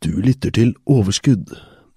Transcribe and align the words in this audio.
Du 0.00 0.14
lytter 0.24 0.48
til 0.56 0.70
Overskudd 0.88 1.50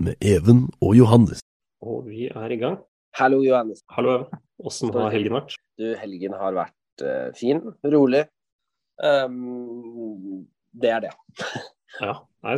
med 0.03 0.17
Even 0.20 0.66
og 0.84 0.98
Johannes. 0.98 1.40
Og 1.79 2.01
vi 2.09 2.26
er 2.27 2.51
i 2.51 2.57
gang. 2.59 2.82
Hallo, 3.15 3.37
Johannes. 3.46 3.79
Hallo, 3.96 4.26
åssen 4.59 4.91
har 4.91 5.13
helgen 5.13 5.37
vært? 5.37 5.55
Du, 5.79 5.85
helgen 6.01 6.35
har 6.35 6.51
vært 6.57 7.04
uh, 7.05 7.29
fin, 7.37 7.62
rolig. 7.93 8.26
Um, 8.99 10.43
det 10.76 10.91
er 10.98 11.05
det. 11.05 11.13
ja. 12.04 12.18
Nei, 12.43 12.57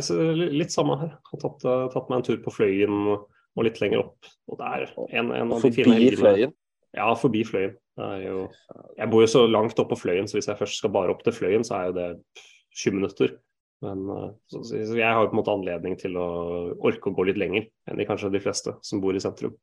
litt 0.50 0.74
samme 0.74 0.98
her. 1.04 1.14
Har 1.30 1.44
tatt, 1.44 1.62
uh, 1.62 1.86
tatt, 1.94 2.10
meg 2.10 2.18
en 2.18 2.26
tur 2.26 2.42
på 2.42 2.56
Fløyen 2.56 2.98
og 3.14 3.62
litt 3.68 3.78
lenger 3.78 4.02
opp. 4.02 4.34
Og 4.50 4.58
det 4.58 4.74
er 4.74 4.86
en, 5.06 5.30
en 5.30 5.54
av 5.54 5.62
de 5.62 5.74
fine 5.78 5.94
helgene. 5.94 6.10
Forbi 6.10 6.22
Fløyen? 6.24 6.58
Ja, 6.98 7.10
forbi 7.22 7.46
Fløyen. 7.46 7.78
Jo, 8.26 8.48
jeg 8.98 9.14
bor 9.14 9.22
jo 9.22 9.30
så 9.30 9.46
langt 9.46 9.78
opp 9.78 9.94
på 9.94 10.02
Fløyen, 10.08 10.26
så 10.26 10.40
hvis 10.40 10.50
jeg 10.50 10.58
først 10.58 10.82
skal 10.82 10.98
bare 10.98 11.14
opp 11.14 11.22
til 11.22 11.38
Fløyen, 11.38 11.62
så 11.62 11.78
er 11.78 11.92
jo 11.92 12.00
det 12.02 12.12
20 12.82 12.98
minutter. 12.98 13.38
Men 13.84 14.04
uh, 14.08 14.28
så, 14.48 14.62
så 14.64 14.96
jeg 14.96 15.06
har 15.06 15.20
jo 15.20 15.30
på 15.30 15.36
en 15.36 15.40
måte 15.42 15.52
anledning 15.52 15.96
til 16.00 16.16
å 16.18 16.28
orke 16.88 17.10
å 17.10 17.16
gå 17.16 17.26
litt 17.28 17.40
lenger 17.40 17.66
enn 17.88 17.98
de, 18.00 18.06
kanskje 18.08 18.32
de 18.32 18.40
fleste 18.42 18.76
som 18.86 19.02
bor 19.02 19.16
i 19.16 19.22
sentrum. 19.22 19.56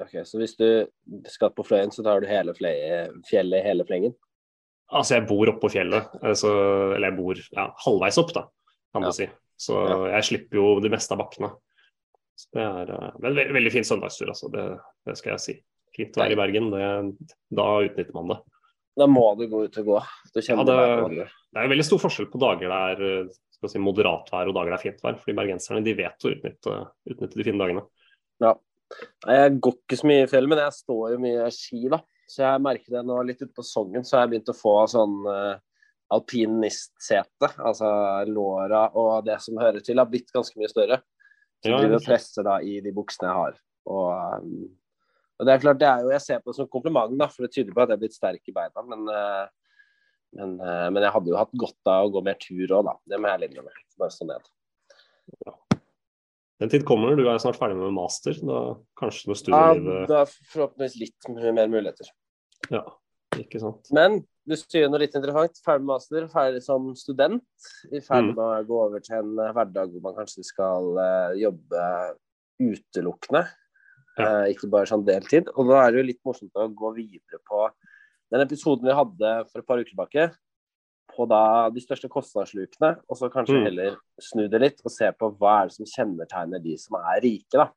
Ok, 0.00 0.18
Så 0.24 0.40
hvis 0.40 0.54
du 0.56 0.66
skal 1.28 1.52
på 1.52 1.64
Fløyen, 1.66 1.92
så 1.92 2.04
tar 2.04 2.22
du 2.22 2.28
hele 2.28 2.54
fjellet 2.56 3.64
hele 3.64 3.84
flengen? 3.88 4.14
Altså, 4.92 5.18
jeg 5.18 5.26
bor 5.28 5.48
oppå 5.52 5.68
fjellet. 5.72 6.14
Så, 6.36 6.52
eller 6.94 7.10
jeg 7.10 7.16
bor 7.18 7.40
ja, 7.40 7.66
halvveis 7.84 8.18
opp, 8.20 8.32
da, 8.36 8.46
kan 8.92 9.04
ja. 9.04 9.12
du 9.12 9.16
si. 9.16 9.28
Så 9.60 9.76
ja. 9.88 9.98
jeg 10.16 10.28
slipper 10.28 10.60
jo 10.60 10.66
det 10.84 10.90
meste 10.92 11.16
av 11.16 11.20
bakkene. 11.22 11.52
Så 12.40 12.48
det 12.56 12.64
er 12.64 12.92
uh, 12.92 13.10
en 13.10 13.26
veldig, 13.26 13.46
veldig 13.58 13.74
fin 13.74 13.86
søndagstur, 13.86 14.32
altså. 14.32 14.48
Det, 14.52 14.64
det, 15.08 15.16
skal 15.20 15.34
jeg 15.34 15.44
si. 15.44 15.56
Fint 15.96 16.16
å 16.16 16.24
være 16.24 16.36
i 16.36 16.40
Bergen. 16.40 16.72
Det, 16.72 17.36
da 17.52 17.68
utnytter 17.84 18.16
man 18.16 18.32
det. 18.32 18.40
Da 18.98 19.08
må 19.08 19.24
du 19.38 19.46
gå 19.48 19.62
ut 19.64 19.78
og 19.80 19.88
gå. 19.88 20.00
ja, 20.36 20.64
det, 20.68 20.76
det 21.16 21.62
er 21.62 21.70
veldig 21.72 21.86
stor 21.86 22.00
forskjell 22.02 22.28
på 22.32 22.40
dager 22.42 22.68
det 22.68 22.80
er 22.90 23.06
eh, 23.08 23.32
si, 23.70 23.80
moderat 23.80 24.28
vær 24.32 24.50
og 24.50 24.56
dager 24.58 24.74
det 24.74 24.78
er 24.78 24.84
fint 24.84 25.02
vær. 25.04 25.16
fordi 25.20 25.36
bergenserne 25.38 25.84
de 25.84 25.94
vet 25.96 26.26
å 26.26 26.32
utnytte, 26.34 26.76
utnytte 27.08 27.40
de 27.40 27.46
fine 27.46 27.62
dagene. 27.62 27.84
Ja. 28.42 28.52
Jeg 29.24 29.56
går 29.64 29.76
ikke 29.78 29.96
så 29.96 30.08
mye 30.10 30.24
i 30.26 30.28
fjellet, 30.28 30.52
men 30.52 30.60
jeg 30.60 30.76
står 30.76 31.04
jo 31.14 31.20
mye 31.22 31.46
ski, 31.56 31.86
da. 31.92 32.02
Så 32.28 32.42
jeg 32.44 32.64
merker 32.64 32.96
det 32.96 33.04
nå 33.08 33.18
litt 33.28 33.40
ute 33.40 33.52
på 33.56 33.64
Sogn, 33.64 34.04
så 34.04 34.18
har 34.18 34.26
jeg 34.26 34.34
begynt 34.34 34.52
å 34.52 34.56
få 34.56 34.74
sånn 34.92 35.16
uh, 35.24 35.54
alpinistsete. 36.12 37.50
Altså 37.64 37.88
låra 38.28 38.86
og 39.00 39.24
det 39.26 39.38
som 39.44 39.60
hører 39.60 39.84
til, 39.84 40.00
har 40.00 40.10
blitt 40.10 40.32
ganske 40.34 40.60
mye 40.60 40.70
større. 40.70 41.00
Så 41.62 41.70
ja, 41.70 41.78
driver 41.78 42.00
og 42.00 42.06
presser 42.06 42.46
da 42.46 42.58
i 42.64 42.78
de 42.84 42.92
buksene 42.94 43.30
jeg 43.30 43.38
har. 43.38 43.58
Og 43.92 44.44
um, 44.44 44.54
og 45.40 45.48
det 45.48 45.54
er 45.54 45.62
klart, 45.62 45.80
det 45.80 45.88
er 45.88 46.04
jo, 46.04 46.12
Jeg 46.12 46.22
ser 46.22 46.40
på 46.40 46.52
det 46.52 46.58
som 46.60 46.70
kompliment, 46.70 47.14
da, 47.18 47.28
for 47.30 47.46
det 47.46 47.54
tyder 47.54 47.74
på 47.74 47.82
at 47.82 47.90
jeg 47.90 47.98
er 47.98 48.02
blitt 48.04 48.16
sterk 48.16 48.48
i 48.48 48.54
beina. 48.54 48.84
Men, 48.86 49.04
eh, 49.10 49.44
men, 50.38 50.54
eh, 50.60 50.88
men 50.94 51.02
jeg 51.02 51.14
hadde 51.16 51.32
jo 51.32 51.38
hatt 51.40 51.54
godt 51.64 51.90
av 51.90 52.06
å 52.06 52.12
gå 52.14 52.22
mer 52.24 52.38
tur 52.40 52.76
òg, 52.78 52.84
da. 52.86 52.94
Det 53.10 53.20
må 53.20 53.32
jeg 53.32 53.42
legge 53.42 53.64
med. 53.64 53.80
Bare 53.98 54.14
stå 54.14 54.28
ned. 54.28 54.50
Ja. 55.46 55.54
Den 56.62 56.70
tid 56.70 56.84
kommer. 56.86 57.16
Du 57.18 57.24
er 57.26 57.40
snart 57.42 57.58
ferdig 57.58 57.78
med 57.80 57.94
master. 57.96 58.36
Da 58.38 58.58
kanskje 59.00 59.30
noe 59.32 59.40
studielivet 59.40 60.04
Ja, 60.04 60.10
da 60.12 60.20
forhåpentligvis 60.52 60.98
litt 61.00 61.30
mer 61.56 61.72
muligheter. 61.72 62.12
Ja, 62.70 62.84
ikke 63.34 63.58
sant. 63.58 63.90
Men 63.90 64.20
du 64.46 64.54
sier 64.54 64.86
noe 64.92 65.02
litt 65.02 65.16
interessant. 65.18 65.58
Ferdig 65.64 65.82
med 65.82 65.90
master, 65.90 66.28
ferdig 66.30 66.62
som 66.62 66.92
student. 66.94 67.42
Ferdig 67.90 68.30
mm. 68.30 68.38
med 68.38 68.44
å 68.46 68.68
gå 68.68 68.78
over 68.84 69.02
til 69.02 69.18
en 69.18 69.56
hverdag 69.56 69.90
hvor 69.90 70.06
man 70.06 70.20
kanskje 70.20 70.46
skal 70.46 70.92
jobbe 71.40 71.88
utelukkende. 72.62 73.42
Ja. 74.18 74.44
Uh, 74.44 74.46
ikke 74.52 74.70
bare 74.72 74.88
sånn 74.90 75.04
deltid. 75.06 75.50
Og 75.56 75.70
da 75.70 75.82
er 75.82 75.92
det 75.92 76.02
jo 76.02 76.08
litt 76.10 76.22
morsomt 76.26 76.58
å 76.58 76.68
gå 76.76 76.94
videre 76.98 77.40
på 77.48 77.66
den 78.32 78.44
episoden 78.44 78.88
vi 78.88 78.96
hadde 78.96 79.34
for 79.50 79.60
et 79.60 79.68
par 79.68 79.80
uker 79.80 79.92
tilbake. 79.92 80.26
På 81.12 81.26
da 81.28 81.68
de 81.72 81.82
største 81.84 82.08
kostnadslukene, 82.12 82.94
og 83.04 83.18
så 83.18 83.28
kanskje 83.32 83.58
mm. 83.58 83.64
heller 83.68 83.96
snu 84.22 84.46
det 84.48 84.60
litt 84.62 84.80
og 84.84 84.92
se 84.94 85.10
på 85.16 85.28
hva 85.36 85.58
er 85.60 85.70
det 85.70 85.76
som 85.76 85.88
kjennetegner 85.88 86.62
de 86.64 86.76
som 86.80 86.96
er 87.02 87.20
rike, 87.24 87.58
da. 87.58 87.68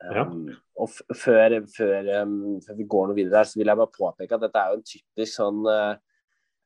Um, 0.00 0.46
ja. 0.48 0.56
Og 0.80 0.92
før, 1.16 1.58
før, 1.68 2.06
um, 2.24 2.36
før, 2.64 2.76
vi 2.78 2.88
går 2.88 3.08
noe 3.08 3.16
videre 3.16 3.40
der, 3.40 3.48
så 3.48 3.60
vil 3.60 3.68
jeg 3.68 3.80
bare 3.80 3.96
påpeke 3.96 4.36
at 4.36 4.44
dette 4.46 4.60
er 4.60 4.72
jo 4.72 4.78
en 4.78 4.86
typisk 4.88 5.34
sånn 5.36 5.60
uh, 5.68 5.96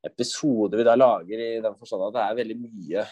episode 0.07 0.79
vi 0.79 0.87
da 0.87 0.95
lager 0.99 1.41
i 1.43 1.49
den 1.65 1.79
forstand 1.79 2.05
at 2.09 2.15
det 2.15 2.25
er 2.25 2.39
veldig 2.43 2.59
mye 2.61 3.07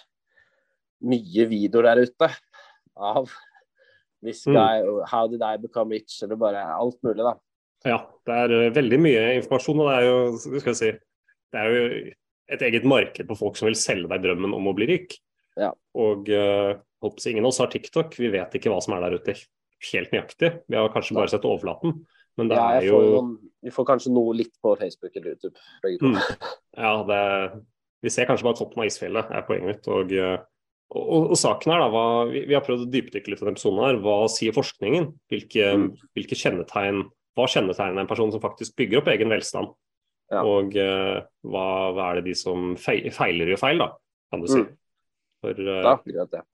mye 1.02 1.46
videoer 1.50 1.88
der 1.88 2.02
ute 2.06 2.28
av 2.94 3.32
This 4.22 4.44
mm. 4.46 4.54
guy, 4.54 4.82
mm. 4.86 5.02
How 5.10 5.26
did 5.30 5.42
I 5.42 5.56
become 5.60 5.94
rich? 5.94 6.20
Eller 6.22 6.38
bare 6.40 6.62
alt 6.74 6.98
mulig, 7.02 7.22
da. 7.24 7.36
Ja, 7.88 7.98
det 8.26 8.38
er 8.44 8.54
uh, 8.54 8.74
veldig 8.74 9.00
mye 9.02 9.24
informasjon. 9.40 9.82
Og 9.82 9.90
det 9.90 9.96
er 9.98 10.06
jo, 10.06 10.18
skal 10.62 10.72
jeg 10.72 10.80
si, 10.80 10.92
det 11.52 11.62
er 11.62 11.74
jo 11.74 11.88
et 12.52 12.64
eget 12.68 12.86
marked 12.88 13.28
på 13.28 13.38
folk 13.38 13.58
som 13.58 13.68
vil 13.70 13.78
selge 13.78 14.10
deg 14.12 14.24
drømmen 14.26 14.54
om 14.56 14.70
å 14.70 14.76
bli 14.76 14.88
rik. 14.92 15.16
Ja. 15.58 15.72
Og 15.98 16.30
uh, 16.30 16.78
ingen 17.26 17.44
av 17.44 17.50
oss 17.50 17.60
har 17.62 17.72
TikTok. 17.72 18.14
Vi 18.20 18.30
vet 18.32 18.54
ikke 18.58 18.72
hva 18.72 18.80
som 18.84 18.96
er 18.96 19.06
der 19.06 19.18
ute 19.18 19.36
helt 19.90 20.14
nøyaktig. 20.14 20.52
Vi 20.70 20.78
har 20.78 20.92
kanskje 20.94 21.16
bare 21.18 21.32
sett 21.32 21.48
overflaten. 21.48 22.02
Men 22.40 22.48
det 22.48 22.56
ja, 22.56 22.68
er 22.78 22.86
jo 22.86 23.00
noen, 23.02 23.32
Vi 23.60 23.72
får 23.74 23.86
kanskje 23.90 24.12
noe 24.14 24.32
litt 24.38 24.54
på 24.62 24.72
Facebook 24.80 25.16
eller 25.18 25.34
YouTube. 25.34 25.58
Mm. 26.00 26.16
Ja, 26.78 26.92
det, 27.08 27.20
vi 28.00 28.12
ser 28.14 28.28
kanskje 28.30 28.46
bare 28.46 28.56
toppen 28.62 28.80
av 28.80 28.88
isfjellet, 28.88 29.34
er 29.34 29.44
poenget 29.48 29.68
mitt. 29.68 29.90
Og 29.92 30.14
uh, 30.16 30.38
og, 30.92 31.30
og, 31.32 31.38
saken 31.40 31.72
her 31.72 31.80
da, 31.80 31.88
hva, 31.92 32.04
vi, 32.28 32.44
vi, 32.48 32.56
har 32.56 32.64
prøvd 32.66 32.84
å 32.84 32.90
dypdykke 32.92 33.32
litt 33.32 33.40
i 33.40 33.44
denne 33.44 33.56
episoden. 33.56 33.80
her, 33.86 34.00
Hva 34.04 34.16
sier 34.32 34.56
forskningen? 34.56 35.08
Hvilke, 35.32 35.72
mm. 35.78 35.88
hvilke 36.18 36.38
kjennetegn, 36.38 37.06
Hva 37.38 37.48
kjennetegner 37.48 38.04
en 38.04 38.10
person 38.10 38.32
som 38.34 38.42
faktisk 38.42 38.76
bygger 38.76 39.00
opp 39.00 39.10
egen 39.14 39.32
velstand? 39.32 39.72
Ja. 40.32 40.44
Og 40.48 40.76
uh, 40.76 41.18
hva, 41.48 41.66
hva, 41.92 42.08
er 42.10 42.20
det 42.20 42.30
de 42.30 42.36
som 42.38 42.72
feil, 42.80 43.08
feiler 43.12 43.52
gjør 43.52 43.60
feil, 43.60 43.82
da, 43.82 43.90
kan 44.32 44.44
du 44.44 44.48
si. 44.48 44.62
Mm. 44.62 44.70
For, 45.42 45.64
uh, 45.64 45.78
ja, 45.88 45.94
greit, 46.04 46.36
ja. 46.40 46.46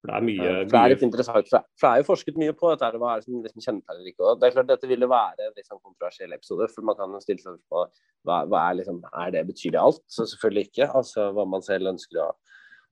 Det 0.00 0.12
er 0.16 0.22
mye, 0.24 0.44
for 0.62 0.72
det 0.72 0.80
er 0.80 0.92
litt 0.94 1.02
interessant, 1.04 1.48
for 1.50 1.84
det 1.84 1.88
er 1.90 2.00
jo 2.00 2.06
forsket 2.06 2.38
mye 2.40 2.54
på 2.56 2.70
dette, 2.72 3.00
hva 3.02 3.10
er 3.12 3.20
det 3.20 3.26
som 3.26 3.42
liksom 3.44 3.64
kjennetegner 3.66 4.06
ikke. 4.08 4.30
Det 4.40 4.46
er 4.46 4.54
klart 4.54 4.70
Dette 4.70 4.88
ville 4.88 5.08
være 5.10 5.44
en 5.44 5.58
liksom 5.58 5.76
kontroversiell 5.82 6.32
episode, 6.32 6.70
for 6.72 6.86
man 6.88 6.96
kan 6.96 7.18
stille 7.20 7.42
seg 7.42 7.58
på 7.68 7.82
hva, 7.84 8.38
hva 8.48 8.62
er, 8.62 8.78
liksom, 8.78 9.02
er 9.10 9.34
det 9.34 9.42
betyr 9.50 9.74
det 9.74 9.82
alt? 9.82 10.00
Så 10.08 10.24
selvfølgelig 10.30 10.70
ikke. 10.70 10.88
Altså 11.02 11.26
hva 11.36 11.44
man 11.52 11.66
selv 11.66 11.92
ønsker 11.92 12.22
å 12.24 12.30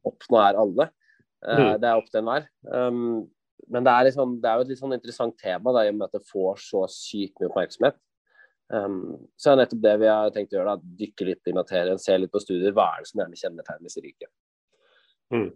oppnå 0.06 0.40
er 0.44 0.60
alle. 0.60 0.88
Uh, 1.44 1.58
mm. 1.58 1.72
Det 1.82 1.88
er 1.90 1.96
opp 1.96 2.08
til 2.10 2.22
enhver. 2.22 2.48
Um, 2.66 3.26
men 3.68 3.84
det 3.84 3.92
er, 3.92 4.08
liksom, 4.08 4.36
det 4.42 4.48
er, 4.48 4.58
jo 4.58 4.66
et 4.66 4.72
litt 4.72 4.80
sånn 4.80 4.96
interessant 4.96 5.38
tema 5.40 5.74
da, 5.74 5.84
i 5.84 5.92
og 5.92 5.98
med 5.98 6.08
at 6.08 6.18
det 6.18 6.30
får 6.30 6.60
så 6.62 6.84
sykt 6.92 7.40
mye 7.40 7.50
oppmerksomhet. 7.50 7.98
Um, 8.68 9.16
så 9.40 9.52
er 9.52 9.62
nettopp 9.62 9.80
det 9.84 9.94
vi 10.02 10.10
har 10.10 10.34
tenkt 10.34 10.52
å 10.52 10.58
gjøre. 10.58 10.74
da, 10.76 10.98
Dykke 11.02 11.28
litt 11.30 11.50
i 11.50 11.56
materien, 11.56 12.00
se 12.00 12.16
litt 12.18 12.32
på 12.32 12.42
studier. 12.42 12.74
Hva 12.76 12.90
er 12.94 13.04
det 13.04 13.10
som 13.10 13.22
gjerne 13.22 13.40
kjennetegner 13.40 13.88
disse 13.88 14.04
rike? 14.04 14.28
Mm. 15.34 15.48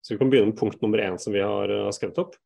Så 0.00 0.14
vi 0.14 0.20
kan 0.20 0.30
begynne 0.32 0.52
med 0.52 0.58
punkt 0.58 0.80
nummer 0.82 1.02
én 1.02 1.18
som 1.20 1.34
vi 1.34 1.42
har 1.44 1.70
uh, 1.70 1.90
skrevet 1.94 2.22
opp. 2.22 2.38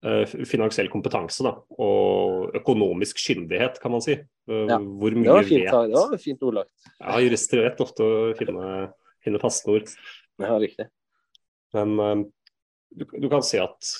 Uh, 0.00 0.24
finansiell 0.48 0.88
kompetanse 0.88 1.44
da, 1.44 1.52
og 1.76 2.54
økonomisk 2.56 3.18
kyndighet, 3.20 3.76
kan 3.82 3.92
man 3.92 4.04
si. 4.04 4.16
Uh, 4.48 4.64
ja. 4.64 4.80
Hvor 4.80 5.16
mye 5.16 5.28
det 5.28 5.36
var 5.36 5.48
fint, 5.48 5.66
vet 5.66 5.92
Det 5.92 6.04
var 6.14 6.22
fint 6.24 6.48
ordlagt. 6.48 6.88
Ja, 6.96 7.18
jurister 7.20 7.64
vet 7.66 7.84
ofte 7.84 8.06
å 8.06 8.22
finne, 8.38 8.70
finne 9.24 9.42
passende 9.42 9.76
ord. 9.76 9.92
Ja, 10.40 10.56
riktig. 10.60 10.86
Men 11.76 11.96
uh, 12.00 12.22
du, 12.90 13.04
du, 13.06 13.28
kan 13.30 13.44
si 13.46 13.60
at 13.62 13.92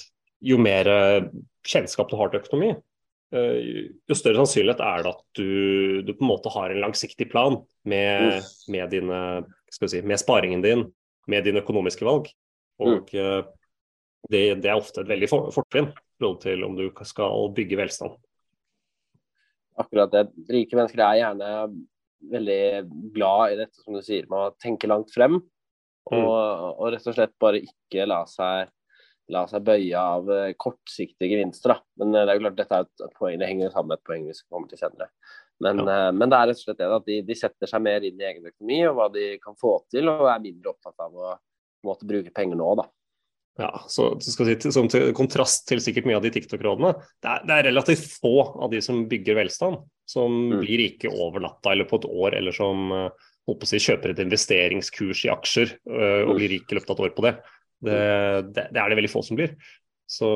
jo 0.44 0.58
mer 0.60 0.88
uh, 0.88 1.28
kjennskap 1.66 2.10
du 2.10 2.16
har 2.18 2.32
til 2.32 2.42
økonomi, 2.42 2.72
uh, 3.36 3.56
jo 4.08 4.18
større 4.18 4.42
sannsynlighet 4.42 4.82
er 4.84 5.04
det 5.04 5.14
at 5.14 5.24
du, 5.38 5.50
du, 6.06 6.14
på 6.14 6.24
en 6.24 6.32
måte 6.32 6.52
har 6.54 6.72
en 6.72 6.82
langsiktig 6.86 7.30
plan 7.30 7.60
med, 7.84 8.40
med, 8.72 8.92
dine, 8.92 9.22
si, 9.70 10.02
med 10.02 10.22
sparingen 10.22 10.64
din, 10.64 10.86
med 11.30 11.46
dine 11.46 11.62
økonomiske 11.64 12.06
valg. 12.06 12.30
Og 12.80 13.10
mm. 13.12 13.50
det, 14.32 14.44
det, 14.62 14.70
er 14.70 14.78
ofte 14.78 15.02
et 15.02 15.10
veldig 15.10 15.28
fortrinn 15.28 15.90
forhold 16.20 16.42
til 16.42 16.64
om 16.64 16.76
du 16.76 16.88
skal 17.08 17.48
bygge 17.56 17.78
velstand. 17.80 18.16
Akkurat 19.80 20.12
det. 20.12 20.26
Rike 20.50 20.76
mennesker 20.76 21.02
er 21.04 21.20
gjerne 21.22 21.50
veldig 22.30 22.62
glad 23.14 23.54
i 23.54 23.58
dette, 23.62 23.80
som 23.80 23.96
du 23.96 24.02
sier, 24.04 24.26
med 24.28 24.38
å 24.38 24.54
tenke 24.60 24.90
langt 24.90 25.12
frem. 25.14 25.38
Og, 26.10 26.28
mm. 26.28 26.68
og 26.74 26.92
rett 26.94 27.08
og 27.10 27.16
slett 27.16 27.36
bare 27.42 27.62
ikke 27.62 28.06
la 28.08 28.22
seg, 28.28 28.70
la 29.30 29.44
seg 29.50 29.66
bøye 29.66 30.00
av 30.00 30.30
eh, 30.34 30.54
kortsiktige 30.58 31.36
gevinster. 31.36 31.74
Da. 31.76 32.02
Men 32.02 32.16
det 32.16 32.24
er 32.24 32.34
jo 32.34 32.44
klart 32.44 32.58
dette 32.58 32.80
er 32.80 32.88
et 33.06 33.18
poeng, 33.18 33.38
det 33.40 33.50
henger 33.50 33.74
sammen 33.74 33.92
med 33.92 34.00
et 34.00 34.08
poeng 34.10 34.26
vi 34.26 34.36
skal 34.36 34.56
komme 34.56 34.70
til 34.70 34.80
senere. 34.80 35.10
Men, 35.60 35.82
ja. 35.84 36.06
uh, 36.08 36.12
men 36.16 36.32
det 36.32 36.38
er 36.38 36.48
rett 36.50 36.62
og 36.62 36.64
slett 36.64 36.80
det 36.80 36.88
at 36.88 37.10
de, 37.10 37.18
de, 37.28 37.36
setter 37.36 37.68
seg 37.68 37.82
mer 37.84 38.04
inn 38.06 38.20
i 38.20 38.24
egen 38.24 38.46
økonomi 38.48 38.78
og 38.88 38.94
hva 38.96 39.10
de 39.12 39.26
kan 39.42 39.58
få 39.60 39.74
til, 39.92 40.08
og 40.08 40.30
er 40.32 40.40
mindre 40.40 40.72
opptatt 40.72 41.04
av 41.04 41.12
å 41.12 41.34
måtte 41.86 42.08
bruke 42.08 42.32
penger 42.34 42.58
nå. 42.60 42.70
da. 42.80 42.88
Ja, 43.60 43.84
så 43.92 44.14
skal 44.24 44.48
si, 44.48 44.72
Som 44.72 44.88
til 44.88 45.10
kontrast 45.16 45.66
til 45.68 45.82
sikkert 45.84 46.06
mye 46.08 46.16
av 46.16 46.24
de 46.24 46.32
TikTok-rådene, 46.32 46.94
det, 47.20 47.34
det, 47.48 47.56
er 47.56 47.68
relativt 47.68 48.06
få 48.22 48.34
av 48.56 48.70
de 48.72 48.80
som 48.84 49.02
bygger 49.10 49.36
velstand, 49.36 49.82
som 50.08 50.36
mm. 50.48 50.54
blir 50.62 50.84
rike 50.84 51.12
over 51.12 51.44
natta 51.44 51.74
eller 51.74 51.88
på 51.90 52.00
et 52.00 52.08
år, 52.08 52.38
eller 52.40 52.56
som 52.56 52.88
uh, 52.94 53.28
si, 53.66 53.80
kjøper 53.82 54.12
et 54.12 54.22
investeringskurs 54.24 55.24
i 55.26 55.32
aksjer 55.32 55.72
uh, 55.90 56.26
og 56.26 56.36
blir 56.38 56.52
rik 56.56 56.70
i 56.70 56.78
løpet 56.78 56.92
av 56.92 56.98
et 56.98 57.06
år 57.06 57.14
på 57.16 57.24
det. 57.26 57.32
Det, 57.80 57.96
det. 58.52 58.66
det, 58.74 58.82
er 58.82 58.92
det 58.92 58.98
veldig 58.98 59.12
få 59.12 59.24
som 59.24 59.38
blir. 59.38 59.56
Så 60.10 60.28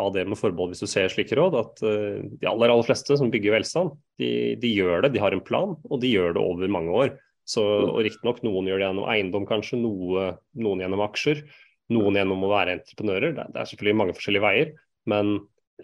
ha 0.00 0.06
det 0.14 0.26
med 0.28 0.38
forbehold 0.38 0.72
hvis 0.72 0.84
du 0.84 0.88
ser 0.90 1.10
slike 1.12 1.36
råd, 1.38 1.56
at 1.60 1.82
uh, 1.86 2.20
de 2.20 2.50
aller, 2.50 2.72
aller 2.72 2.86
fleste 2.86 3.16
som 3.18 3.32
bygger 3.32 3.56
velstand, 3.56 3.96
de, 4.20 4.30
de, 4.60 4.74
gjør 4.76 5.06
det, 5.06 5.14
de 5.16 5.24
har 5.24 5.36
en 5.36 5.44
plan, 5.44 5.74
og 5.88 6.02
de 6.02 6.12
gjør 6.12 6.36
det 6.36 6.44
over 6.44 6.72
mange 6.72 6.94
år. 7.04 7.16
Så, 7.48 7.64
og 7.64 8.02
Riktignok 8.06 8.44
noen 8.46 8.68
gjør 8.68 8.78
det 8.78 8.86
gjennom 8.86 9.08
eiendom, 9.10 9.46
kanskje, 9.48 9.80
noe, 9.80 10.34
noen 10.60 10.84
gjennom 10.84 11.02
aksjer, 11.08 11.42
noen 11.90 12.18
gjennom 12.20 12.44
å 12.46 12.50
være 12.52 12.76
entreprenører. 12.78 13.32
Det, 13.34 13.46
det 13.54 13.62
er 13.62 13.70
selvfølgelig 13.72 13.98
mange 13.98 14.14
forskjellige 14.14 14.44
veier, 14.44 14.74
men 15.10 15.32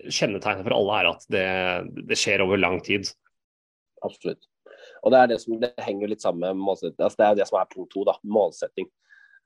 kjennetegnet 0.04 0.66
for 0.66 0.76
alle 0.76 0.98
er 1.00 1.08
at 1.10 1.24
det, 1.32 1.46
det 2.12 2.18
skjer 2.20 2.44
over 2.44 2.60
lang 2.60 2.78
tid. 2.86 3.08
Absolutt. 4.06 4.46
Og 5.06 5.12
det, 5.14 5.18
er 5.18 5.30
det, 5.30 5.40
som, 5.42 5.56
det 5.62 5.70
henger 5.78 6.10
litt 6.10 6.24
sammen 6.24 6.42
med 6.42 6.64
målsetting. 6.66 6.98
Altså 6.98 7.20
det 7.20 7.26
er 7.26 7.36
det 7.38 7.48
som 7.48 7.60
er 7.60 7.68
punkt 7.70 7.92
to, 7.94 8.02
da, 8.08 8.16
målsetting. 8.26 8.88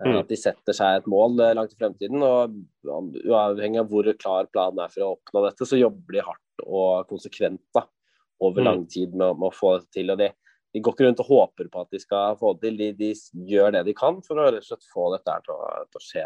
Mm. 0.00 0.14
At 0.22 0.30
de 0.32 0.38
setter 0.40 0.76
seg 0.76 0.96
et 0.96 1.08
mål 1.12 1.42
eh, 1.44 1.52
langt 1.56 1.74
i 1.74 1.80
fremtiden. 1.80 2.22
og 2.24 2.56
Uavhengig 2.88 3.82
av 3.82 3.90
hvor 3.90 4.08
klar 4.16 4.48
planen 4.48 4.80
er 4.80 4.92
for 4.92 5.04
å 5.04 5.10
oppnå 5.18 5.44
dette, 5.44 5.68
så 5.68 5.80
jobber 5.80 6.16
de 6.16 6.24
hardt 6.24 6.64
og 6.64 7.10
konsekvent 7.10 7.60
da, 7.76 7.84
over 8.40 8.64
mm. 8.64 8.68
lang 8.70 8.86
tid 8.88 9.12
med, 9.12 9.36
med, 9.36 9.50
å 9.50 9.56
få 9.56 9.74
det 9.76 9.90
til. 9.98 10.14
og 10.14 10.22
de, 10.22 10.30
de, 10.74 10.80
går 10.80 10.94
ikke 10.94 11.06
rundt 11.06 11.22
og 11.24 11.30
håper 11.30 11.68
på 11.72 11.82
at 11.82 11.94
de 11.94 12.00
skal 12.02 12.36
få 12.38 12.52
det 12.54 12.68
til, 12.68 12.78
de, 12.78 12.90
de 12.98 13.48
gjør 13.50 13.72
det 13.74 13.82
de 13.88 13.94
kan 13.96 14.20
for 14.26 14.38
å 14.38 14.46
rett 14.48 14.62
og 14.62 14.68
slett 14.68 14.86
få 14.92 15.08
dette 15.16 15.36
til 15.46 15.54
å, 15.54 15.70
til 15.90 16.00
å 16.00 16.04
skje. 16.04 16.24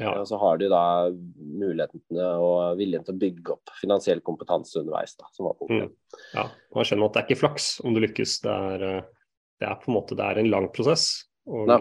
Ja. 0.00 0.14
Og 0.14 0.26
så 0.28 0.40
har 0.42 0.60
de 0.60 0.68
da 0.72 0.84
muligheten 1.10 2.02
og 2.20 2.80
viljen 2.80 3.06
til 3.06 3.16
å 3.16 3.22
bygge 3.24 3.56
opp 3.56 3.74
finansiell 3.80 4.22
kompetanse 4.26 4.82
underveis. 4.82 5.16
da, 5.20 5.30
som 5.36 5.48
var 5.48 5.58
punktet. 5.60 5.94
Mm. 5.94 6.24
Ja, 6.36 6.48
man 6.76 6.88
skjønner 6.88 7.08
at 7.08 7.16
det 7.16 7.22
er 7.22 7.28
ikke 7.30 7.42
flaks 7.46 7.70
om 7.84 7.96
du 7.96 8.02
lykkes. 8.04 8.40
Det 8.44 8.56
er, 8.72 8.88
eh, 8.88 9.36
det 9.60 9.70
er 9.70 9.78
på 9.80 9.92
en 9.92 9.98
måte 10.00 10.18
det 10.18 10.26
er 10.26 10.42
en 10.42 10.52
lang 10.52 10.72
prosess. 10.74 11.12
og... 11.48 11.70
Nei, 11.70 11.80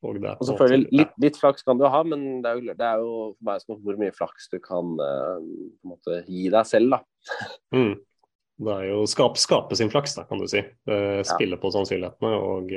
og, 0.00 0.16
og 0.16 0.46
selvfølgelig, 0.48 0.88
litt, 0.96 1.10
litt, 1.20 1.36
flaks 1.36 1.64
kan 1.66 1.76
du 1.76 1.84
ha, 1.92 1.98
men 2.08 2.40
det 2.40 2.48
er 2.48 2.56
jo, 2.56 2.72
det 2.72 2.86
er 2.86 3.02
jo 3.02 3.74
hvor 3.84 3.98
mye 4.00 4.14
flaks 4.16 4.46
du 4.48 4.56
kan 4.64 4.94
uh, 4.96 5.42
måte 5.84 6.22
gi 6.24 6.46
deg 6.48 6.68
selv, 6.68 6.94
da. 6.94 7.00
mm. 7.76 7.92
Det 8.60 8.72
er 8.74 8.90
jo 8.90 9.04
skape, 9.08 9.40
skape 9.40 9.76
sin 9.78 9.90
flaks, 9.92 10.16
da, 10.18 10.26
kan 10.28 10.40
du 10.40 10.48
si. 10.50 10.60
Uh, 10.88 11.20
spille 11.26 11.56
ja. 11.56 11.60
på 11.62 11.70
sannsynlighetene 11.72 12.32
og, 12.36 12.74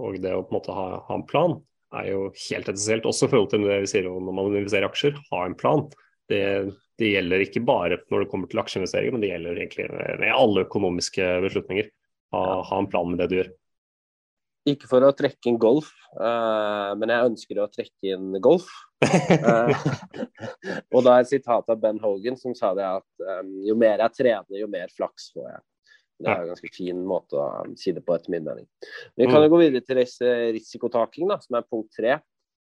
og, 0.00 0.16
det 0.22 0.32
å 0.32 0.44
på 0.46 0.54
en 0.54 0.58
måte 0.58 0.76
ha, 0.76 0.86
ha, 1.04 1.18
en 1.18 1.26
plan 1.28 1.58
er 1.98 2.08
jo 2.08 2.22
helt 2.30 2.70
essensielt. 2.72 3.08
Også 3.08 3.28
i 3.28 3.32
forhold 3.32 3.50
til 3.52 3.66
det 3.68 3.82
vi 3.84 3.90
sier 3.92 4.08
når 4.08 4.32
man 4.32 4.54
investerer 4.54 4.86
i 4.86 4.90
aksjer, 4.90 5.18
ha 5.28 5.42
en 5.44 5.56
plan. 5.58 5.84
Det, 6.30 6.44
det, 7.00 7.10
gjelder 7.12 7.44
ikke 7.44 7.64
bare 7.68 7.98
når 8.12 8.24
det 8.24 8.30
kommer 8.32 8.48
til 8.48 8.62
aksjeinvesteringer, 8.62 9.12
men 9.12 9.24
det 9.24 9.34
gjelder 9.34 9.58
egentlig 9.58 9.90
med 9.92 10.30
alle 10.32 10.64
økonomiske 10.64 11.28
beslutninger. 11.44 11.90
Ha, 12.32 12.46
ha 12.70 12.78
en 12.80 12.88
plan 12.88 13.10
med 13.10 13.20
det 13.20 13.28
du 13.28 13.36
gjør. 13.42 13.52
Ikke 14.72 14.88
for 14.88 15.04
å 15.04 15.12
trekke 15.18 15.50
inn 15.50 15.58
golf, 15.60 15.90
uh, 16.16 16.94
men 16.96 17.10
jeg 17.10 17.30
ønsker 17.32 17.60
å 17.60 17.68
trekke 17.68 18.14
inn 18.14 18.38
golf. 18.40 18.70
Uh, 19.02 19.72
og 20.94 21.04
da 21.04 21.16
er 21.16 21.24
et 21.24 21.30
sitat 21.30 21.68
av 21.72 21.82
Ben 21.82 22.00
Hogan 22.02 22.38
som 22.38 22.54
sa 22.56 22.72
det 22.78 22.86
at 22.86 23.26
um, 23.42 23.52
jo 23.66 23.76
mer 23.78 24.02
jeg 24.04 24.18
trener, 24.18 24.58
jo 24.60 24.68
mer 24.70 24.90
flaks 24.94 25.30
får 25.34 25.48
jeg. 25.48 25.62
Det 26.22 26.30
er 26.30 26.42
en 26.44 26.50
ganske 26.52 26.70
fin 26.70 26.98
måte 27.08 27.38
å 27.40 27.46
si 27.78 27.90
det 27.94 28.04
på, 28.06 28.14
etter 28.14 28.30
min 28.30 28.44
mening. 28.46 28.66
Vi 29.18 29.26
kan 29.26 29.40
jo 29.40 29.48
mm. 29.48 29.52
gå 29.54 29.58
videre 29.64 29.82
til 29.82 30.28
risikotaking, 30.54 31.26
da, 31.32 31.40
som 31.42 31.58
er 31.58 31.66
punkt 31.66 31.90
tre. 31.96 32.20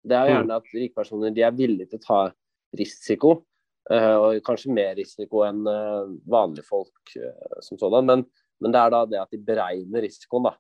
Det 0.06 0.16
er 0.16 0.28
jo 0.28 0.36
gjerne 0.36 0.52
mm. 0.52 0.60
at 0.60 0.76
rikpersoner 0.76 1.34
de 1.34 1.46
er 1.48 1.56
villige 1.58 1.90
til 1.90 2.02
å 2.02 2.04
ta 2.04 2.20
risiko, 2.78 3.32
uh, 3.90 4.18
og 4.20 4.44
kanskje 4.46 4.76
mer 4.76 4.94
risiko 5.00 5.42
enn 5.48 5.64
vanlige 6.30 6.68
folk 6.70 7.16
som 7.66 7.80
sådan. 7.82 8.06
Men, 8.06 8.28
men, 8.62 8.76
det 8.76 8.84
er 8.84 8.94
da 8.94 9.02
det 9.10 9.24
at 9.24 9.34
de 9.34 9.42
beregner 9.50 10.06
risikoen. 10.06 10.52
da. 10.52 10.54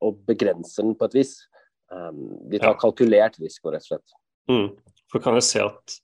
Og 0.00 0.24
begrenser 0.24 0.86
den 0.86 0.96
på 0.96 1.10
et 1.10 1.18
vis. 1.20 1.34
De 1.90 2.58
tar 2.62 2.78
kalkulert 2.80 3.36
risiko, 3.42 3.68
rett 3.74 3.84
og 3.84 3.90
slett. 3.90 4.16
Mm. 4.50 4.68
For 5.10 5.22
kan 5.22 5.38
jeg 5.38 5.46
se 5.46 5.62
at 5.64 5.96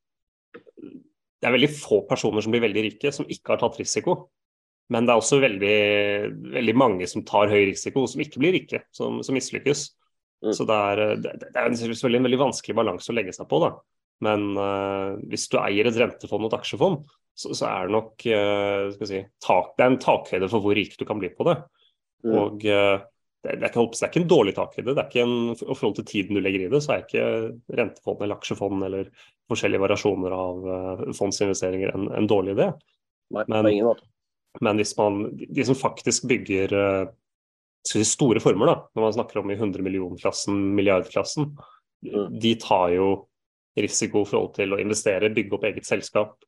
det 1.36 1.48
er 1.48 1.54
veldig 1.54 1.74
få 1.74 2.00
personer 2.08 2.42
som 2.42 2.54
blir 2.54 2.64
veldig 2.64 2.86
rike, 2.88 3.12
som 3.14 3.28
ikke 3.30 3.54
har 3.54 3.60
tatt 3.60 3.78
risiko. 3.80 4.16
Men 4.92 5.06
det 5.06 5.12
er 5.12 5.20
også 5.20 5.40
veldig, 5.42 5.76
veldig 6.54 6.74
mange 6.78 7.06
som 7.10 7.24
tar 7.26 7.50
høy 7.50 7.68
risiko, 7.72 8.06
som 8.08 8.22
ikke 8.22 8.40
blir 8.42 8.54
rike, 8.54 8.84
som, 8.94 9.18
som 9.26 9.36
mislykkes. 9.36 9.88
Mm. 10.44 10.52
Så 10.54 10.66
det 10.68 10.78
er, 10.92 11.02
det, 11.22 11.34
det 11.42 11.60
er 11.60 11.76
selvfølgelig 11.80 12.20
en 12.20 12.28
veldig 12.28 12.42
vanskelig 12.44 12.76
balanse 12.78 13.12
å 13.12 13.16
legge 13.16 13.34
seg 13.34 13.48
på. 13.50 13.60
da. 13.64 13.72
Men 14.24 14.48
uh, 14.56 15.18
hvis 15.28 15.48
du 15.52 15.58
eier 15.60 15.90
et 15.90 15.98
rentefond 16.00 16.46
og 16.46 16.52
et 16.52 16.58
aksjefond, 16.60 17.02
så, 17.36 17.52
så 17.52 17.68
er 17.68 17.88
det 17.88 17.96
nok 17.96 18.26
uh, 18.32 19.06
si, 19.10 19.20
tak, 19.44 19.74
det 19.76 19.84
er 19.84 19.92
en 19.92 20.00
takhøyde 20.06 20.48
for 20.52 20.64
hvor 20.64 20.78
rik 20.78 20.96
du 20.96 21.04
kan 21.08 21.20
bli 21.20 21.32
på 21.36 21.48
det. 21.50 21.58
Mm. 22.24 22.36
Og 22.40 22.66
uh, 22.70 23.04
det, 23.44 23.58
det 23.60 23.68
er 23.68 24.08
ikke 24.08 24.22
en 24.22 24.28
dårlig 24.30 24.54
tak 24.56 24.74
i 24.78 24.82
det. 24.82 24.94
det 24.94 25.02
er 25.02 25.10
ikke 25.10 25.24
en, 25.24 25.52
og 25.54 25.76
forhold 25.76 25.96
til 26.00 26.08
tiden 26.08 26.38
du 26.38 26.42
legger 26.42 26.66
i 26.66 26.70
det, 26.72 26.80
så 26.82 26.94
er 26.94 27.04
ikke 27.04 27.26
rentefond 27.78 28.24
eller 28.24 28.38
aksjefond 28.40 28.86
eller 28.88 29.10
forskjellige 29.50 29.82
variasjoner 29.84 30.34
av 30.34 30.66
uh, 30.66 31.04
fondsinvesteringer 31.16 31.94
en, 31.94 32.08
en, 32.16 32.28
dårlig 32.30 32.56
idé. 32.56 32.70
Men, 33.34 33.76
men 34.62 34.80
hvis 34.80 34.96
man, 34.98 35.22
de 35.36 35.66
som 35.68 35.78
faktisk 35.78 36.26
bygger 36.30 36.74
uh, 36.74 37.14
store 37.86 38.42
former, 38.42 38.72
da, 38.72 38.76
når 38.96 39.06
man 39.06 39.16
snakker 39.18 39.42
om 39.42 39.52
i 39.52 39.58
100 39.58 39.84
millionklassen, 39.84 40.58
milliardklassen, 40.78 41.52
mm. 42.06 42.36
de 42.42 42.54
tar 42.62 42.96
jo 42.96 43.10
risiko 43.76 44.24
i 44.24 44.30
forhold 44.30 44.54
til 44.56 44.74
å 44.74 44.80
investere, 44.80 45.32
bygge 45.36 45.58
opp 45.58 45.66
eget 45.68 45.86
selskap, 45.86 46.38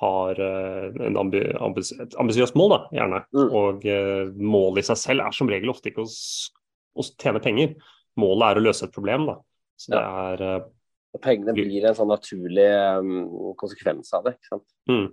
har 0.00 0.40
uh, 0.40 1.18
ambi 1.20 1.42
ambis 1.60 1.92
et 2.00 2.16
ambisiøst 2.20 2.56
mål, 2.58 2.74
da, 2.74 2.80
gjerne. 2.96 3.22
Mm. 3.36 3.54
Og 3.60 3.86
uh, 3.86 4.34
målet 4.40 4.84
i 4.84 4.88
seg 4.90 5.00
selv 5.00 5.26
er 5.26 5.36
som 5.36 5.50
regel 5.52 5.72
ofte 5.72 5.90
ikke 5.90 6.04
å, 6.06 6.10
å, 6.10 7.06
tjene 7.20 7.42
penger. 7.44 7.74
Målet 8.20 8.46
er 8.46 8.60
å 8.60 8.66
løse 8.68 8.86
et 8.86 8.94
problem. 8.94 9.26
da. 9.28 9.38
Så 9.80 9.92
det 9.94 10.00
ja. 10.00 10.28
er 10.30 10.44
uh, 10.46 10.68
og 11.10 11.18
Pengene 11.24 11.50
blir 11.56 11.88
en 11.88 11.96
sånn 11.98 12.12
naturlig 12.12 12.68
um, 13.02 13.54
konsekvens 13.58 14.12
av 14.14 14.28
det. 14.28 14.36
ikke 14.38 14.52
sant? 14.52 14.66
Mm. 14.86 15.08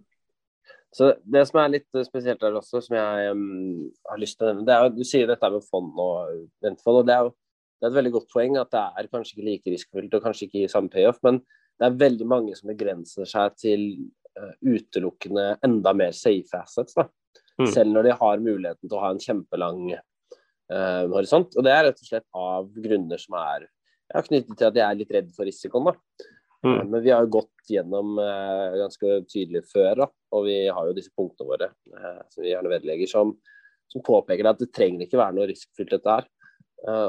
Så 0.93 1.09
Det 1.25 1.41
som 1.49 1.59
er 1.63 1.71
litt 1.73 1.99
spesielt 2.05 2.43
der 2.43 2.59
også, 2.59 2.83
som 2.85 2.95
jeg 2.99 3.31
um, 3.33 3.87
har 4.05 4.21
lyst 4.21 4.37
til 4.37 4.45
å 4.45 4.51
nevne, 4.51 4.67
det 4.69 4.75
er 4.75 4.85
jo, 4.85 4.93
Du 4.93 5.09
sier 5.09 5.29
dette 5.29 5.49
med 5.55 5.65
fond 5.65 5.97
og 6.03 6.35
rentefond. 6.63 7.01
og 7.01 7.09
det 7.09 7.15
er 7.17 7.27
jo 7.27 7.33
det 7.77 7.85
er 7.85 7.91
et 7.91 7.97
veldig 7.99 8.11
godt 8.15 8.31
poeng 8.33 8.55
at 8.57 8.71
det 8.73 8.83
er 8.97 9.09
kanskje 9.13 9.35
ikke 9.35 9.43
like 9.45 9.69
risikofylt 9.69 10.15
og 10.17 10.23
kanskje 10.23 10.47
ikke 10.47 10.61
i 10.63 10.69
samme 10.71 10.89
payoff, 10.89 11.19
men 11.21 11.35
det 11.77 11.85
er 11.85 11.99
veldig 11.99 12.25
mange 12.25 12.55
som 12.57 12.71
begrenser 12.71 13.27
seg 13.29 13.53
til 13.61 13.83
Eh, 14.26 14.26
utelukkende 14.61 15.57
enda 15.65 15.93
mer 15.97 16.15
safe 16.15 16.59
assets. 16.59 16.95
da. 16.97 17.07
Mm. 17.57 17.71
Selv 17.73 17.93
når 17.93 18.05
de 18.05 18.15
har 18.19 18.43
muligheten 18.43 18.85
til 18.85 18.97
å 18.97 19.01
ha 19.01 19.09
en 19.13 19.21
kjempelang 19.21 19.95
uh, 19.95 21.03
horisont. 21.13 21.55
Og 21.57 21.65
det 21.65 21.73
er 21.73 21.85
rett 21.89 22.01
og 22.01 22.09
slett 22.09 22.27
av 22.37 22.69
grunner 22.85 23.21
som 23.21 23.37
er 23.39 23.67
ja, 23.67 24.21
knyttet 24.21 24.53
til 24.53 24.69
at 24.69 24.79
jeg 24.79 24.85
er 24.85 24.99
litt 24.99 25.13
redd 25.15 25.31
for 25.35 25.49
risikoen. 25.49 25.89
da. 25.89 26.27
Mm. 26.65 26.71
Uh, 26.71 26.83
men 26.83 27.03
vi 27.05 27.13
har 27.13 27.25
jo 27.25 27.33
gått 27.39 27.73
gjennom 27.73 28.17
uh, 28.21 28.77
ganske 28.83 29.19
tydelig 29.31 29.65
før, 29.71 30.03
da. 30.03 30.09
og 30.37 30.47
vi 30.47 30.57
har 30.67 30.89
jo 30.89 30.97
disse 30.97 31.13
punktene 31.17 31.49
våre 31.49 31.71
som 32.33 32.43
vi 32.43 32.53
gjerne 32.53 32.71
vedlegger, 32.71 33.09
som, 33.11 33.33
som, 33.89 34.05
påpeker 34.05 34.49
at 34.49 34.61
det 34.61 34.71
trenger 34.75 35.07
ikke 35.07 35.21
være 35.21 35.37
noe 35.37 35.49
risikofylt 35.49 35.97
dette 35.97 36.17
her. 36.19 36.29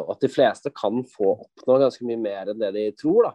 og 0.01 0.15
at 0.15 0.25
de 0.25 0.31
fleste 0.33 0.73
kan 0.73 1.03
få 1.13 1.35
oppnå 1.35 1.77
ganske 1.83 2.07
mye 2.09 2.21
mer 2.21 2.53
enn 2.53 2.61
det 2.63 2.73
de 2.77 2.87
tror. 2.97 3.29
da. 3.29 3.35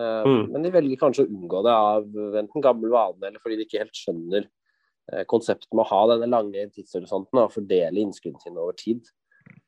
Eh, 0.00 0.26
mm. 0.26 0.44
Men 0.52 0.66
de 0.66 0.72
velger 0.74 1.00
kanskje 1.00 1.24
å 1.24 1.30
unngå 1.30 1.62
det 1.66 1.72
av 1.72 2.20
enten 2.40 2.64
gammel 2.64 2.92
vane 2.94 3.28
eller 3.28 3.42
fordi 3.42 3.60
de 3.60 3.66
ikke 3.66 3.82
helt 3.84 3.98
skjønner 3.98 4.46
eh, 4.46 5.24
konseptet 5.30 5.70
med 5.72 5.84
å 5.84 5.90
ha 5.92 6.00
denne 6.14 6.30
lange 6.32 6.66
tidshorisonten 6.74 7.42
og 7.44 7.52
fordele 7.54 8.02
innskuddene 8.02 8.42
sine 8.42 8.62
over 8.62 8.74
tid. 8.78 9.06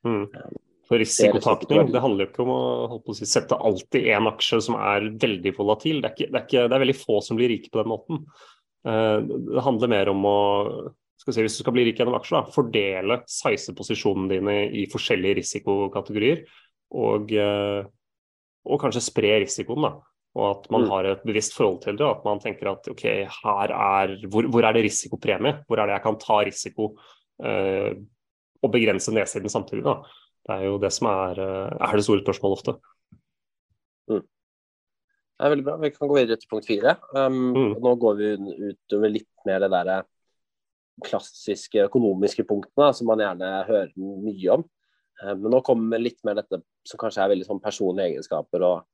Mm. 0.06 0.25
Eh, 0.26 0.59
For 0.90 1.02
risikotakning 1.02 1.92
det 1.95 2.02
handler 2.02 2.26
jo 2.26 2.33
ikke 2.33 2.45
om 2.47 2.52
å, 2.56 2.99
å 2.99 3.16
si, 3.16 3.28
sette 3.28 3.59
alltid 3.59 4.11
én 4.16 4.30
aksje 4.33 4.61
som 4.66 4.78
er 4.80 5.11
veldig 5.14 5.54
volatil. 5.56 6.02
Det 6.02 6.11
er, 6.11 6.14
ikke, 6.16 6.30
det, 6.30 6.42
er 6.42 6.47
ikke, 6.50 6.66
det 6.66 6.78
er, 6.78 6.85
veldig 6.87 7.00
få 7.00 7.23
som 7.26 7.38
blir 7.38 7.52
rike 7.54 7.73
på 7.73 7.83
den 7.83 7.92
måten. 7.95 8.23
Det 8.87 9.62
handler 9.66 9.90
mer 9.90 10.09
om 10.12 10.21
å 10.30 10.38
skal 11.18 11.35
si, 11.35 11.42
hvis 11.42 11.56
du 11.59 11.64
skal 11.64 11.75
bli 11.75 11.88
rik 11.88 11.99
gjennom 11.99 12.14
aksjer, 12.14 12.37
da, 12.38 12.54
fordele 12.54 13.16
size-posisjonene 13.26 14.30
dine 14.30 14.54
i 14.78 14.85
forskjellige 14.92 15.40
risikokategorier. 15.40 16.45
Og 16.95 17.35
og 18.66 18.83
kanskje 18.83 19.04
spre 19.04 19.33
risikoen. 19.45 19.87
da, 19.87 19.92
Og 20.37 20.45
at 20.50 20.66
man 20.71 20.83
Mm. 20.85 20.88
har 20.93 21.07
et 21.14 21.23
bevisst 21.25 21.55
forhold 21.57 21.81
til 21.81 21.97
det. 21.97 22.05
At 22.05 22.25
man 22.26 22.38
tenker 22.43 22.69
at 22.69 22.87
ok, 22.93 23.05
her 23.25 23.71
er 23.73 24.16
Hvor, 24.28 24.45
hvor 24.52 24.64
er 24.69 24.73
det 24.76 24.85
risikopremie? 24.85 25.64
Hvor 25.66 25.78
er 25.81 25.87
det 25.88 25.95
jeg 25.97 26.02
kan 26.05 26.19
ta 26.21 26.40
risiko 26.45 26.90
eh, 27.43 27.95
og 28.62 28.73
begrense 28.73 29.09
nedsiden 29.12 29.49
samtidig? 29.49 29.85
da. 29.85 30.02
Det 30.47 30.52
er 30.59 30.64
jo 30.69 30.76
det 30.78 30.93
som 30.93 31.09
er, 31.09 31.40
eh, 31.40 31.73
er 31.81 31.97
det 31.97 32.05
store 32.05 32.21
spørsmålet 32.23 32.59
ofte. 32.59 32.76
Det 35.37 35.45
er 35.45 35.50
veldig 35.52 35.64
bra. 35.66 35.76
Vi 35.83 35.90
kan 35.93 36.09
gå 36.09 36.16
videre 36.16 36.38
til 36.40 36.49
punkt 36.49 36.66
fire. 36.66 36.95
Um, 37.12 37.52
Mm. 37.55 37.73
Nå 37.85 37.95
går 38.00 38.14
vi 38.16 38.28
utover 38.73 39.11
litt 39.12 39.28
mer 39.45 39.61
det 39.61 39.71
der 39.71 40.05
klassiske 41.05 41.83
økonomiske 41.90 42.47
punktene 42.49 42.95
som 42.97 43.07
man 43.07 43.19
gjerne 43.21 43.50
hører 43.69 43.90
mye 43.97 44.49
om. 44.55 44.64
Eh, 45.23 45.35
Men 45.35 45.50
nå 45.52 45.62
kommer 45.62 45.99
litt 46.00 46.23
mer 46.25 46.35
dette 46.40 46.62
som 46.87 46.99
kanskje 46.99 47.23
er 47.25 47.28
veldig 47.35 47.47
sånn 47.47 47.61
personlige 47.61 48.14
egenskaper, 48.14 48.62
og, 48.64 48.85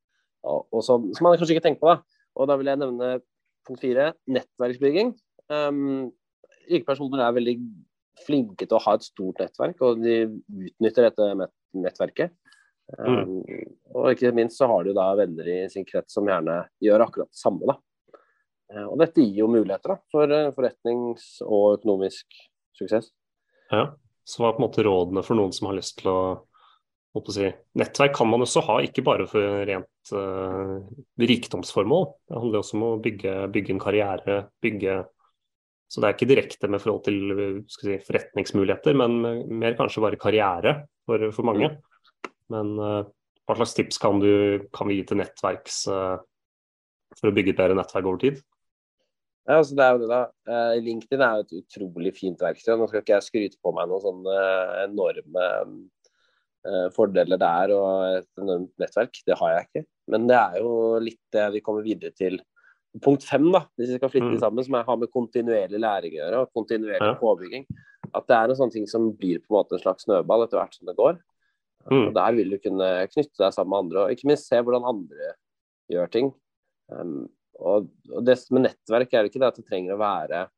og, 0.42 0.82
som, 0.84 1.06
som 1.14 1.26
man 1.26 1.38
kanskje 1.38 1.56
ikke 1.56 1.66
tenker 1.68 1.82
på. 1.82 1.92
da. 1.92 2.20
Og 2.38 2.48
da 2.48 2.56
vil 2.58 2.70
jeg 2.72 2.80
nevne 2.80 3.14
punkt 3.66 3.82
fire, 3.84 4.10
nettverksbygging. 4.26 5.14
Um, 5.52 6.10
Rikepersoner 6.70 7.24
er 7.26 7.36
veldig 7.36 7.56
flinke 8.26 8.66
til 8.66 8.78
å 8.78 8.82
ha 8.84 8.94
et 8.96 9.06
stort 9.06 9.40
nettverk, 9.42 9.82
og 9.84 10.02
de 10.02 10.16
utnytter 10.68 11.08
dette 11.08 11.48
nettverket. 11.82 12.34
Um, 12.98 13.40
og 13.94 14.10
ikke 14.12 14.32
minst 14.36 14.58
så 14.58 14.68
har 14.68 14.84
de 14.84 14.94
da 14.96 15.06
venner 15.16 15.48
i 15.48 15.58
sin 15.72 15.86
krets 15.88 16.12
som 16.16 16.26
gjerne 16.28 16.64
gjør 16.82 17.06
akkurat 17.06 17.30
det 17.30 17.40
samme. 17.40 17.70
da. 17.70 17.78
Eh, 18.72 18.86
Og 18.88 18.98
dette 19.00 19.24
gir 19.24 19.42
jo 19.44 19.50
muligheter 19.52 19.94
da, 19.94 19.98
for 20.12 20.32
eh, 20.32 20.50
forretnings- 20.56 21.40
og 21.44 21.78
økonomisk 21.78 22.38
suksess. 22.78 23.10
Ja. 23.72 23.92
Så 24.24 24.42
hva 24.42 24.52
er 24.52 24.56
på 24.56 24.62
en 24.62 24.68
måte 24.68 24.84
rådene 24.86 25.24
for 25.26 25.38
noen 25.38 25.52
som 25.54 25.68
har 25.68 25.78
lyst 25.78 25.98
til 26.00 26.12
å 26.12 26.20
si, 27.12 27.48
Nettverk 27.76 28.14
kan 28.16 28.30
man 28.30 28.44
også 28.44 28.62
ha, 28.68 28.78
ikke 28.86 29.04
bare 29.04 29.26
for 29.28 29.64
rent 29.68 30.12
uh, 30.16 30.78
rikdomsformål. 31.20 32.06
Det 32.28 32.38
handler 32.38 32.62
også 32.62 32.78
om 32.78 32.84
å 32.86 32.92
bygge, 33.04 33.34
bygge 33.52 33.74
en 33.74 33.82
karriere, 33.82 34.38
bygge 34.64 35.02
Så 35.92 36.00
det 36.00 36.08
er 36.08 36.14
ikke 36.16 36.30
direkte 36.30 36.70
med 36.72 36.80
forhold 36.80 37.02
til 37.04 37.18
skal 37.68 37.90
si, 37.90 37.98
forretningsmuligheter, 38.06 38.96
men 38.96 39.18
mer 39.60 39.76
kanskje 39.76 40.04
bare 40.04 40.20
karriere 40.20 40.78
for, 41.04 41.28
for 41.36 41.44
mange. 41.50 41.68
Men 42.52 42.72
uh, 42.80 43.02
hva 43.44 43.58
slags 43.58 43.76
tips 43.76 44.00
kan, 44.00 44.22
du, 44.22 44.64
kan 44.72 44.88
vi 44.88 45.00
gi 45.00 45.04
til 45.10 45.20
nettverks 45.20 45.82
uh, 45.92 46.16
for 47.18 47.28
å 47.28 47.36
bygge 47.36 47.52
et 47.52 47.60
bedre 47.60 47.76
nettverk 47.76 48.08
over 48.08 48.24
tid? 48.24 48.40
Ja, 49.42 49.56
altså 49.58 49.74
det 49.74 49.84
er 49.84 49.96
jo 49.96 50.02
det 50.04 50.10
da. 50.12 50.20
Eh, 50.54 50.76
LinkedIn 50.86 51.22
er 51.26 51.38
jo 51.38 51.44
et 51.46 51.56
utrolig 51.58 52.12
fint 52.14 52.42
verktøy. 52.44 52.76
Nå 52.78 52.86
skal 52.88 53.02
ikke 53.02 53.16
jeg 53.16 53.26
skryte 53.26 53.58
på 53.62 53.72
meg 53.74 53.88
noen 53.90 54.04
sånne 54.04 54.36
eh, 54.38 54.74
enorme 54.84 55.46
eh, 55.48 55.72
fordeler 56.94 57.40
der 57.42 57.72
og 57.74 58.18
et 58.20 58.28
enormt 58.38 58.70
nettverk. 58.78 59.16
Det 59.26 59.34
har 59.40 59.54
jeg 59.56 59.66
ikke. 59.66 59.84
Men 60.14 60.26
det 60.30 60.36
er 60.38 60.60
jo 60.62 60.74
litt 61.02 61.20
det 61.34 61.46
vi 61.56 61.62
kommer 61.64 61.82
videre 61.82 62.12
til. 62.14 62.38
Punkt 63.02 63.24
fem, 63.24 63.46
da, 63.54 63.64
hvis 63.78 63.88
vi 63.94 63.96
skal 63.98 64.10
flytte 64.12 64.34
Mm. 64.36 64.40
sammen, 64.42 64.64
som 64.64 64.74
er, 64.76 64.84
har 64.84 64.96
med 65.00 65.10
kontinuerlig 65.10 65.80
læring 65.80 66.12
å 66.12 66.20
gjøre, 66.20 66.40
og 66.42 66.52
kontinuerlig 66.54 67.08
Ja. 67.08 67.18
påbygging. 67.18 67.66
At 68.14 68.26
det 68.28 68.36
er 68.36 68.50
en 68.50 68.56
sånn 68.58 68.72
ting 68.72 68.86
som 68.86 69.12
blir 69.16 69.38
på 69.40 69.48
en 69.50 69.56
måte 69.58 69.72
en 69.78 69.82
slags 69.82 70.04
snøball 70.04 70.44
etter 70.44 70.58
hvert 70.60 70.74
som 70.74 70.86
det 70.86 70.96
går. 70.96 71.18
Mm. 71.90 72.06
Og 72.08 72.14
Der 72.14 72.32
vil 72.32 72.50
du 72.50 72.58
kunne 72.58 73.08
knytte 73.08 73.38
deg 73.38 73.52
sammen 73.52 73.70
med 73.70 73.78
andre, 73.84 73.98
og 74.04 74.10
ikke 74.14 74.28
minst 74.28 74.46
se 74.46 74.60
hvordan 74.60 74.84
andre 74.84 75.34
gjør 75.90 76.10
ting. 76.10 76.32
Um, 76.90 77.28
og, 77.58 77.88
og 78.12 78.24
det 78.24 78.36
med 78.50 78.66
nettverk 78.68 79.14
er 79.14 79.22
det 79.22 79.32
ikke 79.32 79.40
det 79.40 79.50
at 79.50 79.56
det 79.56 79.66
trenger 79.66 79.94
å 79.94 80.02
være 80.02 80.48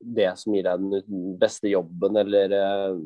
det 0.00 0.38
som 0.38 0.54
gir 0.54 0.62
deg 0.64 0.80
den 0.80 1.38
beste 1.38 1.68
jobben, 1.68 2.16
eller 2.16 2.54
uh, 2.54 2.96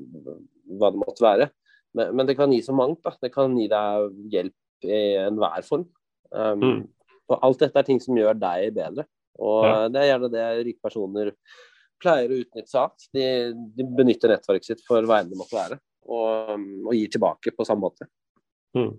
hva 0.78 0.92
det 0.92 1.00
måtte 1.02 1.24
være. 1.24 1.50
Men, 1.94 2.14
men 2.16 2.26
det 2.26 2.36
kan 2.38 2.52
gi 2.52 2.60
så 2.64 2.74
mangt. 2.76 3.02
da. 3.04 3.14
Det 3.22 3.32
kan 3.34 3.54
gi 3.58 3.68
deg 3.70 4.16
hjelp 4.32 4.88
i 4.88 5.02
enhver 5.24 5.62
form. 5.66 5.86
Um, 6.30 6.60
Mm. 6.64 6.82
Og 7.32 7.38
alt 7.40 7.62
dette 7.62 7.78
er 7.80 7.86
ting 7.86 8.00
som 8.04 8.16
gjør 8.18 8.36
deg 8.36 8.74
bedre. 8.76 9.06
Og 9.40 9.64
Ja. 9.64 9.88
det 9.88 10.00
er 10.02 10.08
gjerne 10.10 10.28
det 10.30 10.42
rike 10.66 10.82
personer 10.84 11.30
pleier 12.02 12.28
å 12.28 12.40
utnytte 12.42 12.68
seg 12.68 12.80
av. 12.82 13.06
De, 13.16 13.24
de 13.78 13.86
benytter 13.96 14.28
nettverket 14.34 14.66
sitt 14.68 14.82
for 14.84 15.00
hva 15.08 15.22
enn 15.22 15.30
det 15.30 15.38
måtte 15.40 15.56
være, 15.56 15.78
og, 16.04 16.50
og 16.84 16.92
gir 16.92 17.08
tilbake 17.14 17.54
på 17.56 17.64
samme 17.64 17.86
måte. 17.86 18.06
Mm. 18.76 18.90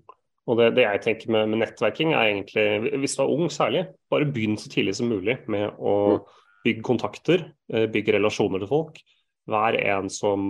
Og 0.48 0.58
det, 0.58 0.72
det 0.78 0.88
jeg 0.88 1.02
tenker 1.04 1.32
med, 1.36 1.50
med 1.54 1.62
nettverking 1.62 2.14
er 2.14 2.32
egentlig, 2.32 2.96
hvis 3.02 3.16
du 3.18 3.22
er 3.24 3.36
ung 3.36 3.48
særlig, 3.54 3.86
bare 4.10 4.26
begynn 4.26 4.58
så 4.58 4.70
tidlig 4.74 4.96
som 4.98 5.10
mulig 5.10 5.38
med 5.52 5.78
å 5.78 6.26
bygge 6.66 6.82
kontakter, 6.86 7.46
eh, 7.74 7.86
bygge 7.90 8.18
relasjoner 8.18 8.62
til 8.62 8.70
folk. 8.74 9.00
Vær 9.50 9.78
en 9.78 10.10
som 10.10 10.50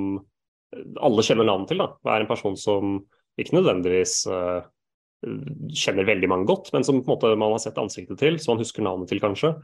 alle 0.75 1.25
kjenner 1.25 1.48
navnet 1.48 1.72
til. 1.72 1.82
da. 1.84 1.91
er 2.13 2.24
en 2.24 2.32
person 2.32 2.55
som 2.60 2.98
ikke 3.39 3.58
nødvendigvis 3.58 4.22
uh, 4.32 4.63
kjenner 5.75 6.08
veldig 6.08 6.29
mange 6.32 6.48
godt, 6.50 6.72
men 6.75 6.86
som 6.86 7.01
på 7.01 7.10
en 7.10 7.15
måte 7.15 7.36
man 7.39 7.55
har 7.55 7.62
sett 7.63 7.79
ansiktet 7.82 8.20
til, 8.22 8.39
som 8.41 8.55
man 8.55 8.63
husker 8.63 8.86
navnet 8.86 9.10
til 9.12 9.22
kanskje. 9.24 9.55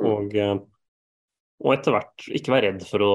Mm. 0.00 0.06
Og, 0.10 0.34
eh, 0.34 0.56
og 1.64 1.70
etter 1.76 1.94
hvert 1.94 2.26
ikke 2.34 2.50
være 2.54 2.70
redd 2.72 2.86
for 2.88 3.04
å 3.04 3.14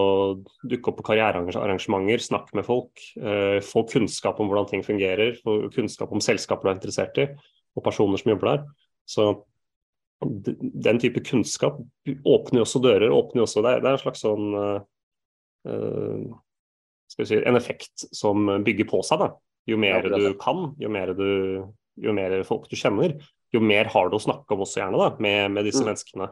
dukke 0.63 0.91
opp 0.91 0.99
på 1.01 1.07
karrierearrangementer, 1.11 2.23
snakke 2.23 2.55
med 2.59 2.67
folk, 2.67 3.03
Uh, 3.19 3.59
få 3.65 3.83
kunnskap 3.89 4.39
om 4.39 4.47
hvordan 4.47 4.69
ting 4.69 4.85
fungerer, 4.85 5.35
få 5.43 5.67
kunnskap 5.75 6.11
om 6.15 6.23
selskaper 6.23 6.69
du 6.69 6.71
er 6.71 6.77
interessert 6.77 7.19
i, 7.19 7.27
og 7.75 7.83
personer 7.83 8.21
som 8.21 8.31
jobber 8.31 8.53
der. 8.53 8.61
Så 9.09 9.25
den 10.19 10.99
type 10.99 11.23
kunnskap 11.23 11.79
åpner 12.27 12.61
jo 12.61 12.65
også 12.65 12.81
dører. 12.83 13.11
åpner 13.11 13.41
jo 13.41 13.47
også, 13.47 13.63
Det 13.63 13.71
er, 13.71 13.83
det 13.83 13.89
er 13.89 13.97
en 13.97 14.03
slags 14.03 14.23
sånn 14.23 14.55
uh, 14.55 14.79
si, 17.09 17.35
En 17.45 17.55
effekt 17.57 18.07
som 18.15 18.45
bygger 18.63 18.87
på 18.89 19.03
seg. 19.05 19.19
da. 19.19 19.31
Jo 19.67 19.77
mer 19.77 20.01
du 20.01 20.33
kan, 20.39 20.75
jo 20.79 20.89
mer, 20.89 21.13
du, 21.13 21.65
jo 21.99 22.13
mer 22.13 22.43
folk 22.43 22.69
du 22.69 22.75
kjenner, 22.75 23.17
jo 23.53 23.59
mer 23.61 23.85
har 23.85 24.09
du 24.09 24.15
å 24.17 24.21
snakke 24.21 24.51
om 24.55 24.61
også 24.65 24.79
gjerne 24.81 24.97
da, 24.97 25.09
med, 25.19 25.51
med 25.51 25.65
disse 25.65 25.81
Mm. 25.83 25.89
menneskene. 25.93 26.29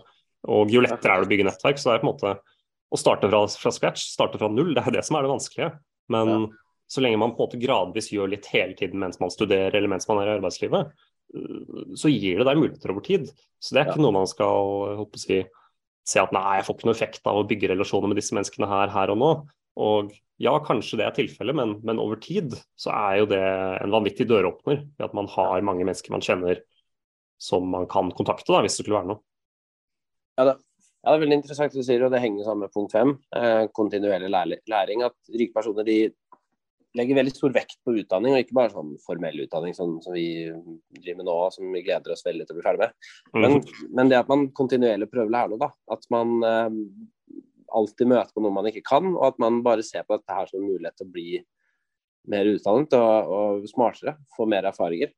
Og 0.48 0.70
jo 0.72 0.82
lettere 0.82 1.12
er 1.18 1.22
det 1.22 1.28
å 1.28 1.30
bygge 1.30 1.46
nettverk. 1.50 1.78
Så 1.78 1.90
det 1.90 1.96
er 1.98 2.04
på 2.06 2.08
en 2.08 2.14
måte 2.16 2.40
å 2.94 2.98
starte 2.98 3.28
fra, 3.30 3.42
fra 3.48 3.72
scratch, 3.72 4.06
starte 4.14 4.38
fra 4.40 4.48
null, 4.50 4.74
det 4.74 4.86
er 4.88 4.92
det 4.92 5.04
som 5.06 5.18
er 5.18 5.24
det 5.24 5.32
vanskelige. 5.34 5.80
Men 6.10 6.28
Ja. 6.28 6.48
så 6.88 7.02
lenge 7.04 7.18
man 7.20 7.32
på 7.36 7.42
en 7.44 7.50
måte 7.50 7.60
gradvis 7.62 8.12
gjør 8.14 8.30
litt 8.30 8.46
hele 8.48 8.74
tiden 8.74 9.00
mens 9.00 9.20
man 9.20 9.30
studerer 9.30 9.76
eller 9.76 9.90
mens 9.90 10.08
man 10.08 10.20
er 10.20 10.30
i 10.32 10.40
arbeidslivet, 10.40 10.92
øh, 11.36 11.96
så 11.98 12.08
gir 12.10 12.38
det 12.38 12.46
deg 12.48 12.58
muligheter 12.58 12.90
over 12.92 13.02
tid. 13.02 13.28
Så 13.60 13.74
det 13.74 13.82
er 13.82 13.92
ikke 13.92 13.98
Ja. 14.00 14.04
noe 14.04 14.12
man 14.14 14.28
skal 14.28 14.96
holdt 14.96 15.12
på 15.12 15.18
å 15.20 15.26
si, 15.26 15.44
se 16.06 16.20
at 16.22 16.32
nei, 16.32 16.58
jeg 16.58 16.66
får 16.66 16.76
ikke 16.78 16.86
noe 16.86 16.96
effekt 16.96 17.22
av 17.26 17.36
å 17.36 17.48
bygge 17.48 17.70
relasjoner 17.76 18.08
med 18.08 18.16
disse 18.18 18.32
menneskene 18.34 18.68
her, 18.70 18.88
her 18.90 19.10
og 19.12 19.18
nå. 19.18 19.48
Og 19.78 20.12
ja, 20.42 20.54
kanskje 20.66 21.00
det 21.00 21.08
er 21.08 21.16
tilfellet, 21.18 21.58
men, 21.58 21.76
men 21.86 22.02
over 22.02 22.20
tid 22.22 22.56
så 22.78 22.94
er 22.94 23.22
jo 23.22 23.30
det 23.30 23.42
en 23.42 23.94
vanvittig 23.94 24.28
døråpner. 24.30 24.84
Ved 24.98 25.08
at 25.10 25.16
man 25.18 25.30
har 25.34 25.66
mange 25.66 25.86
mennesker 25.86 26.14
man 26.14 26.26
kjenner 26.26 26.62
som 27.42 27.66
man 27.70 27.86
kan 27.90 28.10
kontakte, 28.18 28.50
da, 28.50 28.64
hvis 28.66 28.78
det 28.78 28.86
skulle 28.86 29.00
være 29.00 29.12
noe. 29.14 29.22
Ja, 30.38 30.50
det, 30.50 30.56
ja, 30.58 31.10
det 31.10 31.16
er 31.16 31.24
veldig 31.24 31.40
interessant 31.40 31.74
det 31.74 31.82
du 31.82 31.88
sier, 31.88 32.06
og 32.06 32.14
det 32.14 32.22
henger 32.22 32.46
sammen 32.46 32.66
med 32.66 32.74
punkt 32.74 32.94
fem. 32.94 33.18
Eh, 33.38 33.66
kontinuerlig 33.78 34.32
læring. 34.34 35.06
At 35.06 35.18
rike 35.34 35.54
personer 35.56 35.86
de 35.88 35.98
legger 36.98 37.20
veldig 37.20 37.34
stor 37.34 37.54
vekt 37.54 37.78
på 37.86 37.94
utdanning, 38.00 38.34
og 38.34 38.42
ikke 38.42 38.58
bare 38.58 38.74
sånn 38.74 38.96
formell 39.04 39.44
utdanning 39.44 39.76
sånn 39.78 39.98
som 40.02 40.16
vi 40.16 40.48
driver 40.98 41.20
med 41.20 41.28
nå, 41.30 41.36
som 41.54 41.70
vi 41.74 41.84
gleder 41.86 42.14
oss 42.14 42.26
veldig 42.26 42.48
til 42.48 42.56
å 42.56 42.58
bli 42.58 42.66
ferdig 42.66 42.86
med. 42.86 42.96
Men, 43.38 43.60
mm. 43.60 43.84
men 44.00 44.12
det 44.12 44.18
at 44.22 44.32
man 44.32 44.48
kontinuerlig 44.58 45.10
prøver 45.12 45.30
å 45.30 45.36
lære 45.38 45.54
noe, 45.54 45.62
da. 45.68 45.70
At 45.94 46.10
man 46.14 46.34
eh, 46.48 46.82
alltid 47.78 48.10
møter 48.12 48.34
på 48.36 48.44
noe 48.44 48.56
man 48.56 48.68
ikke 48.70 48.84
kan, 48.88 49.08
og 49.16 49.24
at 49.32 49.40
man 49.42 49.62
bare 49.66 49.86
ser 49.86 50.06
på 50.08 50.18
dette 50.18 50.34
her 50.36 50.50
som 50.50 50.60
en 50.62 50.68
mulighet 50.72 50.98
til 51.00 51.08
å 51.08 51.14
bli 51.14 51.30
mer 52.28 52.50
utdannet 52.52 52.96
og, 52.98 53.32
og 53.38 53.70
smartere, 53.72 54.18
få 54.36 54.48
mer 54.52 54.68
erfaringer. 54.68 55.14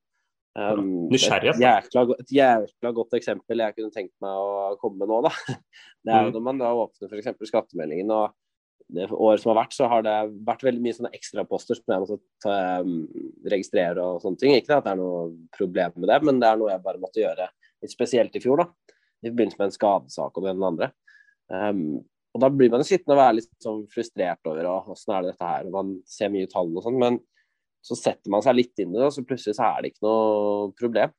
Um, 0.58 1.08
Et 1.56 1.62
jækla, 1.64 2.04
et 2.20 2.32
jækla 2.34 2.92
godt 2.98 3.16
eksempel 3.16 3.62
jeg 3.62 3.76
kunne 3.78 3.94
tenkt 3.94 4.16
meg 4.24 4.34
å 4.34 4.76
komme 4.82 5.00
med 5.02 5.12
nå, 5.12 5.22
da. 5.28 5.32
Det 6.04 6.14
er 6.14 6.26
jo 6.26 6.30
Mm. 6.30 6.36
når 6.36 6.44
man 6.46 6.62
da 6.62 6.70
åpner 6.76 7.12
f.eks. 7.12 7.50
skattemeldingen, 7.52 8.12
og 8.12 8.36
det 8.90 9.06
året 9.14 9.42
som 9.44 9.52
har 9.52 9.60
vært, 9.62 9.76
så 9.78 9.88
har 9.92 10.02
det 10.06 10.16
vært 10.48 10.64
veldig 10.66 10.82
mye 10.82 10.96
sånne 10.98 11.12
ekstraposter 11.14 11.78
som 11.78 11.94
jeg 11.94 12.02
måtte 12.02 12.20
ta, 12.42 12.56
um, 12.82 13.04
registrere 13.54 14.02
og 14.02 14.22
sånne 14.24 14.42
ting. 14.42 14.56
Ikke 14.58 14.80
at 14.80 14.88
det 14.88 14.96
er 14.96 15.02
noe 15.02 15.28
problem 15.56 15.94
med 15.98 16.10
det, 16.10 16.18
men 16.26 16.42
det 16.42 16.50
er 16.50 16.58
noe 16.62 16.72
jeg 16.74 16.86
bare 16.88 17.02
måtte 17.02 17.22
gjøre 17.22 17.50
litt 17.84 17.94
spesielt 17.94 18.36
i 18.36 18.42
fjor, 18.44 18.64
da. 18.64 18.96
I 19.22 19.30
forbindelse 19.30 19.60
med 19.60 19.70
en 19.70 19.76
skadesak 19.76 20.40
og 20.40 20.46
det 20.46 20.54
ene 20.54 20.64
og 20.64 20.72
andre. 20.74 20.90
Um, 21.54 21.84
og 22.30 22.44
da 22.44 22.50
blir 22.54 22.70
man 22.74 22.86
sittende 22.86 23.16
og 23.16 23.24
være 23.24 23.38
litt 23.40 23.52
sånn 23.64 23.82
frustrert 23.90 24.50
over 24.50 24.68
åssen 24.70 25.16
er 25.16 25.26
det 25.26 25.34
dette 25.34 25.50
her, 25.50 25.70
og 25.70 25.76
man 25.76 25.96
ser 26.10 26.32
mye 26.34 26.50
tall 26.52 26.70
og 26.76 26.86
sånn, 26.86 27.00
men 27.02 27.18
så 27.86 27.96
setter 27.98 28.32
man 28.32 28.44
seg 28.46 28.58
litt 28.58 28.82
inn 28.82 28.94
i 28.94 29.00
det, 29.00 29.08
og 29.08 29.16
så 29.16 29.24
plutselig 29.26 29.58
så 29.58 29.70
er 29.72 29.82
det 29.82 29.94
ikke 29.94 30.06
noe 30.06 30.70
problem. 30.78 31.16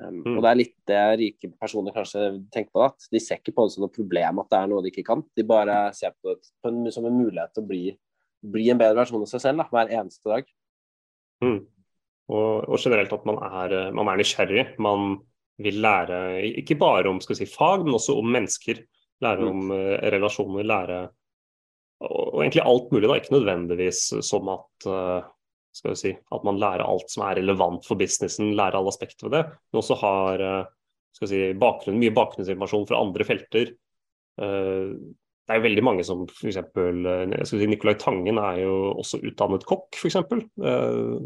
Um, 0.00 0.22
Mm. 0.22 0.36
Og 0.36 0.42
det 0.42 0.50
er 0.50 0.58
litt 0.58 0.76
det 0.88 1.00
rike 1.20 1.48
personer 1.60 1.94
kanskje 1.94 2.22
tenker 2.54 2.72
på, 2.74 2.84
at 2.86 3.08
de 3.12 3.20
ser 3.20 3.38
ikke 3.38 3.54
på 3.54 3.66
det 3.66 3.74
som 3.74 3.84
noe 3.84 3.92
problem 3.92 4.40
at 4.40 4.48
det 4.50 4.58
er 4.58 4.70
noe 4.70 4.82
de 4.82 4.90
ikke 4.90 5.04
kan. 5.06 5.22
De 5.36 5.44
bare 5.46 5.76
ser 5.94 6.14
på 6.16 6.32
det 6.32 6.48
på 6.62 6.70
en, 6.72 6.86
som 6.94 7.06
en 7.06 7.18
mulighet 7.18 7.52
til 7.54 7.62
å 7.62 7.68
bli, 7.68 7.82
bli 8.54 8.70
en 8.72 8.80
bedre 8.80 8.98
versjon 9.02 9.22
av 9.22 9.30
seg 9.30 9.44
selv 9.44 9.62
da, 9.62 9.68
hver 9.70 9.92
eneste 9.92 10.32
dag. 10.32 10.48
Mm. 11.44 11.60
Og, 12.32 12.52
og 12.70 12.78
generelt 12.80 13.12
at 13.14 13.28
man 13.28 13.38
er, 13.42 13.76
eh, 13.78 13.92
man 13.94 14.10
er 14.10 14.22
nysgjerrig. 14.22 14.66
Man 14.82 15.20
vil 15.62 15.82
lære 15.84 16.18
ikke 16.62 16.78
bare 16.80 17.10
om 17.10 17.20
skal 17.22 17.38
si, 17.38 17.46
fag, 17.50 17.84
men 17.84 17.98
også 17.98 18.16
om 18.18 18.30
mennesker. 18.32 18.80
Lære 19.22 19.44
Mm. 19.44 19.48
om 19.50 19.70
eh, 19.76 20.10
relasjoner, 20.10 20.64
lære 20.66 21.00
og, 22.02 22.40
egentlig 22.42 22.62
alt 22.66 22.90
mulig. 22.92 23.08
da, 23.08 23.14
Ikke 23.20 23.34
nødvendigvis 23.36 24.00
som 24.26 24.48
at 24.50 24.86
eh, 24.90 25.22
skal 25.72 25.90
vi 25.94 25.96
si, 25.96 26.10
at 26.34 26.44
man 26.44 26.58
lærer 26.58 26.82
alt 26.84 27.08
som 27.10 27.22
er 27.24 27.38
relevant 27.38 27.86
for 27.86 27.94
businessen, 27.96 28.54
lærer 28.58 28.76
alle 28.76 28.88
aspekter 28.92 29.28
ved 29.28 29.38
det, 29.38 29.44
men 29.72 29.78
også 29.80 29.94
har 30.02 30.42
skal 31.14 31.28
vi 31.28 31.30
si, 31.30 31.52
bakgrunn, 31.60 31.98
mye 32.00 32.12
bakgrunnsinformasjon 32.12 32.86
fra 32.88 33.00
andre 33.00 33.24
felter. 33.24 33.72
Det 34.36 35.50
er 35.50 35.58
jo 35.58 35.64
veldig 35.64 35.82
mange 35.84 36.04
som 36.04 36.26
f.eks. 36.28 36.58
Si, 37.48 37.66
Nicolai 37.66 37.94
Tangen 38.00 38.38
er 38.38 38.60
jo 38.62 38.74
også 39.00 39.20
utdannet 39.24 39.64
kokk, 39.68 39.96
f.eks. 39.96 40.14
Ja, 40.14 40.76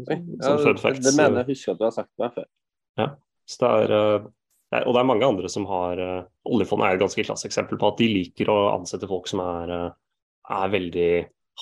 det 0.07 1.13
mener 1.17 1.43
jeg 1.43 1.49
husker 1.51 1.73
at 1.75 1.79
du 1.79 1.85
har 1.87 1.95
sagt 1.95 2.11
meg 2.19 2.33
før. 2.35 2.47
Ja, 2.97 3.09
så 3.47 3.59
det 3.63 3.97
er 3.99 4.25
og 4.75 4.91
det 4.91 4.99
er 4.99 5.07
mange 5.07 5.27
andre 5.27 5.49
som 5.51 5.65
har 5.69 5.99
uh, 6.01 6.25
Oljefondet 6.51 6.89
er 6.89 6.97
et 6.97 7.03
ganske 7.05 7.23
klasseeksempel 7.23 7.79
på 7.79 7.91
at 7.91 8.01
de 8.01 8.09
liker 8.11 8.49
å 8.51 8.57
ansette 8.73 9.07
folk 9.07 9.29
som 9.31 9.39
er, 9.43 9.71
uh, 9.71 10.55
er 10.57 10.73
veldig 10.73 11.11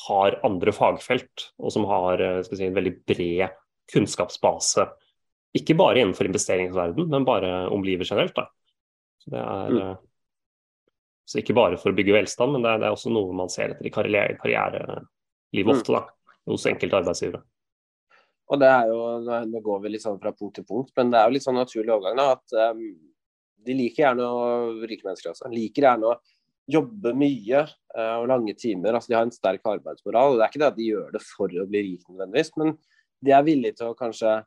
har 0.06 0.40
andre 0.44 0.74
fagfelt, 0.76 1.50
og 1.62 1.72
som 1.72 1.86
har 1.90 2.24
uh, 2.24 2.42
si, 2.46 2.58
en 2.66 2.76
veldig 2.76 2.96
bred 3.06 3.54
kunnskapsbase. 3.94 4.88
Ikke 5.56 5.78
bare 5.78 6.02
innenfor 6.02 6.28
investeringsverden, 6.28 7.06
men 7.12 7.28
bare 7.28 7.54
om 7.72 7.86
livet 7.86 8.10
generelt. 8.10 8.36
Da. 8.36 8.50
Så 9.22 9.32
det 9.36 9.44
er 9.44 9.76
mm. 9.76 9.96
så 11.30 11.40
ikke 11.40 11.56
bare 11.58 11.78
for 11.80 11.94
å 11.94 11.98
bygge 11.98 12.18
velstand, 12.18 12.58
men 12.58 12.66
det 12.66 12.74
er, 12.74 12.82
det 12.82 12.90
er 12.90 12.98
også 12.98 13.14
noe 13.14 13.38
man 13.38 13.54
ser 13.54 13.76
etter 13.76 13.88
i 13.88 13.94
karriere, 13.94 14.40
karrierelivet 14.42 15.70
mm. 15.70 15.76
ofte, 15.78 15.94
da, 15.94 16.34
hos 16.50 16.66
enkelte 16.74 17.00
arbeidsgivere. 17.04 17.46
Og 18.52 18.62
det 18.62 18.70
er 18.70 18.92
jo, 18.92 19.02
Nå 19.50 19.62
går 19.66 19.84
vi 19.84 19.96
litt 19.96 20.06
sånn 20.06 20.22
fra 20.22 20.34
punkt 20.36 20.60
til 20.60 20.68
punkt, 20.68 20.94
men 20.98 21.12
det 21.14 21.20
er 21.20 21.28
jo 21.28 21.36
litt 21.36 21.46
sånn 21.46 21.58
naturlig 21.58 21.94
overgang. 21.96 22.20
da, 22.20 22.36
at 22.38 22.76
um, 22.76 22.84
De 23.66 23.78
liker 23.78 24.06
gjerne 24.06 24.26
å 24.30 24.48
rike 24.86 25.08
mennesker 25.08 25.32
altså. 25.32 25.50
liker 25.52 25.88
gjerne 25.88 26.12
å 26.12 26.20
jobbe 26.70 27.14
mye 27.18 27.64
uh, 27.66 28.18
og 28.20 28.28
lange 28.30 28.56
timer. 28.58 28.98
altså 28.98 29.12
De 29.12 29.18
har 29.18 29.26
en 29.26 29.34
sterk 29.34 29.66
arbeidsmoral. 29.70 30.34
og 30.34 30.40
Det 30.40 30.46
er 30.46 30.54
ikke 30.54 30.64
det 30.64 30.70
at 30.72 30.80
de 30.80 30.92
gjør 30.92 31.10
det 31.16 31.24
for 31.26 31.50
å 31.50 31.68
bli 31.70 31.84
rike 31.90 32.12
nødvendigvis, 32.12 32.54
men 32.62 32.76
de 33.26 33.34
er 33.34 33.48
villige 33.48 33.80
til 33.80 33.92
å 33.92 33.98
kanskje 33.98 34.38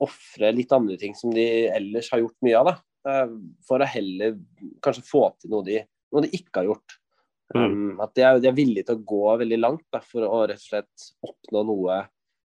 ofre 0.00 0.52
litt 0.56 0.72
andre 0.72 0.96
ting 1.00 1.12
som 1.16 1.32
de 1.32 1.46
ellers 1.72 2.08
har 2.12 2.22
gjort 2.22 2.38
mye 2.44 2.60
av. 2.60 2.70
da, 2.70 2.76
uh, 3.08 3.34
For 3.68 3.80
å 3.80 3.92
heller 3.96 4.40
kanskje 4.84 5.08
få 5.08 5.26
til 5.40 5.56
noe 5.56 5.64
de, 5.64 5.80
noe 6.12 6.26
de 6.26 6.34
ikke 6.36 6.60
har 6.60 6.72
gjort. 6.74 7.00
Um, 7.54 7.64
mm. 7.66 7.92
At 8.04 8.12
de 8.14 8.22
er, 8.22 8.38
de 8.38 8.52
er, 8.52 8.54
villige 8.54 8.86
til 8.86 9.00
å 9.00 9.08
gå 9.10 9.36
veldig 9.40 9.58
langt 9.58 9.86
da, 9.90 10.04
for 10.04 10.28
å 10.28 10.44
rett 10.46 10.60
og 10.60 10.68
slett 10.68 11.12
oppnå 11.26 11.64
noe 11.66 12.02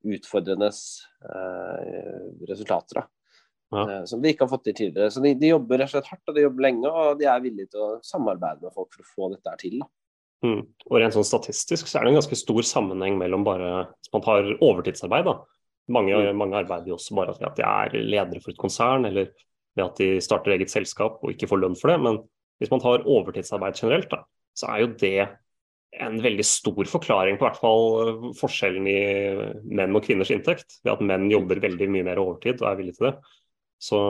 utfordrende 0.05 0.71
eh, 0.71 2.29
resultater. 2.49 3.03
da. 3.03 3.07
Ja. 3.71 3.85
Eh, 3.85 4.05
som 4.05 4.23
de 4.23 4.33
ikke 4.33 4.47
har 4.47 4.51
fått 4.51 4.67
til 4.67 4.77
tidligere. 4.77 5.13
Så 5.15 5.23
de, 5.23 5.35
de, 5.39 5.53
jobber 5.53 5.79
rett 5.79 5.93
og 5.93 5.99
slett 5.99 6.11
hardt 6.11 6.33
og 6.33 6.37
de 6.37 6.45
jobber 6.45 6.67
lenge, 6.67 6.91
og 6.91 7.21
de 7.21 7.29
er 7.31 7.45
villige 7.45 7.73
til 7.75 7.85
å 7.85 7.91
samarbeide 8.07 8.67
med 8.67 8.75
folk 8.75 8.97
for 8.97 9.05
å 9.05 9.11
få 9.15 9.31
dette 9.37 9.57
til. 9.63 9.79
da. 9.83 9.91
Mm. 10.41 10.61
Og 10.89 10.97
rent 10.97 11.15
sånn 11.15 11.29
Statistisk 11.29 11.89
så 11.91 12.01
er 12.01 12.07
det 12.07 12.15
en 12.15 12.21
ganske 12.23 12.39
stor 12.41 12.65
sammenheng 12.65 13.19
mellom 13.21 13.43
bare 13.45 13.71
hvis 13.91 14.13
man 14.15 14.25
tar 14.25 14.51
overtidsarbeid. 14.57 15.29
da. 15.29 15.37
Mange, 15.91 16.17
mm. 16.17 16.39
mange 16.39 16.59
arbeider 16.63 16.93
jo 16.93 16.99
også 16.99 17.17
bare 17.19 17.37
ved 17.37 17.47
at 17.51 17.61
de 17.61 17.67
er 17.67 17.97
ledere 18.01 18.43
for 18.43 18.55
et 18.55 18.61
konsern, 18.61 19.07
eller 19.09 19.31
ved 19.79 19.87
at 19.87 20.01
de 20.01 20.11
starter 20.25 20.57
eget 20.57 20.73
selskap 20.73 21.21
og 21.23 21.35
ikke 21.35 21.49
får 21.51 21.63
lønn 21.63 21.79
for 21.79 21.93
det. 21.93 22.01
Men 22.03 22.21
hvis 22.61 22.73
man 22.73 22.83
tar 22.83 23.07
overtidsarbeid 23.07 23.79
generelt, 23.79 24.11
da, 24.11 24.25
så 24.57 24.73
er 24.73 24.83
jo 24.83 24.91
det 25.01 25.29
en 25.99 26.21
veldig 26.23 26.45
stor 26.47 26.87
forklaring 26.87 27.39
på 27.39 27.47
hvert 27.47 27.61
fall 27.61 27.87
eh, 28.05 28.27
forskjellen 28.39 28.89
i 28.91 28.99
menn 29.75 29.97
og 29.97 30.05
kvinners 30.07 30.33
inntekt. 30.35 30.81
Ved 30.85 30.95
at 30.95 31.05
menn 31.07 31.31
jobber 31.33 31.63
veldig 31.63 31.89
mye 31.91 32.07
mer 32.07 32.21
overtid 32.23 32.63
og 32.63 32.71
er 32.71 32.79
villig 32.81 32.97
til 32.99 33.11
det. 33.11 33.15
Så 33.81 34.03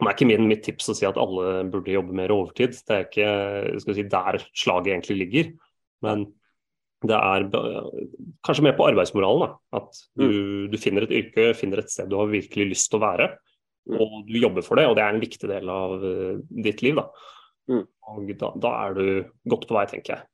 det 0.00 0.08
er 0.08 0.16
ikke 0.16 0.28
min, 0.30 0.48
mitt 0.48 0.62
tips 0.64 0.92
å 0.92 0.96
si 0.96 1.06
at 1.08 1.18
alle 1.20 1.64
burde 1.70 1.92
jobbe 1.92 2.16
mer 2.16 2.32
overtid. 2.32 2.76
Det 2.88 2.96
er 2.96 3.08
ikke 3.08 3.96
si, 3.96 4.04
der 4.08 4.40
slaget 4.56 4.94
egentlig 4.94 5.18
ligger. 5.20 5.50
Men 6.04 6.24
det 7.08 7.16
er 7.16 7.46
kanskje 8.44 8.64
mer 8.64 8.76
på 8.76 8.86
arbeidsmoralen. 8.88 9.44
Da. 9.44 9.80
At 9.80 10.00
du, 10.16 10.24
mm. 10.24 10.64
du, 10.72 10.78
finner 10.80 11.06
et 11.06 11.14
yrke, 11.16 11.50
finner 11.56 11.82
et 11.82 11.92
sted 11.92 12.08
du 12.10 12.18
har 12.20 12.32
virkelig 12.32 12.72
lyst 12.74 12.90
til 12.92 13.00
å 13.00 13.04
være. 13.04 13.28
Mm. 13.88 14.00
Og 14.00 14.16
du 14.28 14.36
jobber 14.40 14.64
for 14.64 14.80
det, 14.80 14.88
og 14.88 14.96
det 14.98 15.04
er 15.04 15.14
en 15.14 15.22
viktig 15.22 15.48
del 15.50 15.72
av 15.72 15.96
uh, 16.00 16.40
ditt 16.64 16.84
liv. 16.84 17.00
Da. 17.00 17.06
Mm. 17.72 17.86
Og 18.12 18.34
da, 18.40 18.52
da, 18.64 18.74
er 18.86 18.98
du 18.98 19.06
godt 19.52 19.68
på 19.68 19.76
vei, 19.76 19.86
tenker 19.90 20.16
jeg. 20.16 20.29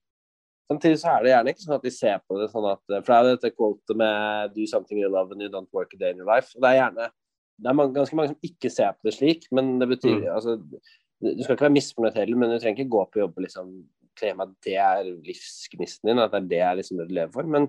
Samtidig 0.67 0.99
så 0.99 1.13
er 1.13 1.23
det 1.23 1.31
gjerne 1.31 1.53
ikke 1.53 1.63
sånn 1.63 1.77
at 1.77 1.85
de 1.87 1.93
ser 1.95 2.19
på 2.27 2.41
det 2.41 2.49
sånn 2.51 2.67
at 2.73 2.81
For 2.97 3.07
det 3.07 3.17
er 3.17 3.23
jo 3.23 3.35
dette 3.37 3.55
quotet 3.55 3.99
med 4.01 4.55
'do 4.55 4.67
something 4.67 4.99
you 4.99 5.11
love 5.11 5.31
and 5.33 5.43
you 5.43 5.51
don't 5.53 5.71
work 5.73 5.95
a 5.95 5.99
day 6.01 6.11
in 6.11 6.19
your 6.19 6.27
life'. 6.27 6.55
og 6.57 6.63
Det 6.63 6.71
er 6.71 6.81
gjerne 6.83 7.11
det 7.57 7.71
er 7.71 7.73
mange, 7.73 7.95
ganske 7.95 8.17
mange 8.17 8.29
som 8.29 8.45
ikke 8.45 8.71
ser 8.71 8.93
på 8.93 9.09
det 9.09 9.15
slik, 9.15 9.47
men 9.53 9.79
det 9.81 9.89
betyr 9.89 10.19
mm. 10.19 10.35
altså 10.35 10.57
Du 11.21 11.43
skal 11.43 11.55
ikke 11.55 11.65
være 11.65 11.77
misfornøyd 11.79 12.19
heller, 12.19 12.37
men 12.37 12.51
du 12.51 12.59
trenger 12.59 12.85
ikke 12.85 12.93
gå 12.93 13.05
på 13.13 13.19
jobb 13.23 13.39
og 13.39 13.43
liksom 13.47 13.71
klemme 14.21 14.43
at 14.43 14.53
det 14.65 14.77
er 14.77 15.07
livsgnisten 15.25 16.09
din, 16.09 16.19
at 16.19 16.33
det 16.33 16.43
er 16.43 16.49
det 16.51 16.59
jeg 16.59 16.77
liksom 16.77 16.99
du 16.99 17.15
lever 17.15 17.33
for. 17.33 17.43
Men, 17.43 17.69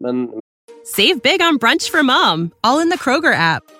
men 0.00 0.40
Save 0.84 1.20
big 1.20 1.44
on 1.44 1.58
brunch 1.58 1.90
for 1.90 2.02
mom, 2.02 2.52
all 2.64 2.80
in 2.80 2.88
the 2.88 2.96
Kroger 2.96 3.34
app. 3.36 3.79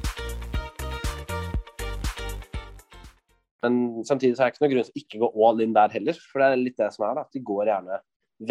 Men 3.61 3.75
samtidig 4.07 4.37
så 4.37 4.43
er 4.43 4.49
det 4.49 4.55
ikke 4.55 4.65
noen 4.65 4.73
grunn 4.73 4.87
til 4.87 4.93
å 4.93 5.01
ikke 5.03 5.21
gå 5.21 5.29
all 5.47 5.63
in 5.63 5.75
der 5.75 5.93
heller. 5.93 6.17
For 6.31 6.41
det 6.41 6.47
er 6.49 6.61
litt 6.61 6.79
det 6.81 6.89
som 6.95 7.05
er, 7.07 7.17
da, 7.17 7.25
at 7.27 7.35
de 7.35 7.43
går 7.45 7.69
gjerne 7.69 7.99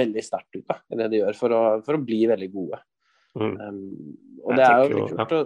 veldig 0.01 0.23
sterkt 0.23 0.59
ut 0.59 0.67
da, 0.69 0.79
i 0.87 0.99
det 1.01 1.09
de 1.11 1.21
gjør, 1.23 1.39
for 1.39 1.55
å, 1.55 1.63
for 1.87 1.99
å 1.99 2.03
bli 2.05 2.21
veldig 2.31 2.51
gode. 2.53 2.79
Mm. 3.39 3.55
Um, 3.59 3.81
og, 4.43 4.53
det 4.59 4.67
er 4.67 4.81
jo 4.91 5.03
ja. 5.07 5.25
og, 5.27 5.31
det, 5.31 5.41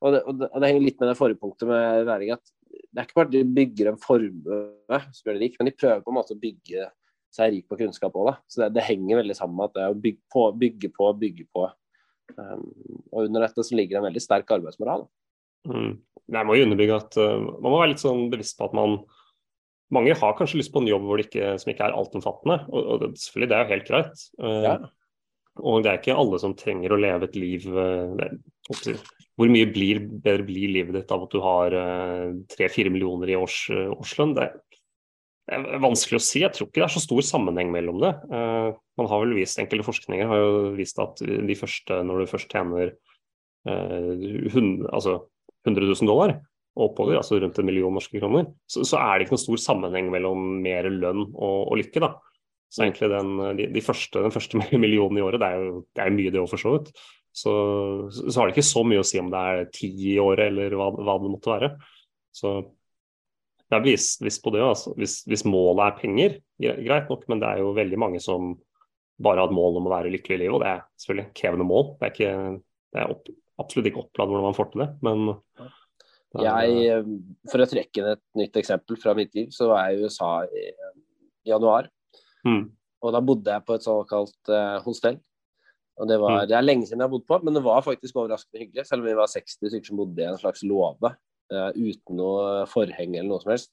og, 0.00 0.10
det, 0.14 0.20
og, 0.48 0.58
det, 0.58 0.66
henger 0.66 0.82
litt 0.82 0.98
med 0.98 1.10
det 1.12 1.18
forrige 1.18 1.38
punktet 1.38 1.68
med 1.70 2.08
Væring 2.08 2.32
at 2.34 2.42
det 2.74 2.98
er 2.98 3.06
ikke 3.06 3.18
bare 3.20 3.28
at 3.28 3.34
de 3.34 3.42
bygger 3.54 3.90
en 3.90 4.00
formue 4.02 4.58
som 4.90 5.28
gjør 5.28 5.36
det 5.36 5.42
rik, 5.44 5.56
men 5.58 5.68
de 5.68 5.76
prøver 5.78 6.02
på 6.02 6.10
en 6.10 6.16
måte 6.16 6.34
å 6.34 6.40
bygge 6.40 6.88
seg 7.34 7.52
rik 7.54 7.66
på 7.70 7.78
kunnskap 7.78 8.14
òg. 8.18 8.32
Så 8.50 8.62
det, 8.62 8.72
det, 8.76 8.86
henger 8.86 9.20
veldig 9.20 9.36
sammen 9.38 9.58
med 9.58 9.70
at 9.70 9.76
det 9.76 9.84
er 9.84 9.94
å 9.94 10.00
bygge 10.06 10.22
på, 10.34 10.44
bygge 10.58 10.90
på, 10.94 11.10
bygge 11.22 11.46
på. 11.54 11.68
Um, 12.38 12.66
og 13.12 13.28
under 13.28 13.46
dette 13.46 13.66
så 13.66 13.78
ligger 13.78 13.96
det 13.96 14.02
en 14.02 14.08
veldig 14.08 14.22
sterk 14.22 14.50
arbeidsmoral. 14.56 15.06
Mm. 15.70 15.94
Jeg 16.32 16.48
må 16.48 16.56
jo 16.56 16.64
underbygge 16.64 16.96
at 16.96 17.18
uh, 17.20 17.36
man 17.36 17.68
må 17.68 17.78
være 17.78 17.92
litt 17.92 18.02
sånn 18.02 18.28
bevisst 18.32 18.56
på 18.58 18.68
at 18.68 18.76
man 18.76 18.98
mange 19.92 20.14
har 20.16 20.36
kanskje 20.38 20.58
lyst 20.58 20.72
på 20.74 20.80
en 20.80 20.88
jobb 20.88 21.06
ikke, 21.22 21.54
som 21.60 21.70
ikke 21.70 21.86
er 21.86 21.94
altomfattende, 21.94 22.64
og, 22.72 22.86
og 22.94 23.02
det, 23.02 23.10
selvfølgelig 23.20 23.50
det 23.50 23.56
er 23.56 23.64
jo 23.64 23.74
helt 23.74 23.90
greit. 23.90 24.22
Uh, 24.40 24.62
ja. 24.64 24.76
Og 25.62 25.84
det 25.84 25.90
er 25.90 26.00
ikke 26.00 26.16
alle 26.18 26.40
som 26.42 26.56
trenger 26.58 26.94
å 26.94 26.98
leve 26.98 27.28
et 27.28 27.36
liv 27.38 27.66
uh, 27.70 28.22
Hvor 29.38 29.52
mye 29.52 29.68
blir, 29.70 30.00
bedre 30.02 30.46
blir 30.48 30.72
livet 30.72 30.96
ditt 30.96 31.12
av 31.14 31.26
at 31.26 31.34
du 31.34 31.38
har 31.44 31.76
tre-fire 32.50 32.90
millioner 32.90 33.30
i 33.30 33.36
års, 33.38 33.68
årslønn? 33.70 34.32
Det, 34.34 34.48
det, 35.52 35.60
er 35.60 35.84
vanskelig 35.84 36.18
å 36.18 36.24
si. 36.26 36.42
Jeg 36.42 36.56
tror 36.56 36.70
ikke 36.70 36.80
det 36.80 36.88
er 36.88 36.96
så 36.96 37.04
stor 37.04 37.22
sammenheng 37.28 37.70
mellom 37.74 38.00
det. 38.02 38.12
man 38.32 39.10
har 39.12 39.22
vel 39.22 39.36
vist, 39.36 39.60
Enkelte 39.62 39.86
forskninger 39.86 40.30
har 40.32 40.42
jo 40.42 40.50
vist 40.78 40.98
at 41.02 41.22
de 41.22 41.58
første, 41.60 42.00
når 42.08 42.24
du 42.24 42.32
først 42.32 42.50
tjener 42.50 42.96
hund, 43.64 44.88
altså 44.90 45.20
100 45.64 45.88
000 45.88 46.10
dollar 46.10 46.36
og 46.74 46.88
oppover, 46.88 47.18
altså 47.20 47.38
rundt 47.38 47.58
en 47.60 47.68
million 47.68 47.94
norske 47.94 48.18
kroner, 48.18 48.48
så, 48.66 48.82
så, 48.82 48.98
er 48.98 49.18
det 49.18 49.26
ikke 49.26 49.36
noen 49.36 49.44
stor 49.44 49.60
sammenheng 49.62 50.08
mellom 50.10 50.46
mer 50.64 50.88
lønn 50.90 51.22
og, 51.30 51.58
og 51.70 51.76
lykke. 51.78 52.02
da. 52.02 52.14
Så 52.74 52.82
egentlig 52.82 53.10
den, 53.12 53.34
de, 53.60 53.68
de 53.76 53.82
første, 53.84 54.22
den 54.24 54.34
første 54.34 54.58
millionen 54.84 55.20
i 55.20 55.22
året, 55.22 55.42
det 55.42 55.50
er 55.50 55.62
jo 55.62 55.84
det 55.94 56.02
er 56.02 56.16
mye 56.16 56.32
det 56.34 56.42
òg, 56.42 56.48
for 56.50 56.62
så 56.62 56.74
vidt. 56.74 56.90
Så, 57.34 57.52
så, 58.10 58.34
har 58.38 58.46
det 58.46 58.54
ikke 58.54 58.66
så 58.66 58.82
mye 58.86 59.02
å 59.02 59.06
si 59.06 59.18
om 59.18 59.30
det 59.30 59.42
er 59.50 59.68
ti 59.74 59.90
i 60.14 60.18
året 60.22 60.52
eller 60.52 60.74
hva, 60.78 60.90
hva, 60.94 61.16
det 61.22 61.30
måtte 61.32 61.50
være. 61.50 61.70
Så 62.34 62.52
jeg 62.58 63.78
er 63.78 63.86
bevisst, 63.86 64.20
bevisst 64.22 64.42
på 64.42 64.52
det. 64.54 64.62
Altså. 64.62 64.94
Hvis, 64.98 65.16
hvis, 65.30 65.46
målet 65.46 65.84
er 65.86 65.96
penger, 65.98 66.36
greit 66.62 67.10
nok, 67.10 67.24
men 67.30 67.42
det 67.42 67.50
er 67.50 67.62
jo 67.62 67.72
veldig 67.78 67.98
mange 68.02 68.22
som 68.22 68.54
bare 69.22 69.42
har 69.42 69.50
et 69.50 69.56
mål 69.56 69.78
om 69.78 69.88
å 69.88 69.94
være 69.94 70.10
lykkelig 70.14 70.36
i 70.36 70.42
livet, 70.44 70.54
og 70.56 70.62
det 70.62 70.70
er 70.72 70.84
selvfølgelig 71.02 71.34
krevende 71.38 71.66
mål. 71.70 71.90
Det 71.98 72.06
er, 72.06 72.14
ikke, 72.14 72.34
det 72.94 73.02
er 73.02 73.14
opp, 73.14 73.34
absolutt 73.60 73.90
ikke 73.90 74.02
opplevd 74.04 74.32
hvordan 74.32 74.48
man 74.48 74.56
får 74.56 74.70
til 74.72 74.84
det, 74.84 74.90
men 75.06 75.34
jeg, 76.42 76.78
eh, 76.90 77.04
For 77.50 77.62
å 77.62 77.68
trekke 77.70 78.00
inn 78.00 78.08
et 78.14 78.24
nytt 78.40 78.56
eksempel 78.58 78.98
fra 79.00 79.14
mitt 79.14 79.34
liv, 79.38 79.52
så 79.54 79.68
var 79.70 79.86
jeg 79.86 80.00
i 80.00 80.06
USA 80.08 80.30
i 80.48 80.64
januar. 81.46 81.86
Mm. 82.46 82.64
Og 83.04 83.14
da 83.14 83.20
bodde 83.22 83.54
jeg 83.54 83.66
på 83.68 83.76
et 83.76 83.84
såkalt 83.84 84.50
uh, 84.50 84.80
hostell. 84.84 85.20
Og 86.00 86.08
det, 86.10 86.16
var, 86.18 86.40
mm. 86.40 86.48
det 86.50 86.56
er 86.58 86.66
lenge 86.66 86.88
siden 86.88 87.02
jeg 87.02 87.06
har 87.06 87.12
bodd 87.12 87.26
på, 87.28 87.38
men 87.44 87.54
det 87.54 87.62
var 87.62 87.84
faktisk 87.86 88.16
overraskende 88.18 88.64
hyggelig. 88.64 88.86
Selv 88.88 89.04
om 89.04 89.08
vi 89.10 89.16
var 89.18 89.30
60 89.30 89.60
stykker 89.60 89.90
som 89.90 90.00
bodde 90.00 90.24
i 90.24 90.26
en 90.26 90.40
slags 90.40 90.64
låve 90.66 91.12
uh, 91.12 91.70
uten 91.76 92.18
noe 92.18 92.64
forheng 92.72 93.14
eller 93.14 93.30
noe 93.30 93.44
som 93.44 93.52
helst. 93.54 93.70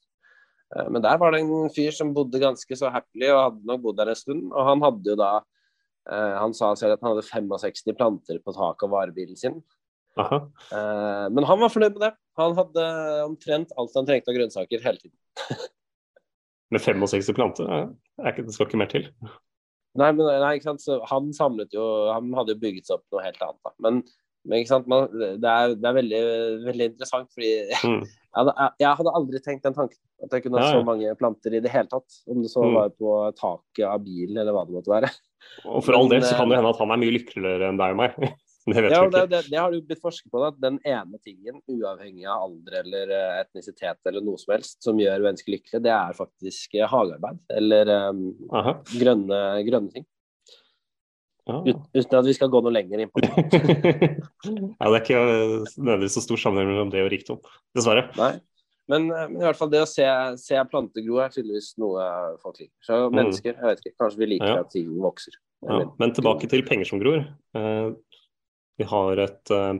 Uh, 0.70 0.86
men 0.92 1.02
der 1.02 1.18
var 1.18 1.34
det 1.34 1.42
en 1.42 1.72
fyr 1.74 1.96
som 1.96 2.14
bodde 2.14 2.42
ganske 2.42 2.78
så 2.78 2.92
happily 2.94 3.32
og 3.32 3.42
hadde 3.48 3.72
nok 3.72 3.82
bodd 3.88 3.98
der 3.98 4.12
en 4.12 4.20
stund. 4.22 4.46
Og 4.52 4.70
han 4.70 4.86
hadde 4.86 5.14
jo 5.14 5.18
da 5.18 5.32
han 6.10 6.54
sa 6.56 6.72
selv 6.74 6.96
at 6.96 7.02
han 7.04 7.12
hadde 7.12 7.28
65 7.28 7.94
planter 7.94 8.40
på 8.42 8.54
taket 8.56 8.88
av 8.88 8.90
varebilen 8.90 9.38
sin. 9.38 9.60
Uh, 10.18 11.28
men 11.32 11.46
han 11.48 11.60
var 11.60 11.72
fornøyd 11.72 11.94
med 11.94 12.02
det. 12.06 12.10
Han 12.40 12.56
hadde 12.56 12.88
omtrent 13.26 13.72
alt 13.78 13.94
han 13.96 14.08
trengte 14.08 14.32
av 14.32 14.36
grønnsaker 14.36 14.82
hele 14.84 15.00
tiden. 15.00 15.16
med 16.72 16.84
65 16.84 17.36
planter 17.36 17.68
er, 17.68 17.88
er 18.20 18.32
ikke, 18.32 18.46
det 18.48 18.56
skal 18.56 18.68
ikke 18.68 18.80
mer 18.82 18.92
til. 18.92 19.08
Nei, 20.00 20.08
men 20.16 20.24
nei, 20.24 20.54
ikke 20.56 20.70
sant? 20.70 20.84
Så 20.84 20.98
han 21.10 21.26
samlet 21.36 21.74
jo 21.76 21.82
Han 22.08 22.30
hadde 22.32 22.54
jo 22.54 22.62
bygget 22.62 22.88
seg 22.88 22.96
opp 22.96 23.12
noe 23.12 23.24
helt 23.26 23.42
annet. 23.44 23.60
da. 23.60 23.74
Men, 23.84 24.00
men 24.48 24.62
ikke 24.62 24.72
sant? 24.72 24.88
Man, 24.90 25.08
det, 25.12 25.48
er, 25.48 25.76
det 25.76 25.88
er 25.88 25.98
veldig, 25.98 26.22
veldig 26.68 26.90
interessant, 26.92 27.28
fordi 27.34 27.52
mm. 27.84 28.00
Jeg, 28.32 28.92
hadde, 28.98 29.12
aldri 29.12 29.40
tenkt 29.44 29.66
den 29.66 29.76
tanken. 29.76 29.98
At 30.22 30.36
jeg 30.36 30.46
kunne 30.46 30.62
ha 30.62 30.70
så 30.72 30.84
mange 30.86 31.10
planter 31.18 31.56
i 31.56 31.60
det 31.64 31.72
hele 31.72 31.90
tatt. 31.90 32.22
Om 32.30 32.44
det 32.44 32.52
så 32.52 32.62
mm. 32.64 32.76
var 32.78 32.94
på 32.96 33.16
taket 33.38 33.84
av 33.88 34.00
bilen 34.04 34.40
eller 34.40 34.56
hva 34.56 34.64
det 34.68 34.76
måtte 34.78 34.92
være. 34.92 35.12
Og 35.68 35.82
for 35.84 35.98
all 35.98 36.08
del 36.12 36.24
så 36.24 36.38
kan 36.38 36.48
det 36.50 36.60
hende 36.60 36.72
at 36.72 36.80
han 36.80 36.94
er 36.94 37.02
mye 37.02 37.14
lykkeligere 37.18 37.68
enn 37.68 37.80
deg 37.80 37.96
og 37.96 38.02
meg. 38.04 38.16
Det 38.62 38.78
vet 38.78 38.92
ja, 38.94 39.02
det, 39.10 39.22
det, 39.26 39.38
det, 39.50 39.56
har 39.58 39.72
du 39.72 39.80
blitt 39.82 39.98
forsket 39.98 40.30
på. 40.30 40.38
Da. 40.38 40.52
Den 40.62 40.76
ene 40.86 41.18
tingen, 41.18 41.56
uavhengig 41.66 42.28
av 42.30 42.44
alder 42.44 42.76
eller 42.84 43.10
eh, 43.10 43.40
etnisitet 43.40 43.98
eller 44.06 44.22
noe 44.22 44.38
som 44.38 44.52
helst, 44.54 44.76
som 44.86 45.00
gjør 45.02 45.24
mennesker 45.24 45.56
lykkelige, 45.56 45.82
det 45.82 45.90
er 45.90 46.14
faktisk 46.14 46.76
eh, 46.78 46.86
hagearbeid. 46.86 47.40
Eller 47.58 47.90
um, 48.12 48.20
grønne, 48.94 49.40
grønne, 49.66 49.90
ting. 49.96 50.06
Ah. 51.50 51.58
Ut, 51.66 51.78
uten 51.90 52.18
at 52.20 52.28
vi 52.28 52.36
skal 52.36 52.50
gå 52.52 52.60
noe 52.62 52.74
lenger 52.74 53.02
inn 53.02 53.10
på 53.10 53.22
det. 53.24 53.30
ja, 53.34 54.86
det 54.86 54.92
er 54.92 55.00
ikke 55.00 55.22
nødvendigvis 55.74 56.16
så 56.18 56.22
stor 56.22 56.38
sammenheng 56.38 56.70
mellom 56.70 56.92
det 56.92 57.02
og 57.02 57.10
rikdom, 57.10 57.40
dessverre. 57.74 58.06
Nei. 58.20 58.36
Men, 58.90 59.08
men, 59.08 59.38
i 59.40 59.46
hvert 59.46 59.58
fall 59.58 59.70
det 59.72 59.80
å 59.82 59.88
se, 59.88 60.04
se 60.42 60.58
planter 60.70 61.04
gro 61.06 61.20
er 61.22 61.32
tydeligvis 61.34 61.72
noe 61.82 62.04
folk 62.42 62.60
liker. 62.60 62.76
Så 62.84 62.98
mm. 62.98 63.18
mennesker, 63.18 63.54
jeg 63.54 63.68
vet 63.68 63.82
ikke, 63.82 63.96
kanskje 64.04 64.22
vi 64.22 64.30
liker 64.34 64.54
ja. 64.54 64.62
at 64.62 64.72
ting 64.74 64.90
vokser. 65.02 65.38
Ja. 65.62 65.82
Men 66.02 66.14
tilbake 66.14 66.50
til 66.50 66.64
penger 66.66 66.90
som 66.90 67.02
gror. 67.02 67.22
Uh, 67.54 67.94
vi 68.82 68.86
har 68.88 69.16
et, 69.22 69.50
eh, 69.50 69.74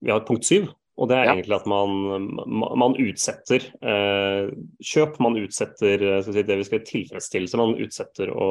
vi 0.00 0.12
har 0.12 0.20
et 0.20 0.28
punkt 0.28 0.46
syv, 0.46 0.68
og 0.96 1.10
det 1.10 1.18
er 1.18 1.28
ja. 1.28 1.34
egentlig 1.34 1.56
at 1.58 1.66
man, 1.68 2.28
man 2.80 2.96
utsetter 3.00 3.64
eh, 3.84 4.52
kjøp. 4.80 5.18
Man 5.24 5.38
utsetter 5.40 6.04
eh, 6.04 6.20
si, 6.24 6.44
det 6.46 6.58
vi 6.62 6.68
skal 6.68 6.84
tilfredsstillelse. 6.88 7.60
Man 7.60 7.76
utsetter 7.84 8.32
å 8.32 8.48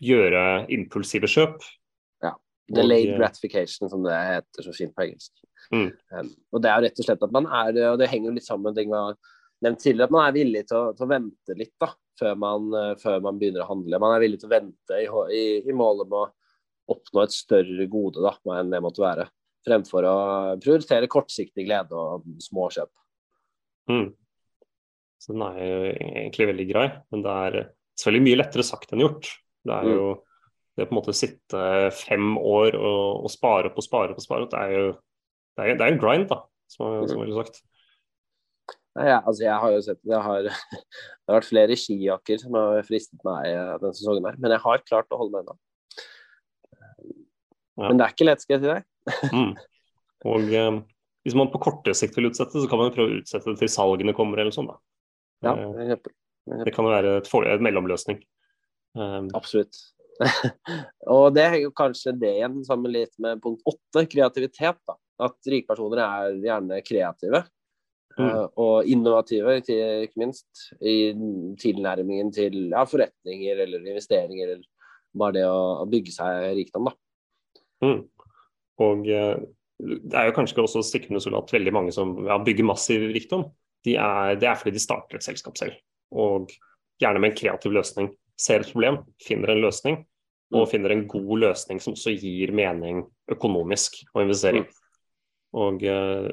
gjøre 0.00 0.44
impulsive 0.72 1.28
kjøp. 1.30 1.60
Ja. 2.24 2.34
Delayed 2.70 3.14
eh, 3.14 3.18
gratification, 3.20 3.90
som 3.92 4.04
det 4.06 4.16
heter 4.16 4.66
så 4.66 4.74
fint 4.76 4.94
på 4.96 5.06
engelsk. 5.06 5.34
Mm. 5.74 5.90
Um, 6.14 6.30
og 6.54 6.64
det 6.64 6.72
er 6.72 6.84
rett 6.86 7.02
og 7.02 7.06
slett 7.06 7.22
at 7.22 7.34
man 7.34 7.44
er 7.46 7.76
Og 7.92 7.98
det 8.00 8.08
henger 8.10 8.30
jo 8.30 8.32
litt 8.38 8.46
sammen 8.46 8.70
med 8.70 8.78
ting 8.80 8.88
vi 8.90 8.96
har 8.96 9.18
nevnt 9.60 9.82
tidligere, 9.82 10.08
at 10.08 10.14
man 10.16 10.24
er 10.24 10.34
villig 10.34 10.62
til 10.70 10.78
å, 10.78 10.84
til 10.96 11.04
å 11.04 11.10
vente 11.10 11.56
litt 11.58 11.74
da, 11.82 11.90
før 12.18 12.38
man, 12.40 12.70
før 13.00 13.18
man, 13.26 13.36
begynner 13.40 13.66
å 13.66 13.68
handle. 13.68 14.00
Man 14.00 14.14
er 14.14 14.22
villig 14.22 14.38
til 14.40 14.48
å 14.48 14.54
vente 14.54 14.96
i, 14.96 15.08
i, 15.36 15.42
i 15.68 15.74
målet 15.76 16.08
med 16.08 16.16
å 16.16 16.94
oppnå 16.94 17.24
et 17.24 17.34
større 17.34 17.86
gode 17.92 18.24
da, 18.24 18.32
enn 18.56 18.72
det 18.72 18.80
måtte 18.80 19.04
være. 19.04 19.28
Fremfor 19.66 20.06
å 20.08 20.16
prioritere 20.62 21.10
kortsiktig 21.12 21.66
glede 21.68 21.92
og 21.92 22.24
små 22.40 22.70
kjøp. 22.72 22.90
Mm. 23.92 24.08
Så 25.20 25.34
den 25.34 25.44
er 25.44 25.60
jo 25.60 25.78
egentlig 25.92 26.48
veldig 26.50 26.66
grei, 26.70 26.86
men 27.12 27.24
det 27.24 27.36
er 27.44 27.56
selvfølgelig 28.00 28.26
mye 28.26 28.40
lettere 28.40 28.66
sagt 28.66 28.94
enn 28.94 29.04
gjort. 29.04 29.28
Det 29.66 29.76
er 29.76 29.88
jo 29.90 30.04
mm. 30.12 30.20
det 30.78 30.86
på 30.86 30.94
en 30.94 30.98
måte 31.00 31.16
sitte 31.16 31.64
fem 31.96 32.36
år 32.38 32.76
og, 32.78 33.26
og 33.26 33.32
spare 33.32 33.72
og 33.72 33.84
spare 33.84 34.16
og 34.16 34.24
spare 34.24 34.48
det 34.50 34.60
er 34.60 34.76
jo 34.76 34.84
det 35.58 35.64
er, 35.66 35.74
det 35.76 35.84
er 35.84 35.92
en 35.92 36.00
grind, 36.00 36.28
da, 36.30 36.38
som, 36.70 37.02
som 37.10 37.20
ville 37.20 37.36
sagt. 37.36 37.58
Nei, 38.96 39.06
ja, 39.10 39.18
altså 39.18 39.44
jeg 39.44 39.56
har 39.62 39.74
jo 39.74 39.82
sett 39.84 39.98
det 40.06 40.20
har, 40.24 40.46
det 40.46 41.30
har 41.30 41.36
vært 41.36 41.50
flere 41.50 41.76
skijakker 41.78 42.40
som 42.42 42.56
har 42.58 42.86
fristet 42.86 43.20
meg 43.26 43.50
denne 43.82 43.92
sesongen 43.98 44.30
her, 44.30 44.38
men 44.40 44.54
jeg 44.54 44.64
har 44.64 44.86
klart 44.86 45.12
å 45.12 45.20
holde 45.20 45.36
meg 45.36 45.50
unna. 45.50 45.58
Men 47.80 48.00
det 48.00 48.06
er 48.06 48.14
ikke 48.14 48.26
lett, 48.28 48.42
skal 48.44 48.56
jeg 48.56 48.62
si 48.62 48.70
deg. 48.70 48.88
mm. 49.36 49.52
Og 50.30 50.50
eh, 50.52 50.80
hvis 51.24 51.36
man 51.38 51.50
på 51.52 51.60
kortere 51.62 51.96
sikt 51.96 52.16
vil 52.18 52.28
utsette 52.30 52.60
så 52.60 52.68
kan 52.68 52.80
man 52.80 52.92
prøve 52.94 53.14
å 53.14 53.20
utsette 53.20 53.52
det 53.52 53.62
til 53.62 53.72
salgene 53.72 54.14
kommer 54.16 54.42
eller 54.42 54.54
sånn. 54.54 54.68
da. 54.70 54.76
Ja, 55.46 55.54
eh, 55.54 55.70
det, 55.76 55.86
hjelper. 55.94 56.14
det 56.66 56.74
kan 56.76 56.88
jo 56.88 56.92
være 56.92 57.16
et, 57.22 57.30
for, 57.30 57.48
et 57.48 57.64
mellomløsning. 57.64 58.20
Um, 58.98 59.30
Absolutt. 59.36 59.76
og 61.14 61.30
det 61.36 61.44
er 61.46 61.56
jo 61.62 61.70
kanskje 61.76 62.12
det 62.18 62.34
igjen 62.38 62.60
sammen 62.66 62.92
litt 62.92 63.14
med 63.22 63.40
punkt 63.44 63.64
åtte, 63.68 64.04
kreativitet. 64.10 64.80
da. 64.88 64.98
At 65.20 65.50
rike 65.52 65.68
personer 65.68 66.02
er 66.04 66.36
gjerne 66.40 66.80
kreative. 66.84 67.44
Mm. 68.18 68.26
Uh, 68.26 68.46
og 68.60 68.90
innovative, 68.90 69.60
ikke 69.60 70.20
minst, 70.20 70.50
i 70.82 71.12
tilnærmingen 71.60 72.32
til 72.34 72.58
ja, 72.72 72.84
forretninger 72.88 73.64
eller 73.64 73.86
investeringer, 73.86 74.56
eller 74.56 74.66
bare 75.16 75.38
det 75.38 75.46
å, 75.48 75.86
bygge 75.90 76.14
seg 76.14 76.50
rikdom. 76.58 76.90
da. 76.90 77.86
Mm. 77.86 78.02
Og 78.80 79.08
eh, 79.12 79.42
det 79.80 80.16
er 80.16 80.28
jo 80.28 80.36
kanskje 80.36 80.62
også 80.62 80.82
stikkende 80.84 81.20
så 81.22 81.32
at 81.36 81.52
veldig 81.52 81.72
mange 81.74 81.94
som 81.96 82.14
ja, 82.28 82.38
bygger 82.44 82.68
massiv 82.68 83.06
rikdom, 83.14 83.46
de 83.86 83.96
er, 84.00 84.36
det 84.40 84.48
er 84.48 84.58
fordi 84.60 84.76
de 84.76 84.82
starter 84.82 85.18
et 85.18 85.26
selskap 85.26 85.56
selv. 85.60 85.76
Og 86.12 86.52
gjerne 87.00 87.22
med 87.22 87.32
en 87.32 87.38
kreativ 87.38 87.74
løsning. 87.76 88.10
Ser 88.40 88.62
et 88.62 88.72
problem, 88.72 89.02
finner 89.20 89.52
en 89.52 89.60
løsning, 89.60 89.98
og 90.54 90.64
mm. 90.64 90.70
finner 90.70 90.94
en 90.94 91.04
god 91.10 91.34
løsning 91.44 91.82
som 91.82 91.92
også 91.96 92.14
gir 92.16 92.54
mening 92.56 93.02
økonomisk 93.30 94.00
og 94.14 94.24
investering. 94.24 94.64
Mm. 94.64 94.80
Og, 95.60 95.84
eh, 95.84 96.30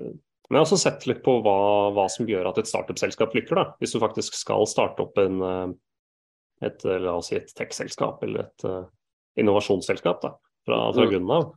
men 0.47 0.55
jeg 0.55 0.61
har 0.61 0.65
også 0.65 0.79
sett 0.79 1.07
litt 1.09 1.19
på 1.25 1.39
hva, 1.43 1.57
hva 1.91 2.07
som 2.11 2.29
gjør 2.29 2.47
at 2.49 2.61
et 2.61 2.69
startup-selskap 2.69 3.35
lykker. 3.35 3.59
da. 3.59 3.65
Hvis 3.81 3.97
du 3.97 3.99
faktisk 4.01 4.37
skal 4.39 4.63
starte 4.69 5.03
opp 5.03 5.19
en, 5.21 5.41
eh, 5.43 6.67
et, 6.69 6.87
la 6.87 7.17
oss 7.19 7.33
si 7.33 7.37
et 7.37 7.51
tech-selskap 7.53 8.23
eller 8.25 8.47
et 8.47 8.63
uh, 8.65 8.87
innovasjonsselskap. 9.37 10.23
da 10.23 10.31
fra, 10.67 10.93
fra 10.93 11.03
mm. 11.03 11.11
grunnen 11.11 11.31
av. 11.31 11.53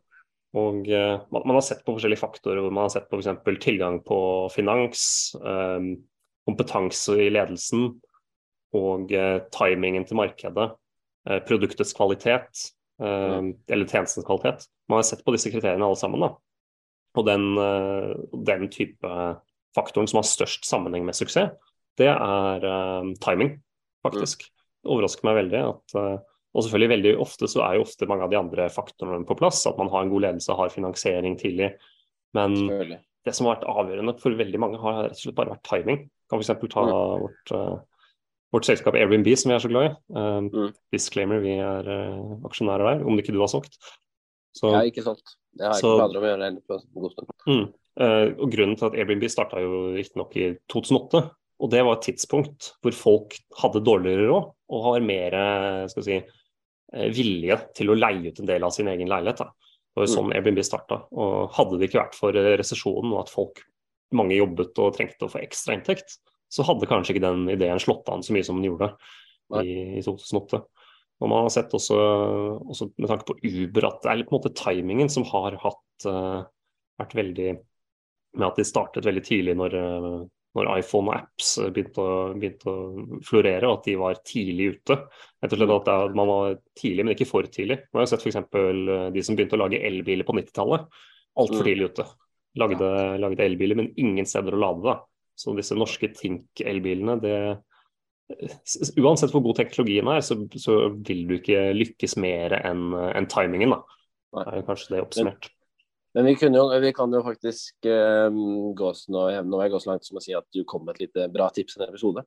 Og 0.60 0.88
uh, 0.90 1.16
man, 1.30 1.42
man, 1.44 1.56
har 1.58 1.64
sett 1.66 1.82
på 1.86 1.94
forskjellige 1.96 2.22
faktorer. 2.22 2.62
hvor 2.62 2.74
Man 2.74 2.86
har 2.86 2.94
sett 2.94 3.10
på 3.10 3.20
f.eks. 3.20 3.42
tilgang 3.62 4.00
på 4.06 4.20
finans, 4.54 5.02
um, 5.42 5.92
kompetanse 6.48 7.18
i 7.26 7.30
ledelsen 7.30 7.92
og 8.76 9.12
uh, 9.14 9.40
timingen 9.54 10.06
til 10.06 10.18
markedet. 10.20 10.70
Uh, 11.28 11.40
produktets 11.46 11.92
kvalitet, 11.96 12.70
mm. 13.00 13.50
eller 13.68 13.88
tjenestens 13.88 14.26
kvalitet. 14.26 14.66
Man 14.88 15.00
har 15.00 15.06
sett 15.08 15.24
på 15.24 15.32
disse 15.34 15.52
kriteriene 15.52 15.84
alle 15.86 15.98
sammen. 16.00 16.20
da. 16.20 16.34
Og 17.18 17.26
den, 17.26 17.44
den 18.46 18.68
type 18.70 19.12
faktoren 19.74 20.08
som 20.10 20.20
har 20.20 20.28
størst 20.28 20.68
sammenheng 20.68 21.06
med 21.08 21.16
suksess, 21.16 21.56
det 21.98 22.10
er 22.12 22.66
timing, 23.24 23.54
faktisk. 24.04 24.44
Det 24.44 24.92
overrasker 24.92 25.26
meg 25.26 25.40
veldig 25.40 25.62
at 25.64 25.96
og 26.50 26.64
selvfølgelig 26.66 26.90
veldig 26.90 27.12
ofte 27.22 27.48
så 27.50 27.62
er 27.62 27.76
jo 27.78 27.84
ofte 27.84 28.08
mange 28.10 28.26
av 28.26 28.32
de 28.32 28.38
andre 28.40 28.66
faktorene 28.74 29.26
på 29.26 29.36
plass. 29.38 29.62
At 29.70 29.78
man 29.78 29.90
har 29.92 30.04
en 30.04 30.10
god 30.10 30.24
ledelse, 30.26 30.56
har 30.58 30.72
finansiering 30.74 31.36
tidlig. 31.38 31.70
Men 32.34 32.56
det 33.26 33.34
som 33.36 33.46
har 33.46 33.58
vært 33.58 33.68
avgjørende 33.70 34.16
for 34.20 34.38
veldig 34.38 34.60
mange, 34.62 34.80
har 34.82 35.04
rett 35.04 35.18
og 35.18 35.22
slett 35.22 35.36
bare 35.38 35.54
vært 35.54 35.68
timing. 35.68 36.02
Kan 36.30 36.42
f.eks. 36.42 36.52
ta 36.72 36.84
mm. 36.86 36.92
vårt, 37.22 37.52
uh, 37.54 37.76
vårt, 38.54 38.66
selskap 38.68 38.96
Airbnb, 38.98 39.28
som 39.38 39.52
vi 39.52 39.56
er 39.56 39.64
så 39.64 39.70
glad 39.70 39.88
i. 39.88 39.90
Um, 40.16 40.48
mm. 40.50 40.70
Disclaimer, 40.94 41.42
vi 41.44 41.56
er 41.62 41.90
uh, 41.90 42.38
aksjonærer 42.48 42.88
der, 42.88 43.04
om 43.06 43.16
det 43.16 43.24
ikke 43.24 43.36
du 43.36 43.42
har 43.42 43.52
solgt. 43.52 43.76
Så, 44.56 44.72
jeg 44.72 44.78
har 44.78 44.90
ikke 44.90 45.06
solgt. 45.06 45.36
Det 45.54 45.66
har 45.66 45.76
jeg 45.76 45.84
så, 45.84 45.92
ikke 45.92 46.00
planer 46.02 46.18
om 46.18 46.26
å 46.26 46.32
gjøre 46.32 46.50
på 46.66 46.78
en 46.78 47.04
god 47.04 47.14
stund. 47.14 47.34
Mm, 47.46 47.66
uh, 48.02 48.26
og 48.30 48.56
Grunnen 48.56 48.80
til 48.80 48.90
at 48.90 48.98
Airbnb 48.98 49.28
starta 49.30 49.62
jo 49.62 49.84
riktignok 49.94 50.34
i 50.38 50.50
2008. 50.72 51.22
Og 51.60 51.68
det 51.68 51.80
var 51.84 51.98
et 51.98 52.06
tidspunkt 52.08 52.72
hvor 52.80 52.94
folk 52.96 53.34
hadde 53.60 53.82
dårligere 53.84 54.30
råd 54.30 54.52
og 54.72 54.84
har 54.86 55.02
mer 55.04 55.34
skal 55.92 56.04
si, 56.06 56.20
Eh, 56.90 57.10
vilje 57.14 57.56
til 57.78 57.92
å 57.92 57.98
leie 57.98 58.32
ut 58.32 58.40
en 58.42 58.48
del 58.48 58.64
av 58.66 58.72
sin 58.74 58.88
egen 58.90 59.10
leilighet. 59.10 59.44
Da. 59.44 59.76
Det 59.90 60.00
var 60.00 60.06
jo 60.06 60.14
sånn 60.14 60.30
mm. 60.30 60.34
Airbnb 60.38 60.62
starta. 60.66 61.02
Og 61.14 61.52
hadde 61.54 61.78
det 61.78 61.90
ikke 61.90 62.00
vært 62.02 62.18
for 62.18 62.38
eh, 62.38 62.54
resesjonen 62.58 63.12
og 63.14 63.22
at 63.22 63.32
folk 63.32 63.62
mange 64.16 64.34
jobbet 64.34 64.80
og 64.82 64.96
trengte 64.96 65.28
å 65.28 65.30
få 65.30 65.38
ekstra 65.44 65.76
inntekt, 65.76 66.16
så 66.50 66.66
hadde 66.66 66.88
kanskje 66.90 67.14
ikke 67.14 67.24
den 67.24 67.46
ideen 67.52 67.80
slått 67.82 68.08
an 68.10 68.24
så 68.26 68.34
mye 68.34 68.46
som 68.46 68.58
den 68.58 68.70
gjorde 68.72 68.92
i, 69.62 70.00
i 70.00 70.04
2008. 70.04 70.60
Og 71.20 71.28
man 71.28 71.44
har 71.44 71.52
sett 71.52 71.72
også, 71.76 71.96
også, 72.64 72.90
med 72.96 73.10
tanke 73.10 73.28
på 73.28 73.36
Uber 73.44 73.90
at 73.90 74.04
det 74.04 74.12
er 74.12 74.22
på 74.24 74.34
en 74.34 74.38
måte 74.38 74.54
timingen 74.56 75.10
som 75.12 75.26
har 75.28 75.58
hatt, 75.60 76.06
uh, 76.08 76.46
vært 77.00 77.16
veldig 77.18 77.50
Med 78.38 78.46
at 78.46 78.60
de 78.60 78.64
startet 78.64 79.04
veldig 79.04 79.22
tidlig 79.26 79.56
når, 79.58 79.74
uh, 79.74 80.22
når 80.56 80.70
iPhone 80.78 81.10
og 81.10 81.16
apps 81.18 81.50
begynte 81.74 82.00
å, 82.00 82.14
begynte 82.38 82.72
å, 82.72 83.18
florere, 83.26 83.68
og 83.68 83.80
at 83.80 83.90
de 83.90 83.96
var 84.00 84.22
tidlig 84.26 84.70
ute. 84.76 84.96
Rett 85.42 85.56
og 85.56 85.60
slett 85.60 85.74
at 85.76 85.92
er, 85.92 86.16
Man 86.16 86.30
var 86.30 86.56
tidlig, 86.78 87.04
men 87.04 87.16
ikke 87.16 87.28
for 87.28 87.50
tidlig. 87.52 87.82
Man 87.92 88.04
har 88.04 88.10
sett 88.10 88.24
f.eks. 88.24 88.40
Eh, 88.40 89.06
de 89.12 89.26
som 89.26 89.36
begynte 89.36 89.58
å 89.58 89.62
lage 89.64 89.82
elbiler 89.90 90.26
på 90.26 90.38
90-tallet. 90.38 90.88
Altfor 91.42 91.60
mm. 91.60 91.68
tidlig 91.68 91.90
ute. 91.92 92.06
Lagde, 92.58 92.90
lagde, 93.22 93.44
elbiler, 93.46 93.78
men 93.78 93.92
ingen 94.00 94.26
steder 94.26 94.56
å 94.56 94.62
lade. 94.64 94.86
da. 94.88 94.96
Så 95.40 95.56
disse 95.56 95.78
norske 95.78 96.12
Tink-elbilene, 96.16 97.18
det 97.22 97.36
Uansett 99.00 99.32
hvor 99.34 99.42
god 99.42 99.56
teknologien 99.58 100.06
er, 100.06 100.20
så, 100.22 100.36
så 100.54 100.74
vil 100.94 101.24
du 101.26 101.32
ikke 101.40 101.72
lykkes 101.74 102.12
mer 102.22 102.54
enn 102.60 102.92
en 102.94 103.26
timingen. 103.26 103.74
da. 103.74 103.80
Det 104.36 104.60
er 104.60 104.68
kanskje 104.68 104.94
det 104.94 105.00
oppsummert. 105.02 105.48
Men 106.14 106.26
vi, 106.26 106.32
jo, 106.42 106.62
vi, 106.82 106.90
kan 106.94 107.12
jo 107.14 107.20
faktisk 107.22 107.86
um, 107.86 108.72
gå 108.74 108.92
nå, 109.14 109.20
nå 109.46 109.58
har 109.60 109.68
jeg 109.68 109.72
gått 109.74 109.84
så 109.84 109.90
langt 109.92 110.06
som 110.08 110.18
å 110.18 110.22
si 110.24 110.34
at 110.34 110.46
du 110.54 110.64
kom 110.66 110.82
med 110.86 110.96
et 110.96 111.04
lite 111.04 111.28
bra 111.30 111.46
tips 111.54 111.76
i 111.76 111.80
en 111.80 111.86
episode. 111.86 112.24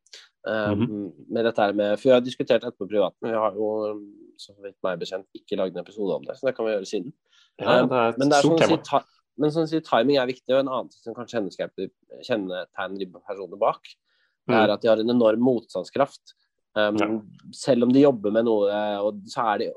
Um, 0.48 0.54
mm 0.54 0.86
-hmm. 0.86 1.10
med 1.36 1.46
dette 1.46 1.62
her 1.62 1.74
med, 1.74 2.00
For 2.00 2.10
vi 2.10 2.14
har 2.14 2.22
diskutert 2.22 2.64
etterpå 2.64 2.88
privat, 2.88 3.16
men 3.22 3.32
vi 3.32 3.38
har 3.38 3.52
jo 3.54 4.00
så 4.38 4.54
vidt 4.64 4.78
meg 4.84 5.00
bekjent 5.00 5.28
ikke 5.36 5.58
lagd 5.60 5.76
en 5.76 5.84
episode 5.84 6.16
om 6.16 6.24
det. 6.24 6.38
Så 6.38 6.48
det 6.48 6.56
kan 6.56 6.66
vi 6.66 6.72
gjøre 6.72 6.86
siden. 6.86 7.14
Ja, 7.60 7.66
det 7.66 7.92
er 7.92 8.10
et 8.10 8.18
men 8.18 8.30
det 8.30 8.38
er 8.38 8.42
stort 8.42 8.60
sånn 8.60 8.70
tema. 8.70 9.02
Si, 9.02 9.23
men 9.40 9.54
sånn 9.54 9.68
si, 9.70 9.82
timing 9.86 10.20
er 10.22 10.30
viktig, 10.30 10.52
og 10.54 10.62
en 10.62 10.72
annen 10.72 10.90
ting 10.92 11.02
som 11.06 11.16
kanskje 11.18 11.42
kjennetegner 12.28 13.12
personene 13.16 13.60
bak, 13.62 13.94
er 14.52 14.74
at 14.74 14.84
de 14.84 14.90
har 14.92 15.00
en 15.02 15.14
enorm 15.14 15.44
motstandskraft. 15.44 16.36
Um, 16.76 16.98
Ja. 16.98 17.08
Selv 17.54 17.86
om 17.86 17.94
de 17.94 18.02
jobber 18.02 18.34
med 18.34 18.48
noe 18.48 18.78
og, 19.06 19.22
så 19.30 19.46
er 19.54 19.62
de, 19.62 19.68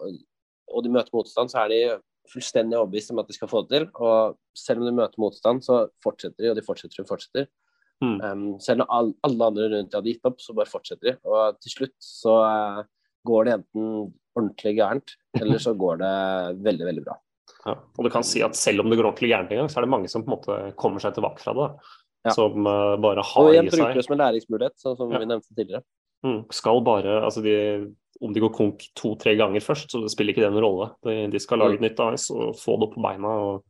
og 0.73 0.85
de 0.85 0.92
møter 0.92 1.12
motstand, 1.12 1.53
så 1.53 1.64
er 1.64 1.73
de 1.73 1.81
fullstendig 2.33 2.79
overbevist 2.79 3.12
om 3.12 3.21
at 3.23 3.29
de 3.29 3.37
skal 3.37 3.51
få 3.51 3.62
det 3.66 3.77
til. 3.77 3.87
Og 4.03 4.38
selv 4.57 4.83
om 4.83 4.88
de 4.88 4.97
møter 4.97 5.23
motstand, 5.23 5.62
så 5.64 5.87
fortsetter 6.03 6.42
de, 6.42 6.51
og 6.51 6.59
de 6.59 6.64
fortsetter 6.66 7.05
og 7.05 7.11
fortsetter. 7.11 7.49
Mm. 8.05 8.16
Um, 8.21 8.47
selv 8.61 8.83
når 8.83 8.90
all, 8.92 9.12
alle 9.25 9.51
andre 9.51 9.69
rundt 9.73 9.92
de 9.92 9.99
hadde 10.01 10.12
gitt 10.12 10.29
opp, 10.29 10.40
så 10.42 10.57
bare 10.57 10.73
fortsetter 10.73 11.12
de. 11.12 11.14
Og 11.29 11.61
til 11.62 11.75
slutt 11.77 11.97
så 12.03 12.35
uh, 12.42 12.83
går 13.29 13.47
det 13.47 13.55
enten 13.61 13.87
ordentlig 14.37 14.75
gærent, 14.77 15.14
eller 15.40 15.62
så 15.62 15.73
går 15.79 16.03
det 16.03 16.16
veldig, 16.66 16.88
veldig 16.90 17.07
bra. 17.07 17.16
Ja. 17.67 17.75
Og 17.99 18.05
du 18.05 18.11
kan 18.11 18.23
si 18.27 18.43
at 18.43 18.55
selv 18.57 18.81
om 18.81 18.91
det 18.91 18.99
går 18.99 19.09
ordentlig 19.13 19.31
gærent 19.33 19.51
en 19.53 19.59
gang, 19.63 19.69
så 19.69 19.79
er 19.79 19.87
det 19.87 19.91
mange 19.91 20.09
som 20.09 20.23
på 20.25 20.31
en 20.33 20.37
måte 20.39 20.77
kommer 20.77 21.01
seg 21.03 21.15
tilbake 21.15 21.41
fra 21.43 21.53
det. 21.55 21.69
Ja. 22.27 22.33
Som 22.35 22.67
uh, 22.67 22.97
bare 22.99 23.23
har 23.23 23.51
i 23.53 23.57
seg 23.57 23.71
bruker 23.71 23.95
det 23.95 24.05
som 24.05 24.15
en 24.17 24.23
læringsmulighet, 24.25 24.77
sånn 24.83 24.97
som 24.99 25.13
Ja. 25.13 25.19
vi 25.23 25.27
nevnte 25.27 25.55
tidligere. 25.55 25.83
mm, 26.25 26.41
Skal 26.53 26.81
bare 26.83 27.23
Altså 27.25 27.43
de 27.43 27.95
om 28.23 28.33
de 28.33 28.41
går 28.41 28.55
konk 28.57 28.81
to-tre 28.97 29.37
ganger 29.37 29.61
først, 29.61 29.91
så 29.93 30.01
det 30.01 30.11
spiller 30.11 30.33
ikke 30.33 30.41
det 30.41 30.53
noen 30.53 30.65
rolle. 30.65 30.87
De, 31.05 31.27
de 31.31 31.39
skal 31.39 31.59
lage 31.59 31.75
et 31.75 31.81
nytt 31.85 32.01
AS 32.01 32.31
og 32.31 32.55
få 32.57 32.79
det 32.81 32.89
opp 32.89 32.95
på 32.97 33.03
beina 33.05 33.29
og 33.29 33.65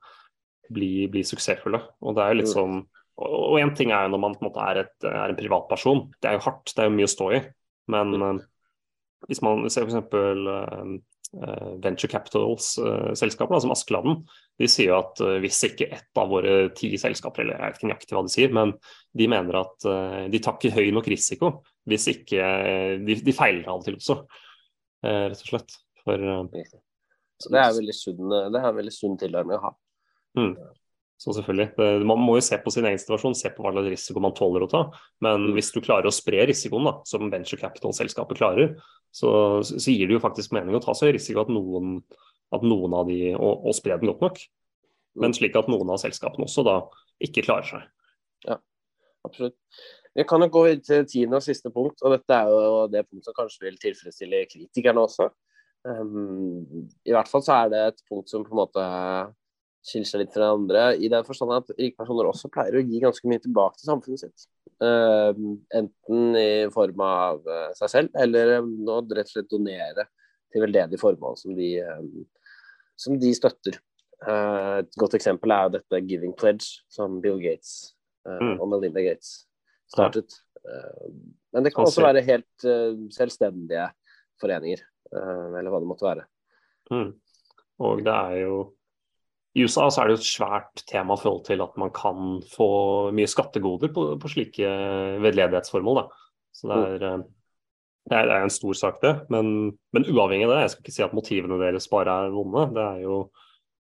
bli, 0.71 1.09
bli 1.11 1.23
suksessfulle. 1.27 1.81
Og 2.03 2.15
det 2.15 2.23
er 2.23 2.29
jo 2.35 2.39
litt 2.43 2.53
Mm. 2.53 2.55
sånn 2.55 2.87
Og 3.19 3.57
én 3.59 3.75
ting 3.75 3.91
er 3.91 4.05
jo 4.05 4.11
når 4.13 4.21
man 4.21 4.35
på 4.35 4.43
en 4.45 4.51
måte 4.53 4.61
er, 4.63 4.79
et, 4.85 4.93
er 5.05 5.31
en 5.31 5.37
privatperson. 5.37 6.11
Det 6.21 6.29
er 6.29 6.35
jo 6.37 6.45
hardt, 6.51 6.67
det 6.77 6.79
er 6.85 6.91
jo 6.91 6.97
mye 6.97 7.09
å 7.09 7.15
stå 7.17 7.29
i. 7.35 7.41
Men 7.89 8.13
Mm. 8.13 8.23
eh, 8.41 8.45
hvis 9.29 9.43
man 9.43 9.67
ser 9.73 9.87
f.eks. 9.87 10.01
Uh, 10.15 10.97
Venture 11.83 12.09
Capitals-selskaper, 12.09 13.59
som 13.61 13.73
Askeladden, 13.75 14.21
de 14.63 14.69
sier 14.71 14.95
at 14.95 15.19
eh, 15.21 15.39
hvis 15.43 15.59
ikke 15.67 15.89
ett 15.93 16.21
av 16.23 16.31
våre 16.31 16.69
ti 16.79 16.93
selskaper, 17.01 17.43
eller 17.43 17.59
jeg 17.59 17.73
vet 17.75 17.81
ikke 17.81 17.89
nøyaktig 17.91 18.17
hva 18.17 18.23
de 18.25 18.33
sier, 18.33 18.55
men 18.55 18.73
de 19.19 19.27
mener 19.29 19.59
at 19.59 19.89
eh, 19.91 20.23
de 20.33 20.41
tar 20.41 20.55
ikke 20.57 20.71
høy 20.79 20.93
nok 20.95 21.11
risiko 21.11 21.51
hvis 21.91 22.07
ikke 22.15 22.39
eh, 22.47 22.95
De, 23.03 23.19
de 23.27 23.35
feiler 23.37 23.67
av 23.69 23.83
og 23.83 23.85
til 23.89 23.99
også, 23.99 24.17
eh, 25.05 25.27
rett 25.35 25.43
og 25.43 25.51
slett. 25.51 25.77
For 26.07 26.15
eh, 26.31 26.65
Så 27.43 27.53
det 27.53 27.63
er 27.65 27.77
veldig 27.83 27.97
sunn, 27.99 28.35
det 28.55 28.63
er 28.63 28.79
veldig 28.81 28.95
sunn 28.95 29.19
tilnærming 29.21 29.59
å 29.59 29.65
ha. 29.67 29.73
mm, 30.39 30.55
Så 31.21 31.35
selvfølgelig. 31.37 31.73
Det, 31.77 31.91
man 32.07 32.23
må 32.23 32.39
jo 32.39 32.47
se 32.47 32.59
på 32.63 32.71
sin 32.73 32.87
egen 32.87 33.03
situasjon, 33.03 33.35
se 33.37 33.51
på 33.51 33.67
hva 33.67 33.75
slags 33.75 33.91
risiko 33.99 34.23
man 34.23 34.35
tåler 34.37 34.65
å 34.65 34.71
ta. 34.71 34.87
Men 35.27 35.51
Mm. 35.51 35.55
hvis 35.59 35.75
du 35.75 35.83
klarer 35.83 36.07
å 36.07 36.15
spre 36.15 36.47
risikoen, 36.47 36.87
da, 36.87 37.01
som 37.05 37.31
venture 37.35 37.61
capital-selskapet 37.61 38.39
klarer, 38.39 38.77
så, 39.17 39.33
så 39.65 39.93
gir 39.93 40.09
det 40.09 40.19
jo 40.19 40.23
faktisk 40.23 40.53
mening 40.53 40.77
å 40.77 40.83
ta 40.85 40.93
seg 40.97 41.15
risiko 41.17 41.43
at 41.45 41.53
noen, 41.53 41.99
at 42.53 42.65
noen 42.67 42.95
av 42.99 43.09
de 43.09 43.33
Og, 43.35 43.67
og 43.71 43.77
spre 43.77 43.97
den 43.97 44.13
godt 44.13 44.25
nok. 44.25 44.41
Men 45.17 45.33
slik 45.37 45.57
at 45.57 45.71
noen 45.73 45.89
av 45.95 46.01
selskapene 46.03 46.45
også 46.45 46.67
da 46.67 46.81
ikke 47.25 47.47
klarer 47.47 47.69
seg. 47.71 47.87
Ja, 48.45 48.59
Absolutt. 49.27 49.57
Vi 50.17 50.25
kan 50.25 50.41
jo 50.41 50.49
gå 50.49 50.63
til 50.85 51.05
tiende 51.09 51.41
og 51.41 51.45
siste 51.45 51.71
punkt, 51.73 52.01
og 52.01 52.15
dette 52.15 52.37
er 52.37 52.49
jo 52.49 52.87
det 52.93 53.03
punktet 53.05 53.29
som 53.29 53.37
kanskje 53.37 53.67
vil 53.67 53.81
tilfredsstille 53.81 54.47
kritikerne 54.49 55.03
også. 55.03 55.29
Um, 55.87 56.87
I 57.05 57.13
hvert 57.15 57.29
fall 57.31 57.45
så 57.45 57.59
er 57.61 57.73
det 57.73 57.83
et 57.83 58.01
punkt 58.09 58.33
som 58.33 58.47
på 58.47 58.55
en 58.55 58.63
måte 58.63 58.87
skiller 59.87 60.09
seg 60.09 60.23
litt 60.25 60.35
fra 60.35 60.51
andre, 60.55 60.85
i 60.99 61.09
den 61.13 61.27
forstand 61.27 61.55
at 61.55 61.73
rike 61.79 61.99
personer 62.01 62.29
også 62.29 62.51
pleier 62.53 62.79
å 62.79 62.85
gi 62.85 63.01
ganske 63.03 63.31
mye 63.31 63.43
tilbake 63.43 63.79
til 63.79 63.91
samfunnet 63.91 64.25
sitt. 64.25 64.47
Uh, 64.83 65.31
enten 65.79 66.37
i 66.37 66.49
form 66.75 67.01
av 67.01 67.47
eh, 67.49 67.71
seg 67.79 67.93
selv, 67.93 68.17
eller 68.21 68.59
um, 68.61 68.73
rett 69.09 69.25
og 69.25 69.33
slett 69.33 69.49
donere 69.49 70.05
til 70.53 70.65
veldedige 70.67 71.01
formål 71.01 71.39
som 71.41 71.55
de, 71.57 71.71
um, 71.87 72.27
som 72.99 73.17
de 73.21 73.31
støtter. 73.37 73.79
Uh, 74.27 74.83
et 74.83 74.99
godt 75.01 75.17
eksempel 75.17 75.55
er 75.55 75.67
jo 75.67 75.75
dette 75.79 76.03
Giving 76.11 76.35
Pledge, 76.37 76.83
som 76.93 77.21
Bill 77.25 77.39
Gates 77.43 77.95
uh, 78.29 78.41
Mm. 78.41 78.57
og 78.59 78.69
Melinda 78.73 79.05
Gates 79.05 79.47
startet. 79.93 80.41
Eh, 80.67 81.11
men 81.55 81.63
det 81.63 81.71
kan 81.71 81.87
også 81.87 82.03
være 82.03 82.25
helt 82.27 82.65
selvstendige 83.15 83.85
foreninger, 84.43 84.81
eller 85.15 85.71
hva 85.71 85.79
det 85.79 85.89
måtte 85.89 86.05
være. 86.09 86.25
Mm. 86.91 87.13
Og 87.87 88.03
det 88.03 88.17
er 88.17 88.41
jo 88.41 88.57
I 89.57 89.65
USA 89.65 89.87
så 89.89 90.03
er 90.03 90.09
det 90.09 90.17
jo 90.17 90.21
et 90.21 90.29
svært 90.29 90.83
tema 90.91 91.17
i 91.17 91.21
forhold 91.23 91.47
til 91.47 91.63
at 91.65 91.79
man 91.81 91.93
kan 91.97 92.43
få 92.53 92.69
mye 93.17 93.31
skattegoder 93.31 93.93
på, 93.95 94.11
på 94.21 94.31
slike 94.33 94.73
veldedighetsformål. 95.25 96.05
Så 96.57 96.69
det 96.69 97.09
eh, 97.09 97.25
det 98.07 98.15
er, 98.15 98.31
er 98.31 98.45
en 98.47 98.53
stor 98.53 98.77
sak, 98.79 99.01
det. 99.03 99.13
Men, 99.35 99.73
men 99.95 100.07
uavhengig 100.07 100.47
av 100.47 100.53
det, 100.53 100.61
jeg 100.63 100.73
skal 100.73 100.85
ikke 100.85 100.95
si 100.95 101.05
at 101.07 101.17
motivene 101.17 101.59
deres 101.59 101.89
bare 101.91 102.15
er 102.27 102.35
vonde. 102.35 102.69
Det 102.77 102.85
er 102.85 103.01
jo 103.03 103.17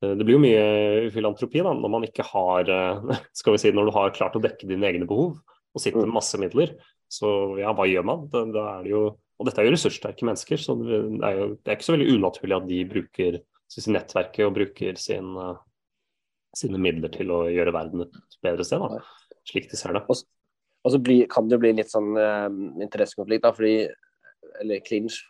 eh, 0.03 0.13
det 0.19 0.27
blir 0.27 0.37
jo 0.37 0.43
mye 0.43 1.13
filantropi 1.15 1.63
da, 1.65 1.73
når 1.73 1.93
man 1.95 2.05
ikke 2.05 2.27
har 2.29 2.69
eh, 2.69 3.15
skal 3.39 3.55
vi 3.55 3.63
si, 3.63 3.71
Når 3.73 3.89
du 3.89 3.95
har 3.97 4.13
klart 4.13 4.37
å 4.37 4.43
dekke 4.43 4.69
dine 4.69 4.89
egne 4.89 5.09
behov 5.09 5.39
og 5.73 5.81
sitter 5.81 6.05
med 6.05 6.13
masse 6.13 6.37
midler. 6.37 6.75
Så 7.09 7.27
ja, 7.57 7.73
hva 7.73 7.87
gjør 7.89 8.05
man? 8.05 8.27
Da, 8.29 8.43
da 8.53 8.67
er 8.75 8.85
det 8.85 8.93
jo, 8.93 9.01
og 9.41 9.47
dette 9.49 9.61
er 9.61 9.67
jo 9.67 9.73
ressurssterke 9.73 10.27
mennesker, 10.29 10.61
så 10.61 10.75
det 10.77 10.99
er 11.25 11.39
jo 11.39 11.47
det 11.55 11.71
er 11.71 11.77
ikke 11.79 11.87
så 11.87 11.95
veldig 11.95 12.13
unaturlig 12.19 12.57
at 12.59 12.69
de 12.69 12.79
bruker 12.91 13.39
sin 13.81 13.95
nettverket 13.97 14.45
og 14.45 14.53
bruker 14.57 14.99
sin, 15.01 15.33
eh, 15.39 15.57
sine 16.57 16.81
midler 16.81 17.11
til 17.13 17.33
å 17.33 17.43
gjøre 17.49 17.73
verden 17.73 18.05
et 18.05 18.37
bedre 18.45 18.65
sted, 18.67 18.83
da, 18.83 19.01
slik 19.49 19.69
de 19.71 19.79
ser 19.79 19.97
det. 19.97 20.03
Og, 20.05 20.21
og 20.83 20.93
så 20.93 21.01
bli, 21.01 21.23
kan 21.31 21.47
det 21.47 21.57
jo 21.57 21.63
bli 21.63 21.73
litt 21.79 21.91
sånn 21.91 22.13
uh, 22.19 22.49
interessekonflikt, 22.83 23.45
da, 23.45 23.53
fordi 23.55 23.89
Eller 24.61 24.83
clinch, 24.85 25.23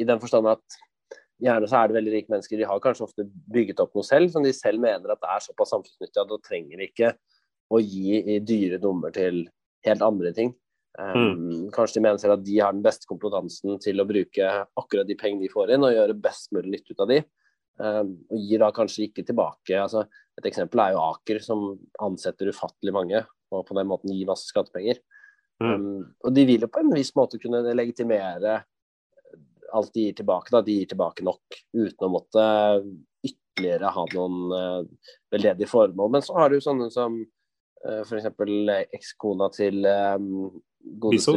i 0.00 0.06
den 0.08 0.20
forstand 0.22 0.48
at 0.48 0.76
gjerne 1.42 1.68
så 1.68 1.80
er 1.80 1.90
det 1.90 1.96
veldig 1.98 2.12
rike 2.14 2.32
mennesker. 2.32 2.58
De 2.58 2.68
har 2.68 2.80
kanskje 2.80 3.04
ofte 3.04 3.26
bygget 3.52 3.82
opp 3.82 3.92
noe 3.96 4.06
selv 4.06 4.30
som 4.32 4.44
de 4.46 4.52
selv 4.56 4.80
mener 4.80 5.12
at 5.12 5.20
det 5.20 5.30
er 5.34 5.44
såpass 5.44 5.74
samfunnsnyttig 5.74 6.22
at 6.22 6.30
de 6.30 6.38
trenger 6.46 6.84
ikke 6.86 7.10
å 7.74 7.80
gi 7.82 8.20
i 8.36 8.38
dyre 8.44 8.78
dommer 8.80 9.12
til 9.14 9.44
helt 9.84 10.04
andre 10.06 10.32
ting. 10.36 10.54
Um, 10.94 11.66
Kanskje 11.74 11.98
de 11.98 12.04
mener 12.06 12.20
selv 12.22 12.36
at 12.36 12.44
de 12.46 12.58
har 12.60 12.74
den 12.74 12.84
beste 12.84 13.08
kompetansen 13.10 13.80
til 13.82 14.00
å 14.00 14.06
bruke 14.08 14.50
akkurat 14.78 15.08
de 15.08 15.16
pengene 15.18 15.42
de 15.42 15.52
får 15.52 15.74
inn, 15.74 15.86
og 15.86 15.94
gjøre 15.96 16.20
best 16.22 16.52
mulig 16.54 16.76
nytte 16.76 16.94
ut 16.94 17.02
av 17.02 17.10
de. 17.10 17.20
Um, 17.74 18.12
og 18.30 18.42
gir 18.46 18.62
da 18.62 18.70
kanskje 18.74 19.08
ikke 19.08 19.24
tilbake. 19.26 19.74
altså 19.80 20.04
Et 20.38 20.46
eksempel 20.50 20.82
er 20.82 20.94
jo 20.94 21.02
Aker, 21.02 21.40
som 21.42 21.64
ansetter 22.02 22.52
ufattelig 22.52 22.94
mange, 22.94 23.24
og 23.50 23.64
på 23.66 23.76
den 23.78 23.88
måten 23.90 24.14
gir 24.14 24.28
masse 24.28 24.46
skattepenger. 24.50 25.00
Mm. 25.62 25.74
Um, 25.74 26.04
og 26.24 26.34
de 26.34 26.46
vil 26.46 26.66
jo 26.66 26.70
på 26.70 26.82
en 26.82 26.94
viss 26.94 27.14
måte 27.18 27.40
kunne 27.42 27.62
legitimere 27.74 28.60
alt 29.74 29.94
de 29.94 30.08
gir 30.08 30.18
tilbake. 30.20 30.52
da, 30.54 30.62
De 30.62 30.78
gir 30.78 30.90
tilbake 30.90 31.26
nok 31.26 31.58
uten 31.74 32.06
å 32.06 32.12
måtte 32.12 32.44
ytterligere 33.26 33.90
ha 33.94 34.04
noen 34.14 34.54
uh, 34.54 35.08
veldedige 35.34 35.70
formål. 35.70 36.12
Men 36.14 36.26
så 36.26 36.36
har 36.38 36.52
du 36.52 36.60
sånne 36.62 36.90
som 36.94 37.18
uh, 37.22 38.02
f.eks. 38.04 38.30
ekskona 38.94 39.50
til 39.54 39.82
um. 39.86 40.62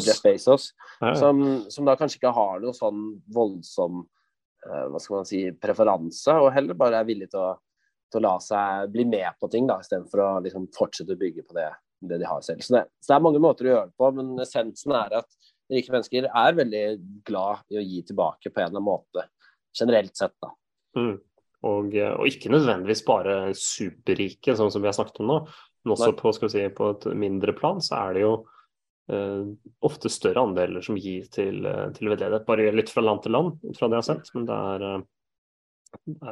Jeff 0.03 0.21
Bezos, 0.25 0.73
Ja, 0.99 1.07
ja. 1.07 1.15
som, 1.15 1.39
som 1.71 1.85
da 1.87 1.93
kanskje 1.95 2.19
ikke 2.19 2.33
har 2.35 2.59
noe 2.59 2.75
sånn 2.75 3.13
voldsom 3.31 4.01
eh, 4.03 4.16
hva 4.65 4.99
skal 5.01 5.19
man 5.19 5.27
si, 5.29 5.41
preferanse, 5.61 6.37
og 6.41 6.51
heller 6.55 6.77
bare 6.77 7.01
er 7.01 7.07
villig 7.07 7.29
til 7.31 7.43
å, 7.43 7.51
til 8.11 8.21
å 8.21 8.25
la 8.25 8.33
seg 8.43 8.89
bli 8.93 9.05
med 9.09 9.37
på 9.39 9.49
ting, 9.53 9.67
da, 9.69 9.79
istedenfor 9.83 10.23
å 10.23 10.31
liksom, 10.45 10.69
fortsette 10.75 11.15
å 11.15 11.19
bygge 11.19 11.45
på 11.47 11.57
det, 11.57 11.69
det 12.09 12.19
de 12.21 12.27
har 12.29 12.41
selv. 12.45 12.65
Så 12.65 12.77
det, 12.77 12.83
så 12.99 13.13
det 13.13 13.19
er 13.19 13.27
mange 13.27 13.43
måter 13.43 13.67
å 13.67 13.73
gjøre 13.73 13.91
det 13.91 13.97
på, 13.99 14.11
men 14.17 14.33
essensen 14.43 14.95
er 14.97 15.19
at 15.21 15.53
rike 15.71 15.93
mennesker 15.93 16.27
er 16.31 16.57
veldig 16.57 16.83
glad 17.27 17.63
i 17.73 17.79
å 17.79 17.85
gi 17.85 18.03
tilbake 18.07 18.51
på 18.51 18.61
en 18.61 18.69
eller 18.69 18.79
annen 18.79 18.87
måte, 18.87 19.27
generelt 19.77 20.15
sett. 20.17 20.35
da. 20.43 20.53
Mm. 20.97 21.15
Og, 21.67 21.95
eh, 21.97 22.13
og 22.13 22.29
ikke 22.29 22.51
nødvendigvis 22.53 23.03
bare 23.07 23.37
superrike, 23.57 24.55
sånn 24.55 24.71
som 24.73 24.83
vi 24.83 24.89
har 24.89 24.95
snakket 24.95 25.23
om 25.23 25.31
nå. 25.31 25.39
Men 25.83 25.95
også 25.95 26.13
på, 26.19 26.33
si, 26.51 26.63
på 26.75 26.91
et 26.93 27.09
mindre 27.17 27.55
plan 27.57 27.81
så 27.83 27.97
er 28.01 28.17
det 28.17 28.23
jo 28.25 28.33
eh, 28.37 28.56
ofte 29.07 30.09
større 30.11 30.43
andeler 30.43 30.83
som 30.83 30.97
gir 30.99 31.27
til, 31.31 31.65
eh, 31.65 31.89
til 31.95 32.09
veldedighet. 32.09 32.47
Varierer 32.47 32.75
litt 32.75 32.89
fra 32.91 33.01
land 33.01 33.23
til 33.23 33.31
land, 33.31 33.59
fra 33.77 33.87
det 33.87 33.95
jeg 33.95 34.03
har 34.03 34.07
sett, 34.09 34.31
men 34.35 34.45
det 34.45 34.55
er, 34.55 34.83
eh, 34.83 35.01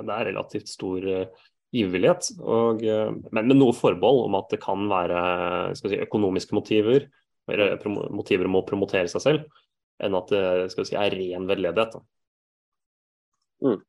det 0.03 0.15
er- 0.15 0.25
relativt 0.31 0.67
stor 0.67 1.07
eh, 1.07 1.27
givervillighet. 1.73 2.31
Eh, 2.83 3.15
men 3.31 3.47
med 3.47 3.57
noe 3.57 3.73
forbehold 3.73 4.25
om 4.25 4.35
at 4.35 4.49
det 4.49 4.61
kan 4.61 4.87
være 4.89 5.75
skal 5.75 5.89
si, 5.89 5.97
økonomiske 5.97 6.53
motiver, 6.53 7.07
eller 7.47 7.77
motiver 8.11 8.45
om 8.45 8.55
å 8.55 8.67
promotere 8.67 9.07
seg 9.07 9.21
selv, 9.21 9.45
enn 10.01 10.15
at 10.15 10.27
det 10.27 10.71
skal 10.71 10.85
si, 10.85 10.95
er 10.95 11.11
ren 11.11 11.47
veldedighet. 11.47 12.01
Mm. 13.63 13.81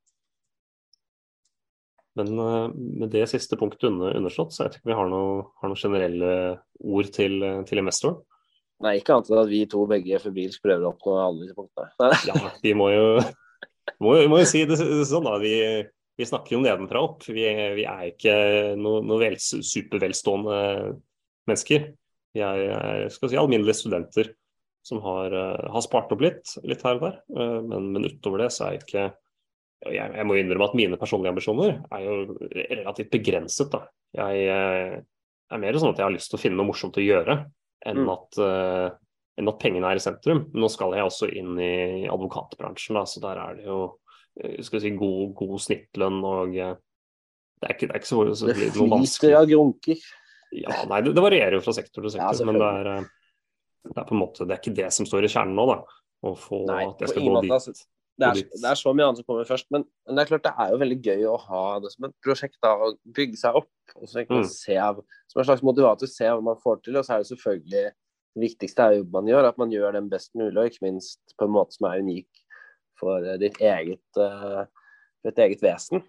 Men 2.17 2.39
eh, 2.39 2.69
med 2.75 3.11
det 3.11 3.27
siste 3.29 3.57
punktet 3.57 3.91
under, 3.91 4.15
underslått, 4.17 4.55
så 4.55 4.65
jeg 4.65 4.73
tror 4.73 4.81
ikke 4.81 4.93
vi 4.93 4.99
har 5.01 5.11
noe, 5.13 5.45
har 5.61 5.69
noen 5.69 5.83
generelle 5.83 6.33
ord 6.81 7.13
til, 7.13 7.43
eh, 7.43 7.63
til 7.69 7.83
investoren. 7.83 8.23
Nei, 8.85 8.99
ikke 9.01 9.15
annet 9.15 9.31
enn 9.33 9.41
at 9.41 9.51
vi 9.51 9.63
to 9.73 9.83
begge 9.89 10.21
febrilsk 10.21 10.65
prøver 10.65 10.85
å 10.85 10.93
oppnå 10.93 11.17
alle 11.23 11.45
disse 11.47 11.57
punktene. 11.57 11.91
Ja, 12.29 12.53
vi 12.63 12.75
må 12.77 12.91
jo, 12.93 13.05
må, 14.05 14.17
må 14.29 14.41
jo 14.43 14.49
si 14.49 14.65
det 14.69 14.77
sånn, 14.79 15.25
da. 15.25 15.37
Vi, 15.41 15.55
vi 16.21 16.29
snakker 16.29 16.57
jo 16.57 16.65
nedenfra 16.65 17.05
opp. 17.09 17.25
Vi, 17.25 17.47
vi 17.79 17.87
er 17.89 18.09
ikke 18.11 18.35
noe, 18.81 19.01
noe 19.07 19.21
vel, 19.23 19.39
supervelstående 19.41 20.59
mennesker. 21.49 21.89
Vi 22.37 22.45
er, 22.45 22.65
er 22.77 23.07
si, 23.15 23.39
alminnelige 23.41 23.81
studenter 23.81 24.35
som 24.87 25.01
har, 25.03 25.33
eh, 25.35 25.69
har 25.73 25.83
spart 25.83 26.13
opp 26.15 26.21
litt, 26.23 26.53
litt 26.69 26.85
her 26.87 27.01
og 27.01 27.07
der. 27.09 27.21
Eh, 27.33 27.61
Men, 27.73 27.89
men 27.95 28.07
utover 28.07 28.45
det 28.45 28.53
så 28.55 28.69
er 28.69 28.77
jeg 28.77 28.85
ikke 28.85 29.07
jeg, 29.87 30.09
jeg 30.19 30.25
må 30.27 30.37
innrømme 30.41 30.67
at 30.69 30.77
mine 30.79 30.99
personlige 30.99 31.33
ambisjoner 31.35 31.75
er 31.95 32.05
jo 32.05 32.15
relativt 32.57 33.11
begrenset. 33.13 33.73
da. 33.73 33.87
Jeg 34.17 34.47
jeg 35.47 35.55
er 35.55 35.63
mer 35.63 35.79
sånn 35.79 35.93
at 35.95 36.01
jeg 36.01 36.07
har 36.09 36.15
lyst 36.15 36.33
til 36.33 36.39
å 36.39 36.43
finne 36.43 36.59
noe 36.59 36.67
morsomt 36.67 36.97
å 36.99 37.05
gjøre, 37.05 37.37
enn 37.85 38.05
Mm. 38.05 38.09
at, 38.15 38.39
eh, 38.39 38.91
enn 39.39 39.49
at 39.53 39.59
pengene 39.61 39.91
er 39.91 39.97
i 40.01 40.03
sentrum. 40.03 40.47
Men 40.53 40.63
nå 40.65 40.71
skal 40.73 40.95
jeg 40.97 41.05
også 41.05 41.29
inn 41.37 41.59
i 41.61 42.07
advokatbransjen, 42.09 42.95
da, 42.97 43.03
så 43.05 43.21
der 43.21 43.37
er 43.43 43.55
det 43.59 43.67
jo 43.67 43.81
eh, 44.41 44.63
skal 44.65 44.81
si, 44.81 44.91
god, 44.97 45.35
god 45.37 45.59
snittlønn 45.61 46.23
og 46.25 46.57
eh, 46.57 46.75
det 47.61 47.69
er 47.71 47.75
ikke, 47.75 47.87
det 47.89 47.95
er 47.95 48.01
ikke 48.03 48.09
så, 48.13 48.23
så 48.37 48.47
Det 48.53 48.57
noe 48.77 48.89
vanskelig. 48.93 49.31
flyter 49.33 49.37
av 49.39 49.47
grunker. 49.49 50.01
Ja, 50.57 50.75
nei, 50.89 51.01
det, 51.03 51.13
det 51.17 51.23
varierer 51.25 51.57
jo 51.57 51.61
fra 51.65 51.73
sektor 51.77 52.05
til 52.05 52.17
Ja, 52.21 52.31
sektor, 52.33 52.47
men 52.47 52.59
det 52.61 52.69
er, 52.69 53.07
det 53.87 53.97
er 54.03 54.05
på 54.09 54.15
en 54.17 54.21
måte, 54.21 54.45
det 54.47 54.57
er 54.57 54.61
ikke 54.61 54.77
det 54.77 54.91
som 54.93 55.07
står 55.09 55.25
i 55.25 55.31
kjernen 55.33 55.57
nå, 55.57 55.65
da. 55.71 55.79
Å 56.27 56.33
få 56.37 56.63
Nei, 56.69 56.83
at 56.89 57.01
jeg 57.05 57.09
skal 57.13 57.27
gå 57.29 57.41
dit. 57.45 57.51
altså. 57.57 57.73
Det 58.17 58.29
er, 58.29 58.39
det 58.49 58.69
er 58.71 58.79
så 58.81 58.93
mye 58.97 59.05
annet 59.11 59.21
som 59.21 59.27
kommer 59.29 59.45
først, 59.49 59.67
men, 59.75 59.83
men 60.07 60.17
det 60.17 60.23
er 60.23 60.31
klart 60.31 60.47
det 60.47 60.53
er 60.63 60.71
jo 60.73 60.81
veldig 60.81 60.97
gøy 61.05 61.27
å 61.29 61.37
ha 61.43 61.65
det 61.85 61.91
som 61.93 62.07
et 62.09 62.15
prosjekt. 62.25 62.57
da, 62.65 62.73
Å 62.73 62.95
bygge 63.19 63.41
seg 63.43 63.59
opp. 63.61 63.69
og 63.95 64.09
så 64.09 64.25
Mm. 64.25 64.45
se 64.49 64.79
Som 65.29 65.43
en 65.43 65.49
slags 65.51 65.63
motivator, 65.63 66.09
se 66.09 66.25
hva 66.25 66.43
man 66.43 66.57
får 66.63 66.83
til. 66.83 66.97
Og 66.97 67.05
så 67.05 67.15
er 67.15 67.19
det 67.23 67.31
selvfølgelig 67.35 67.85
det 68.37 68.43
viktigste 68.43 68.83
er 68.83 68.93
jo 68.93 68.99
jobben 69.05 69.13
man 69.21 69.31
gjør, 69.31 69.49
at 69.49 69.59
man 69.59 69.71
gjør 69.73 69.93
den 69.97 70.11
best 70.13 70.35
mulig, 70.35 70.57
og 70.57 70.67
ikke 70.69 70.85
minst 70.85 71.21
på 71.39 71.45
en 71.45 71.55
måte 71.55 71.77
som 71.77 71.89
er 71.89 72.03
unik 72.05 72.43
for 72.99 73.25
eh, 73.25 73.39
ditt 73.41 73.57
eget, 73.61 74.21
uh, 74.21 74.65
ditt 75.25 75.39
eget 75.39 75.65
vesen. 75.65 76.03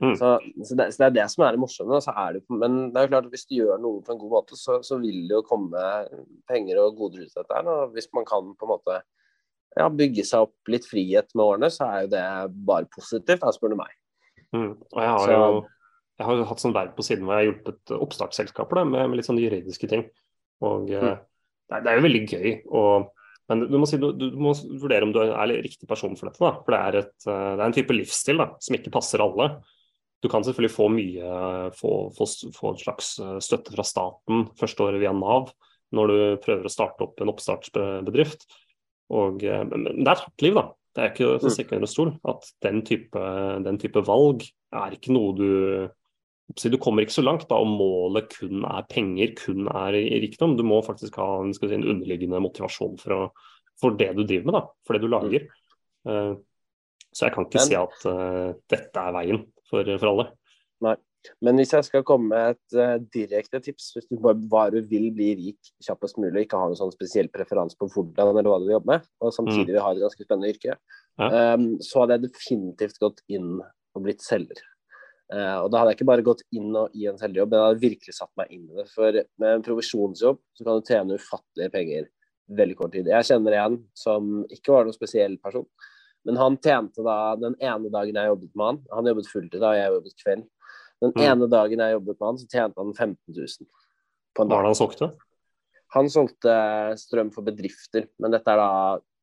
Mm. 0.00 0.12
Så, 0.16 0.30
så, 0.64 0.76
det, 0.76 0.86
så 0.92 1.00
det 1.00 1.06
er 1.06 1.14
det 1.16 1.26
som 1.32 1.44
er 1.46 1.56
det 1.56 1.60
morsomme. 1.60 2.00
Så 2.04 2.12
er 2.12 2.36
det, 2.36 2.42
men 2.52 2.90
det 2.92 3.00
er 3.00 3.06
jo 3.06 3.12
klart 3.14 3.28
at 3.28 3.32
hvis 3.32 3.48
du 3.48 3.54
gjør 3.56 3.80
noe 3.80 4.02
på 4.04 4.12
en 4.12 4.20
god 4.20 4.34
måte, 4.38 4.56
så, 4.60 4.82
så 4.84 4.98
vil 5.00 5.22
det 5.28 5.36
jo 5.38 5.44
komme 5.48 5.84
penger 6.48 6.80
og 6.82 6.96
goder 6.98 7.24
ut 7.24 7.36
av 7.36 7.46
dette. 7.46 7.62
og 7.64 7.94
Hvis 7.96 8.10
man 8.16 8.28
kan 8.28 8.52
på 8.56 8.68
en 8.68 8.74
måte 8.74 8.98
ja, 9.76 9.88
bygge 9.92 10.24
seg 10.24 10.46
opp 10.46 10.70
litt 10.72 10.86
frihet 10.88 11.32
med 11.34 11.44
årene, 11.44 11.70
så 11.72 11.88
er 11.88 12.04
jo 12.06 12.12
det 12.14 12.26
bare 12.66 12.88
positivt, 12.92 13.40
da, 13.42 13.52
spør 13.52 13.74
du 13.74 13.76
meg. 13.80 13.90
Mm. 14.54 14.70
Og 14.92 15.00
jeg 15.02 15.08
har 15.10 15.26
Så- 15.26 15.32
jo 15.32 15.66
jeg 16.18 16.24
har 16.26 16.36
jo 16.38 16.44
hatt 16.48 16.60
sånn 16.62 16.72
verv 16.72 16.94
på 16.96 17.04
siden 17.04 17.24
hvor 17.26 17.36
jeg 17.36 17.44
har 17.44 17.52
hjulpet 17.52 17.90
oppstartsselskaper 18.00 18.86
med, 18.88 19.10
med 19.10 19.16
litt 19.18 19.26
sånn 19.26 19.36
juridiske 19.42 19.86
ting. 19.90 20.06
Og 20.64 20.88
eh, 20.90 21.00
Mm. 21.02 21.18
det, 21.68 21.76
er, 21.76 21.80
det 21.82 21.90
er 21.92 21.96
jo 21.98 22.04
veldig 22.06 22.22
gøy. 22.30 22.62
Og, 22.72 23.10
men 23.50 23.60
du 23.68 23.76
må, 23.76 23.86
si, 23.86 23.98
du, 24.00 24.12
du 24.16 24.30
må 24.40 24.54
vurdere 24.80 25.02
om 25.04 25.12
du 25.12 25.20
er 25.20 25.52
riktig 25.60 25.86
person 25.86 26.16
for 26.16 26.30
dette. 26.30 26.40
da, 26.40 26.52
For 26.64 26.72
det 26.72 26.80
er, 26.80 26.96
et, 27.02 27.26
eh, 27.28 27.50
det 27.56 27.60
er 27.60 27.66
en 27.66 27.76
type 27.76 27.92
livsstil 27.92 28.38
da, 28.40 28.46
som 28.58 28.76
ikke 28.78 28.90
passer 28.96 29.20
alle. 29.20 29.50
Du 30.24 30.30
kan 30.32 30.40
selvfølgelig 30.42 30.72
få 30.72 30.88
mye, 30.88 31.70
få, 31.76 31.92
få, 32.16 32.24
få 32.56 32.70
en 32.72 32.80
slags 32.80 33.18
eh, 33.20 33.36
støtte 33.44 33.76
fra 33.76 33.84
staten 33.84 34.46
første 34.56 34.80
året 34.88 34.98
via 35.04 35.12
Nav 35.12 35.52
når 35.92 36.08
du 36.08 36.18
prøver 36.42 36.64
å 36.64 36.72
starte 36.72 37.04
opp 37.04 37.20
en 37.20 37.28
oppstartsbedrift. 37.28 38.48
Og, 39.14 39.44
eh, 39.44 39.62
men 39.70 39.86
det 39.86 40.08
er 40.08 40.16
et 40.16 40.24
hardt 40.24 40.44
liv, 40.44 40.56
da. 40.58 40.66
Det 40.96 41.02
er 41.02 41.12
ikke 41.12 41.30
til 41.38 41.50
å 41.50 41.52
stikke 41.52 41.76
under 41.76 41.90
stol. 41.92 42.10
At 42.26 42.48
den 42.64 42.80
type, 42.88 43.22
den 43.66 43.78
type 43.78 44.00
valg 44.06 44.46
er 44.72 44.96
ikke 44.96 45.12
noe 45.12 45.36
du 45.36 45.50
Du 46.46 46.76
kommer 46.78 47.02
ikke 47.02 47.16
så 47.16 47.24
langt 47.26 47.48
da 47.50 47.56
om 47.58 47.72
målet 47.74 48.30
kun 48.30 48.62
er 48.64 48.84
penger, 48.88 49.32
kun 49.34 49.66
er 49.66 49.96
rikdom. 50.22 50.54
Du 50.56 50.62
må 50.62 50.78
faktisk 50.86 51.16
ha 51.18 51.40
en, 51.42 51.50
si, 51.52 51.66
en 51.66 51.82
underliggende 51.82 52.38
motivasjon 52.38 52.94
for, 53.02 53.12
å, 53.12 53.56
for 53.82 53.98
det 53.98 54.12
du 54.14 54.22
driver 54.22 54.46
med, 54.46 54.54
da, 54.54 54.62
for 54.86 54.94
det 54.94 55.02
du 55.02 55.10
lager. 55.10 55.48
Eh, 56.06 56.36
så 57.10 57.26
jeg 57.26 57.34
kan 57.34 57.48
ikke 57.48 57.58
Men- 57.58 57.66
si 57.66 57.76
at 57.80 58.06
uh, 58.06 58.54
dette 58.70 59.02
er 59.02 59.12
veien 59.16 59.42
for, 59.66 59.90
for 59.98 60.12
alle. 60.12 60.26
Men 61.44 61.58
hvis 61.60 61.72
jeg 61.74 61.86
skal 61.88 62.04
komme 62.06 62.30
med 62.32 62.54
et 62.56 62.76
uh, 62.78 62.96
direkte 63.14 63.60
tips, 63.64 63.90
hvis 63.96 64.06
du 64.10 64.16
bare, 64.20 64.82
vil 64.90 65.08
bli 65.14 65.30
rik 65.38 65.72
kjappest 65.84 66.20
mulig, 66.22 66.46
ikke 66.46 66.60
har 66.60 66.70
noen 66.70 66.78
sånn 66.78 66.94
spesiell 66.94 67.30
preferanse 67.32 67.78
på 67.80 67.88
hvordan 67.92 68.32
eller 68.32 68.46
hva 68.46 68.60
du 68.62 68.68
vil 68.68 68.76
jobbe 68.76 68.92
med, 68.94 69.10
og 69.20 69.34
samtidig 69.34 69.74
vil 69.74 69.82
ha 69.84 69.92
et 69.94 70.04
ganske 70.04 70.28
spennende 70.28 70.54
yrke, 70.54 70.78
Ja. 71.16 71.28
um, 71.56 71.68
så 71.80 72.02
hadde 72.02 72.18
jeg 72.18 72.26
definitivt 72.28 72.98
gått 73.00 73.22
inn 73.32 73.54
og 73.62 74.02
blitt 74.04 74.24
selger. 74.24 74.60
Uh, 75.32 75.64
og 75.64 75.70
da 75.72 75.80
hadde 75.80 75.94
jeg 75.94 75.98
ikke 75.98 76.10
bare 76.12 76.26
gått 76.26 76.44
inn 76.54 76.68
og 76.76 76.92
i 76.94 77.08
en 77.10 77.16
selgerjobb, 77.18 77.50
men 77.50 77.58
jeg 77.58 77.66
hadde 77.70 77.84
virkelig 77.86 78.14
satt 78.14 78.30
meg 78.38 78.52
inn 78.54 78.68
i 78.68 78.76
det. 78.78 78.86
For 78.92 79.22
med 79.42 79.54
en 79.56 79.64
provisjonsjobb 79.66 80.38
så 80.54 80.66
kan 80.66 80.78
du 80.78 80.90
tjene 80.92 81.18
ufattelige 81.18 81.72
penger 81.74 82.10
veldig 82.56 82.76
kort 82.78 82.94
tid. 82.94 83.08
Jeg 83.10 83.26
kjenner 83.26 83.56
en 83.58 83.80
som 83.96 84.44
ikke 84.54 84.74
var 84.74 84.86
noen 84.86 84.94
spesiell 84.94 85.34
person, 85.42 85.66
men 86.26 86.38
han 86.38 86.58
tjente 86.62 87.02
da 87.06 87.34
den 87.38 87.56
ene 87.62 87.90
dagen 87.90 88.18
jeg 88.18 88.30
jobbet 88.32 88.52
med 88.58 88.66
han, 88.66 88.78
han 88.94 89.10
jobbet 89.10 89.30
fulltid 89.30 89.62
da, 89.62 89.72
jeg 89.78 89.92
jobbet 89.94 90.22
kveld. 90.22 90.46
Den 91.02 91.12
Mm. 91.12 91.22
ene 91.26 91.48
dagen 91.52 91.82
jeg 91.82 91.96
jobbet 91.96 92.16
med 92.20 92.26
han, 92.26 92.38
så 92.40 92.46
tjente 92.48 92.80
han 92.80 92.94
15 92.94 93.18
000 93.28 93.66
på 94.34 94.42
en 94.42 94.48
Hva 94.48 94.56
var 94.56 94.62
det 94.64 94.72
han 94.72 94.80
solgte? 94.80 95.10
Han 95.94 96.08
solgte 96.10 96.54
strøm 96.98 97.32
for 97.32 97.46
bedrifter, 97.46 98.08
men 98.18 98.32
dette 98.34 98.50
er 98.50 98.56
da 98.56 98.70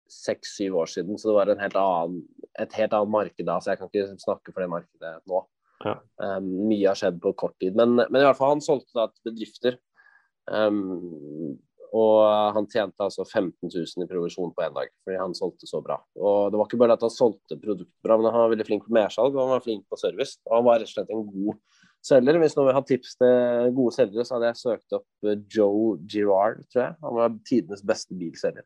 seks-syv 0.10 0.78
år 0.84 0.90
siden, 0.92 1.18
så 1.18 1.30
det 1.30 1.36
var 1.36 1.50
en 1.50 1.60
helt 1.64 1.76
annen, 1.80 2.22
et 2.60 2.74
helt 2.78 2.94
annet 2.94 3.10
marked 3.10 3.46
da, 3.46 3.58
så 3.60 3.72
jeg 3.74 3.80
kan 3.80 3.90
ikke 3.90 4.22
snakke 4.22 4.54
for 4.54 4.62
det 4.62 4.70
markedet 4.70 5.14
nå. 5.30 5.42
Ja. 5.84 5.98
Um, 6.22 6.48
mye 6.70 6.88
har 6.88 6.96
skjedd 6.96 7.20
på 7.24 7.34
kort 7.36 7.58
tid, 7.60 7.76
men, 7.76 7.96
men 7.98 8.22
i 8.22 8.24
hvert 8.24 8.38
fall 8.38 8.54
han 8.54 8.64
solgte 8.64 8.94
da 8.96 9.08
til 9.10 9.32
bedrifter. 9.32 9.80
Um, 10.48 11.58
og 11.94 12.56
han 12.56 12.66
tjente 12.72 13.06
altså 13.06 13.22
15 13.28 13.70
000 13.70 14.04
i 14.06 14.10
provisjon 14.10 14.50
på 14.58 14.64
én 14.66 14.74
dag, 14.74 14.90
fordi 15.06 15.20
han 15.22 15.36
solgte 15.38 15.68
så 15.70 15.78
bra. 15.86 16.00
Og 16.18 16.50
det 16.50 16.58
var 16.58 16.66
ikke 16.70 16.80
bare 16.82 16.96
at 16.98 17.04
han 17.06 17.14
solgte 17.14 17.58
produkter 17.62 17.94
bra, 18.08 18.18
men 18.18 18.32
han 18.34 18.42
var 18.48 18.54
veldig 18.56 18.66
flink 18.66 18.88
på 18.88 18.96
mersalg 18.98 19.36
og 19.36 19.44
han 19.44 19.52
var 19.56 19.62
flink 19.66 19.84
på 19.92 20.00
service. 20.02 20.40
Og 20.50 20.56
han 20.58 20.66
var 20.66 20.80
rett 20.82 20.90
og 20.90 20.94
slett 20.96 21.12
en 21.14 21.26
god 21.30 21.60
selger. 22.04 22.40
Hvis 22.42 22.56
noen 22.58 22.68
vil 22.72 22.78
ha 22.80 22.84
tips 22.90 23.14
til 23.22 23.76
gode 23.78 23.94
selgere, 23.96 24.26
så 24.26 24.36
hadde 24.40 24.50
jeg 24.50 24.62
søkt 24.64 24.96
opp 24.98 25.28
eh, 25.30 25.38
Joe 25.54 26.00
Girard, 26.10 26.64
tror 26.74 26.82
jeg. 26.88 26.96
Han 27.06 27.20
var 27.20 27.36
tidenes 27.52 27.86
beste 27.94 28.18
bilselger. 28.18 28.66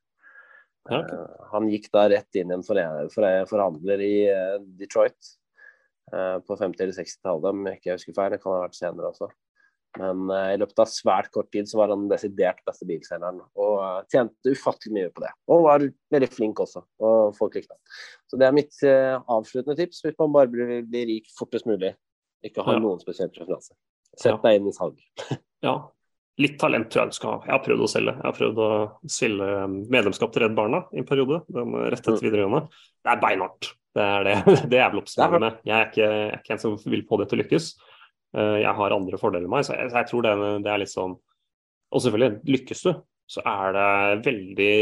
Ja, 0.87 1.01
ok. 1.01 1.11
Eh, 1.11 1.49
Han 1.51 1.67
gikk 1.73 1.89
da 1.91 2.05
rett 2.13 2.39
inn 2.39 2.53
i 2.53 2.55
en 2.55 2.63
for- 2.63 3.09
for- 3.11 3.49
forhandler 3.51 4.05
i 4.07 4.13
eh, 4.31 4.55
Detroit 4.79 5.33
eh, 6.13 6.37
på 6.47 6.55
50- 6.55 6.79
eller 6.85 6.95
60-tallet, 6.95 7.49
om 7.51 7.67
jeg 7.67 7.81
ikke 7.81 7.97
husker 7.99 8.15
feil. 8.15 8.31
Det 8.37 8.41
kan 8.45 8.55
ha 8.55 8.63
vært 8.69 8.79
senere 8.79 9.11
også. 9.11 9.27
Men 9.97 10.29
eh, 10.29 10.51
i 10.53 10.57
løpet 10.61 10.81
av 10.83 10.89
svært 10.91 11.31
kort 11.33 11.47
tid 11.53 11.65
så 11.69 11.79
var 11.79 11.89
han 11.93 12.03
desidert 12.11 12.59
beste 12.67 12.85
bilselgeren. 12.85 13.39
Og 13.57 13.73
uh, 13.81 14.01
tjente 14.11 14.51
ufattelig 14.53 14.93
mye 14.93 15.09
på 15.15 15.23
det. 15.23 15.31
Og 15.49 15.63
var 15.65 15.85
veldig 16.13 16.29
flink 16.29 16.59
også. 16.61 16.83
Og 17.01 17.33
folk 17.37 17.55
likte 17.57 17.73
han. 17.73 17.81
Så 18.29 18.37
det 18.37 18.45
er 18.49 18.55
mitt 18.57 18.77
eh, 18.85 19.15
avsluttende 19.31 19.77
tips 19.79 20.03
hvis 20.05 20.17
man 20.19 20.33
bare 20.35 20.51
blir, 20.53 20.81
blir 20.85 21.07
rik 21.09 21.31
fortest 21.37 21.65
mulig. 21.69 21.93
Ikke 22.45 22.61
ha 22.67 22.75
Ja. 22.75 22.81
noen 22.83 22.99
spesiell 23.01 23.31
preferanse. 23.33 23.73
Sett 24.17 24.41
deg 24.43 24.59
inn 24.59 24.69
i 24.69 24.75
salg. 24.75 24.99
Ja, 25.65 25.71
litt 26.37 26.59
talent 26.61 26.91
tror 26.93 27.07
jeg 27.07 27.09
du 27.09 27.15
skal 27.17 27.31
ha. 27.33 27.37
Jeg 27.47 27.53
har 27.55 27.63
prøvd 27.65 27.81
å 27.81 27.89
selge. 27.89 28.11
Jeg 28.13 28.27
har 28.27 28.35
prøvd 28.37 28.59
å 28.61 28.69
selge 29.09 29.47
medlemskap 29.89 30.35
til 30.35 30.43
Redd 30.45 30.53
Barna 30.59 30.83
i 30.93 30.99
en 31.01 31.07
periode. 31.09 31.39
Den 31.49 31.73
rett 31.89 31.97
etter 32.03 32.13
Mm. 32.19 32.25
videregående. 32.27 32.61
Det 33.01 33.09
er 33.15 33.21
beinhardt. 33.23 33.71
Det 33.97 34.05
er 34.05 34.27
det. 34.27 34.35
Det 34.69 34.77
er 34.77 34.91
vel 34.93 35.01
oppsummerende. 35.01 35.49
Jeg 35.65 35.73
er 35.79 35.89
ikke, 35.89 36.05
jeg 36.05 36.29
er 36.35 36.37
ikke 36.43 36.53
en 36.53 36.61
som 36.61 36.77
vil 36.93 37.01
få 37.09 37.17
det 37.23 37.29
til 37.31 37.39
å 37.39 37.41
lykkes. 37.41 37.71
Eh, 38.37 38.57
Jeg 38.63 38.73
har 38.79 38.95
andre 38.95 39.19
fordeler 39.21 39.47
enn 39.47 39.53
meg, 39.53 39.65
så 39.67 39.75
jeg, 39.77 39.91
jeg 39.95 40.09
tror 40.11 40.25
det, 40.25 40.33
det 40.65 40.73
er 40.73 40.83
litt 40.83 40.93
sånn 40.93 41.15
Og 41.17 42.03
selvfølgelig, 42.03 42.41
lykkes 42.55 42.83
du, 42.85 42.91
så 43.31 43.43
er 43.47 43.75
det 43.75 44.25
veldig 44.27 44.73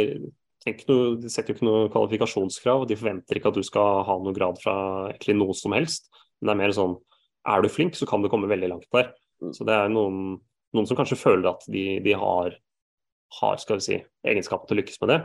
tenk 0.65 0.81
noe, 0.89 1.15
De 1.21 1.31
setter 1.31 1.53
jo 1.53 1.59
ikke 1.59 1.67
noe 1.67 1.91
kvalifikasjonskrav. 1.93 2.87
De 2.89 2.97
forventer 2.97 3.37
ikke 3.37 3.51
at 3.51 3.59
du 3.59 3.65
skal 3.65 4.01
ha 4.07 4.17
noe 4.21 4.33
grad 4.35 4.57
fra 4.61 4.75
egentlig 5.11 5.37
noe 5.37 5.55
som 5.57 5.75
helst. 5.77 6.09
Men 6.39 6.49
det 6.49 6.55
er 6.55 6.61
mer 6.63 6.75
sånn 6.77 6.97
Er 7.45 7.61
du 7.61 7.69
flink, 7.69 7.93
så 7.93 8.07
kan 8.09 8.23
du 8.23 8.29
komme 8.31 8.49
veldig 8.49 8.71
langt 8.71 8.87
der. 8.95 9.11
Mm. 9.43 9.51
Så 9.53 9.67
det 9.67 9.75
er 9.77 9.91
noen, 9.93 10.39
noen 10.73 10.87
som 10.89 10.97
kanskje 10.97 11.19
føler 11.21 11.51
at 11.51 11.65
de, 11.69 11.99
de 12.01 12.15
har, 12.17 12.55
har 13.39 13.59
skal 13.61 13.77
vi 13.77 13.85
si, 13.85 13.99
egenskapen 14.25 14.65
til 14.65 14.77
å 14.77 14.79
lykkes 14.81 14.97
med 15.03 15.11
det. 15.13 15.19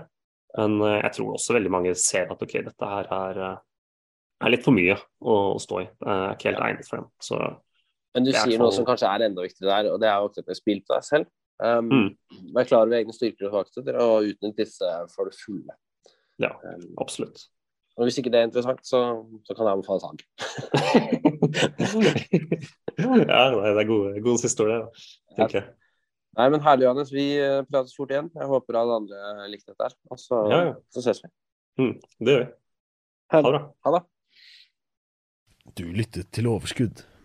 Men 0.58 0.76
eh, 0.84 0.98
jeg 1.06 1.14
tror 1.16 1.38
også 1.38 1.56
veldig 1.56 1.72
mange 1.72 1.94
ser 1.96 2.28
at 2.28 2.44
ok, 2.44 2.58
dette 2.66 2.90
her 2.92 3.08
er, 3.16 3.40
eh, 3.46 3.56
er 4.44 4.52
litt 4.52 4.66
for 4.66 4.76
mye 4.76 4.98
å, 4.98 5.38
å 5.54 5.62
stå 5.62 5.80
i. 5.80 5.88
Det 5.96 6.12
er 6.18 6.36
ikke 6.36 6.50
helt 6.50 6.64
egnet 6.66 6.90
for 6.90 7.00
dem. 7.00 7.08
Så 7.24 7.40
Men 8.14 8.24
du 8.26 8.30
er 8.32 8.40
sier 8.42 8.58
noe 8.58 8.72
som 8.74 8.84
kanskje 8.88 9.06
er 9.10 9.22
enda 9.28 9.42
viktigere 9.44 9.70
der, 9.84 9.92
og 9.94 10.00
det 10.02 10.08
er 10.10 10.16
jo 10.18 10.26
akkurat 10.30 10.46
det 10.50 10.56
spill 10.58 10.80
på 10.82 10.94
deg 10.96 11.04
selv. 11.06 11.26
Um, 11.60 11.88
Mm. 11.92 12.08
Vær 12.56 12.64
klar 12.66 12.86
over 12.86 12.96
egne 12.96 13.12
styrker 13.12 13.46
og 13.46 13.52
svakheter, 13.52 13.98
og 14.00 14.24
utnytt 14.32 14.56
disse 14.56 14.88
for 15.14 15.28
det 15.28 15.36
fulle. 15.38 15.74
ja, 16.40 16.50
Um, 16.64 16.94
absolutt. 16.98 17.42
og 17.98 18.04
hvis 18.08 18.16
ikke 18.18 18.30
det 18.32 18.38
er 18.40 18.46
interessant, 18.48 18.80
så, 18.86 19.00
så 19.44 19.54
kan 19.54 19.66
jeg 19.66 19.72
anbefale 19.76 20.00
salg. 20.00 20.20
ja, 22.98 23.42
det 23.50 23.82
er 23.82 23.88
gode, 23.88 24.14
gode 24.24 24.38
siste 24.40 24.64
ord, 24.64 24.70
det. 24.72 25.04
tenker 25.36 25.60
jeg. 25.60 25.68
Nei, 26.38 26.46
men 26.54 26.62
herlig, 26.62 26.84
Johannes. 26.86 27.10
Vi 27.12 27.24
eh, 27.42 27.60
prates 27.68 27.92
fort 27.96 28.12
igjen. 28.14 28.28
Jeg 28.38 28.46
håper 28.46 28.76
alle 28.78 28.96
andre 29.02 29.48
likte 29.50 29.72
dette 29.72 29.88
her. 29.88 29.94
Og 30.14 30.18
så, 30.22 30.38
Ja, 30.52 30.60
ja. 30.68 30.74
så 30.94 31.02
ses 31.04 31.20
vi. 31.24 31.30
Mm, 31.82 31.94
det 32.24 32.34
gjør 32.36 32.44
vi. 32.44 32.50
Ha 33.34 33.40
det 33.42 33.50
bra. 33.50 33.60
Ha 33.86 33.92
det. 33.96 34.02
Du 35.80 35.84
lyttet 35.94 36.30
til 36.34 36.46
Overskudd 36.50 37.02